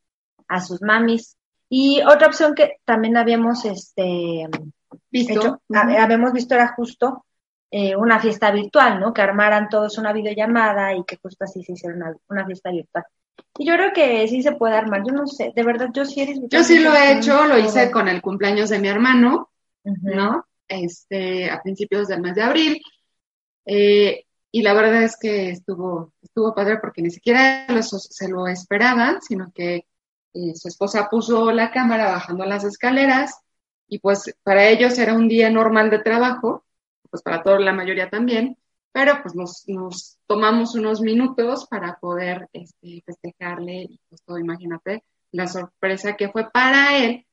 a 0.48 0.60
sus 0.60 0.80
mamis. 0.82 1.36
Y 1.70 2.00
otra 2.02 2.28
opción 2.28 2.54
que 2.54 2.78
también 2.84 3.18
habíamos 3.18 3.66
este, 3.66 4.48
Visto. 5.10 5.32
hecho, 5.32 5.60
Ujú. 5.68 5.78
a- 5.78 6.02
habíamos 6.02 6.32
visto 6.32 6.54
era 6.54 6.68
justo 6.74 7.24
eh, 7.70 7.94
una 7.96 8.18
fiesta 8.18 8.50
virtual, 8.50 8.98
¿no? 9.00 9.12
Que 9.12 9.22
armaran 9.22 9.68
todos 9.68 9.98
una 9.98 10.12
videollamada 10.12 10.94
y 10.94 11.04
que 11.04 11.18
justo 11.22 11.44
así 11.44 11.62
se 11.62 11.72
hiciera 11.72 11.94
una, 11.96 12.14
una 12.28 12.46
fiesta 12.46 12.70
virtual. 12.70 13.04
Y 13.58 13.66
yo 13.66 13.74
creo 13.74 13.92
que 13.92 14.26
sí 14.28 14.42
se 14.42 14.52
puede 14.52 14.74
armar, 14.76 15.02
yo 15.06 15.12
no 15.12 15.26
sé, 15.26 15.52
de 15.54 15.62
verdad, 15.62 15.90
yo 15.92 16.04
sí 16.04 16.20
eres 16.22 16.40
Yo 16.48 16.64
sí 16.64 16.78
lo 16.78 16.94
he 16.94 17.12
hecho, 17.12 17.44
lo 17.46 17.58
hice 17.58 17.90
con 17.90 18.08
el 18.08 18.22
cumpleaños 18.22 18.70
de 18.70 18.78
mi 18.78 18.88
hermano, 18.88 19.50
¿no? 19.84 20.46
Este, 20.66 21.50
a 21.50 21.60
principios 21.62 22.08
del 22.08 22.20
mes 22.20 22.34
de 22.34 22.42
abril. 22.42 22.82
Eh, 23.66 24.24
y 24.50 24.62
la 24.62 24.72
verdad 24.72 25.02
es 25.02 25.16
que 25.18 25.50
estuvo, 25.50 26.12
estuvo 26.22 26.54
padre 26.54 26.78
porque 26.78 27.02
ni 27.02 27.10
siquiera 27.10 27.66
lo- 27.68 27.82
se 27.82 28.28
lo 28.28 28.46
esperaban, 28.46 29.20
sino 29.20 29.52
que 29.54 29.86
eh, 30.34 30.54
su 30.54 30.68
esposa 30.68 31.08
puso 31.10 31.50
la 31.52 31.70
cámara 31.70 32.10
bajando 32.10 32.44
las 32.44 32.64
escaleras 32.64 33.34
y 33.88 33.98
pues 33.98 34.34
para 34.42 34.68
ellos 34.68 34.98
era 34.98 35.14
un 35.14 35.28
día 35.28 35.50
normal 35.50 35.90
de 35.90 36.00
trabajo, 36.00 36.64
pues 37.10 37.22
para 37.22 37.42
toda 37.42 37.58
la 37.60 37.72
mayoría 37.72 38.10
también, 38.10 38.58
pero 38.92 39.20
pues 39.22 39.34
nos, 39.34 40.18
tomamos 40.26 40.74
unos 40.74 41.00
minutos 41.00 41.66
para 41.66 41.98
poder 41.98 42.48
este, 42.52 43.02
festejarle 43.04 43.82
y 43.88 44.00
pues 44.08 44.22
todo, 44.22 44.38
imagínate 44.38 45.04
la 45.30 45.46
sorpresa 45.46 46.16
que 46.16 46.30
fue 46.30 46.50
para 46.50 46.96
él, 46.98 47.26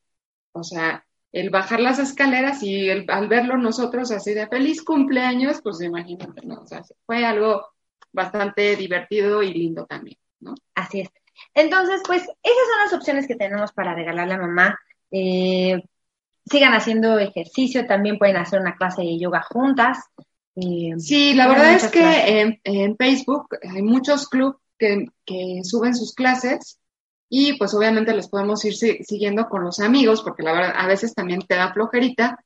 o 0.52 0.64
sea, 0.64 1.06
el 1.32 1.50
bajar 1.50 1.80
las 1.80 2.00
escaleras 2.00 2.64
y 2.64 2.90
el, 2.90 3.06
al 3.10 3.28
verlo 3.28 3.58
nosotros 3.58 4.12
así 4.12 4.34
de 4.34 4.48
feliz 4.48 4.84
cumpleaños, 4.84 5.62
pues 5.62 5.82
imagínate, 5.82 6.46
¿no? 6.46 6.62
O 6.62 6.68
sea, 6.68 6.84
fue 7.06 7.26
algo 7.26 7.68
bastante 8.12 8.76
divertido 8.76 9.44
y 9.44 9.54
lindo 9.54 9.86
también, 9.86 10.18
¿no? 10.40 10.56
Así 10.74 11.02
es. 11.02 11.10
Entonces, 11.54 12.02
pues 12.06 12.22
esas 12.22 12.68
son 12.70 12.80
las 12.84 12.94
opciones 12.94 13.28
que 13.28 13.36
tenemos 13.36 13.74
para 13.74 13.94
regalarle 13.94 14.34
a 14.36 14.38
mamá. 14.38 14.80
Eh, 15.12 15.84
sigan 16.46 16.74
haciendo 16.74 17.20
ejercicio, 17.20 17.86
también 17.88 18.18
pueden 18.18 18.38
hacer 18.38 18.60
una 18.62 18.76
clase 18.76 19.02
de 19.02 19.20
yoga 19.20 19.42
juntas. 19.44 20.00
Eh, 20.56 20.94
Sí, 20.98 21.34
la 21.34 21.48
verdad 21.48 21.74
es 21.74 21.88
que 21.90 22.42
en, 22.42 22.60
en 22.64 22.96
Facebook 22.98 23.48
hay 23.70 23.82
muchos 23.82 24.28
clubes 24.30 24.58
que, 24.78 25.08
que 25.26 25.62
suben 25.64 25.96
sus 25.96 26.14
clases 26.14 26.80
y 27.30 27.58
pues 27.58 27.74
obviamente 27.74 28.16
los 28.16 28.30
podemos 28.30 28.64
ir 28.66 28.76
si- 28.76 29.04
siguiendo 29.04 29.48
con 29.50 29.64
los 29.64 29.80
amigos 29.80 30.22
porque 30.22 30.44
la 30.44 30.54
verdad 30.54 30.74
a 30.78 30.88
veces 30.88 31.14
también 31.14 31.42
te 31.42 31.56
da 31.56 31.74
flojerita, 31.74 32.40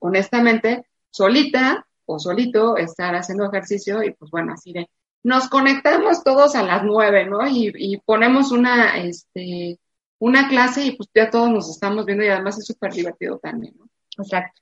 honestamente, 0.00 0.84
solita 1.10 1.86
o 2.06 2.18
solito 2.18 2.76
estar 2.76 3.14
haciendo 3.14 3.46
ejercicio 3.46 4.02
y 4.02 4.12
pues 4.14 4.30
bueno, 4.30 4.52
así 4.54 4.72
de 4.72 4.88
nos 5.24 5.48
conectamos 5.48 6.22
todos 6.22 6.54
a 6.54 6.62
las 6.62 6.84
nueve, 6.84 7.26
¿no? 7.26 7.46
Y, 7.48 7.72
y 7.76 7.98
ponemos 7.98 8.52
una, 8.52 8.98
este, 8.98 9.78
una 10.18 10.48
clase 10.48 10.84
y 10.84 10.96
pues 10.96 11.08
ya 11.14 11.30
todos 11.30 11.50
nos 11.50 11.70
estamos 11.70 12.04
viendo 12.04 12.24
y 12.24 12.28
además 12.28 12.58
es 12.58 12.66
súper 12.66 12.92
divertido 12.92 13.38
también, 13.38 13.74
¿no? 13.78 13.88
Exacto. 14.18 14.60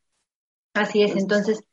Así 0.75 1.03
es, 1.03 1.17
entonces, 1.17 1.65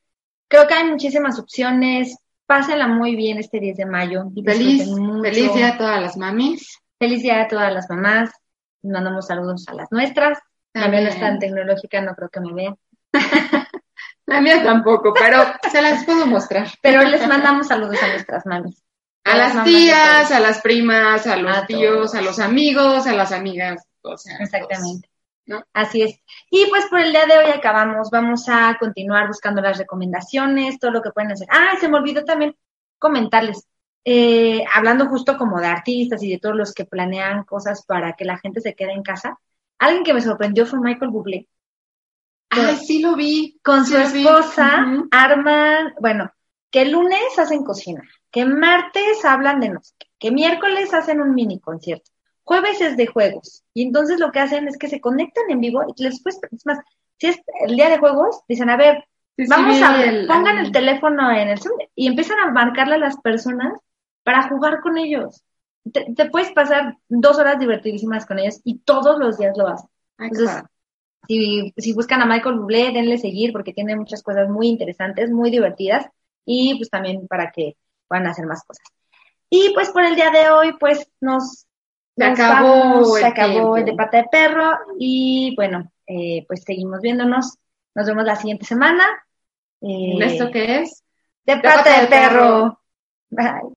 creo 0.47 0.67
que 0.67 0.73
hay 0.73 0.89
muchísimas 0.89 1.39
opciones. 1.39 2.17
Pásenla 2.45 2.87
muy 2.87 3.15
bien 3.15 3.37
este 3.37 3.59
10 3.59 3.77
de 3.77 3.85
mayo. 3.85 4.25
Y 4.35 4.43
feliz, 4.43 4.89
feliz 5.21 5.53
día 5.53 5.69
a 5.69 5.77
todas 5.77 6.01
las 6.01 6.17
mamis. 6.17 6.79
Feliz 6.99 7.21
día 7.21 7.41
a 7.41 7.47
todas 7.47 7.73
las 7.73 7.89
mamás. 7.89 8.31
Mandamos 8.81 9.27
saludos 9.27 9.67
a 9.67 9.73
las 9.73 9.91
nuestras. 9.91 10.39
También 10.71 11.03
no 11.03 11.09
es 11.09 11.19
tan 11.19 11.39
tecnológica, 11.39 12.01
no 12.01 12.15
creo 12.15 12.29
que 12.29 12.39
me 12.39 12.53
vean. 12.53 12.75
La 14.25 14.41
mía 14.41 14.63
tampoco, 14.63 15.13
pero 15.13 15.43
se 15.69 15.81
las 15.81 16.05
puedo 16.05 16.25
mostrar. 16.25 16.67
Pero 16.81 17.03
les 17.03 17.27
mandamos 17.27 17.67
saludos 17.67 18.01
a 18.01 18.07
nuestras 18.07 18.45
mamis. 18.45 18.81
A, 19.25 19.37
las, 19.37 19.63
tías, 19.63 20.31
a 20.31 20.39
las 20.39 20.61
primas, 20.61 21.25
a 21.27 21.37
los 21.37 21.65
tíos, 21.65 22.13
a 22.13 22.21
los 22.21 22.39
amigos, 22.39 23.07
a 23.07 23.13
las 23.13 23.31
amigas. 23.31 23.85
O 24.01 24.17
sea, 24.17 24.37
Exactamente. 24.37 25.09
Así 25.73 26.01
es. 26.01 26.19
Y 26.49 26.65
pues 26.69 26.85
por 26.85 26.99
el 26.99 27.11
día 27.11 27.25
de 27.25 27.37
hoy 27.37 27.51
acabamos. 27.51 28.09
Vamos 28.09 28.47
a 28.47 28.77
continuar 28.79 29.27
buscando 29.27 29.61
las 29.61 29.77
recomendaciones, 29.77 30.79
todo 30.79 30.91
lo 30.91 31.01
que 31.01 31.11
pueden 31.11 31.31
hacer. 31.31 31.47
Ah, 31.51 31.73
se 31.79 31.89
me 31.89 31.97
olvidó 31.97 32.23
también 32.23 32.55
comentarles. 32.97 33.67
Eh, 34.05 34.63
hablando 34.73 35.07
justo 35.07 35.37
como 35.37 35.59
de 35.61 35.67
artistas 35.67 36.21
y 36.23 36.29
de 36.29 36.39
todos 36.39 36.55
los 36.55 36.73
que 36.73 36.85
planean 36.85 37.45
cosas 37.45 37.85
para 37.85 38.13
que 38.13 38.25
la 38.25 38.37
gente 38.37 38.61
se 38.61 38.75
quede 38.75 38.93
en 38.93 39.03
casa. 39.03 39.39
Alguien 39.79 40.03
que 40.03 40.13
me 40.13 40.21
sorprendió 40.21 40.65
fue 40.65 40.79
Michael 40.79 41.11
Bublé. 41.11 41.47
Ay, 42.49 42.77
sí 42.77 43.01
lo 43.01 43.15
vi. 43.15 43.59
Con 43.63 43.85
su 43.85 43.97
esposa 43.97 44.85
arman, 45.11 45.93
bueno, 45.99 46.31
que 46.69 46.83
el 46.83 46.91
lunes 46.91 47.37
hacen 47.37 47.63
cocina, 47.63 48.03
que 48.33 48.45
martes 48.45 49.23
hablan 49.23 49.61
de 49.61 49.69
no 49.69 49.81
sé 49.81 49.93
qué, 49.97 50.07
que 50.19 50.31
miércoles 50.31 50.93
hacen 50.93 51.21
un 51.21 51.35
mini 51.35 51.59
concierto, 51.59 52.09
jueves 52.43 52.81
es 52.81 52.97
de 52.97 53.05
juegos. 53.05 53.63
Y 53.73 53.83
entonces 53.83 54.19
lo 54.19 54.31
que 54.31 54.39
hacen 54.39 54.67
es 54.67 54.77
que 54.77 54.89
se 54.89 54.99
conectan 54.99 55.45
en 55.49 55.61
vivo 55.61 55.83
y 55.95 56.03
después, 56.03 56.39
es 56.51 56.65
más, 56.65 56.79
si 57.19 57.27
es 57.27 57.39
el 57.65 57.75
día 57.75 57.89
de 57.89 57.99
juegos, 57.99 58.41
dicen, 58.47 58.71
a 58.71 58.75
ver, 58.75 59.05
vamos 59.47 59.81
a 59.81 59.95
ver, 59.95 60.27
pongan 60.27 60.57
el 60.57 60.71
teléfono 60.71 61.31
en 61.31 61.49
el 61.49 61.59
Zoom 61.59 61.77
y 61.95 62.07
empiezan 62.07 62.39
a 62.39 62.51
marcarle 62.51 62.95
a 62.95 62.99
las 62.99 63.17
personas 63.21 63.79
para 64.23 64.49
jugar 64.49 64.81
con 64.81 64.97
ellos. 64.97 65.43
Te, 65.91 66.29
puedes 66.29 66.51
pasar 66.53 66.97
dos 67.09 67.37
horas 67.37 67.59
divertidísimas 67.59 68.25
con 68.25 68.39
ellos 68.39 68.61
y 68.63 68.79
todos 68.79 69.19
los 69.19 69.37
días 69.37 69.55
lo 69.55 69.67
hacen. 69.67 69.89
Entonces, 70.17 70.63
si, 71.27 71.71
si 71.77 71.93
buscan 71.93 72.21
a 72.21 72.25
Michael 72.25 72.57
Bublé, 72.57 72.91
denle 72.93 73.19
seguir 73.19 73.51
porque 73.51 73.73
tiene 73.73 73.95
muchas 73.95 74.23
cosas 74.23 74.49
muy 74.49 74.69
interesantes, 74.69 75.29
muy 75.29 75.51
divertidas 75.51 76.07
y 76.45 76.75
pues 76.77 76.89
también 76.89 77.27
para 77.27 77.51
que 77.51 77.75
puedan 78.13 78.27
hacer 78.27 78.45
más 78.45 78.63
cosas. 78.63 78.85
Y 79.49 79.71
pues 79.73 79.89
por 79.89 80.03
el 80.03 80.15
día 80.15 80.29
de 80.29 80.51
hoy, 80.51 80.73
pues 80.79 81.09
nos, 81.19 81.65
se 82.15 82.23
acabó, 82.23 83.03
se 83.17 83.25
acabó 83.25 83.75
el 83.75 83.85
de 83.85 83.93
pata 83.93 84.17
de 84.17 84.25
perro 84.31 84.71
y 84.99 85.55
bueno, 85.55 85.91
eh, 86.05 86.45
pues 86.47 86.63
seguimos 86.63 87.01
viéndonos. 87.01 87.57
Nos 87.95 88.05
vemos 88.05 88.23
la 88.23 88.35
siguiente 88.35 88.65
semana. 88.65 89.03
Eh, 89.81 90.17
¿Esto 90.21 90.51
qué 90.51 90.81
es? 90.81 91.03
De 91.43 91.57
pata, 91.57 92.01
de, 92.01 92.07
perro. 92.07 92.79
Bye. 93.31 93.73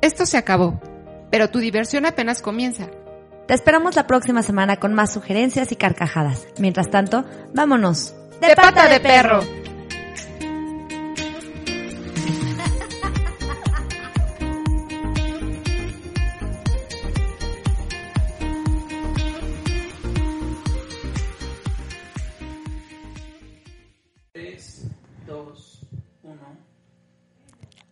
Esto 0.00 0.26
se 0.26 0.36
acabó, 0.36 0.80
pero 1.30 1.48
tu 1.48 1.60
diversión 1.60 2.06
apenas 2.06 2.42
comienza. 2.42 2.88
Te 3.46 3.54
esperamos 3.54 3.94
la 3.94 4.08
próxima 4.08 4.42
semana 4.42 4.78
con 4.78 4.94
más 4.94 5.12
sugerencias 5.12 5.70
y 5.70 5.76
carcajadas. 5.76 6.48
Mientras 6.58 6.90
tanto, 6.90 7.24
vámonos. 7.54 8.14
De, 8.40 8.54
pata, 8.56 8.88
de, 8.88 8.98
perro. 9.00 9.40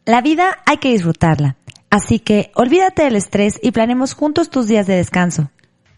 La 0.05 0.21
vida 0.21 0.63
hay 0.67 0.77
que 0.77 0.91
disfrutarla. 0.91 1.57
Así 1.89 2.19
que 2.19 2.53
olvídate 2.55 3.05
del 3.05 3.17
estrés 3.17 3.59
y 3.63 3.71
planemos 3.71 4.13
juntos 4.15 4.51
tus 4.51 4.67
días 4.67 4.87
de 4.87 4.97
descanso. 4.97 5.51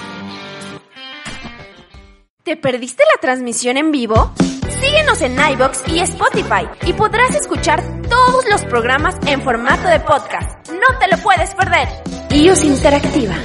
¿Te 2.43 2.57
perdiste 2.57 3.03
la 3.13 3.22
transmisión 3.22 3.78
en 3.78 3.91
vivo? 3.91 4.34
Síguenos 4.82 5.22
en 5.22 5.38
iBox 5.39 5.88
y 5.88 5.99
Spotify 5.99 6.67
y 6.88 6.93
podrás 6.93 7.36
escuchar 7.36 7.84
todos 8.09 8.43
los 8.49 8.65
programas 8.65 9.15
en 9.28 9.43
formato 9.43 9.88
de 9.88 9.99
podcast. 9.99 10.72
No 10.72 10.97
te 10.99 11.07
lo 11.07 11.17
puedes 11.22 11.53
perder. 11.53 11.88
iOS 12.32 12.63
Interactiva 12.63 13.36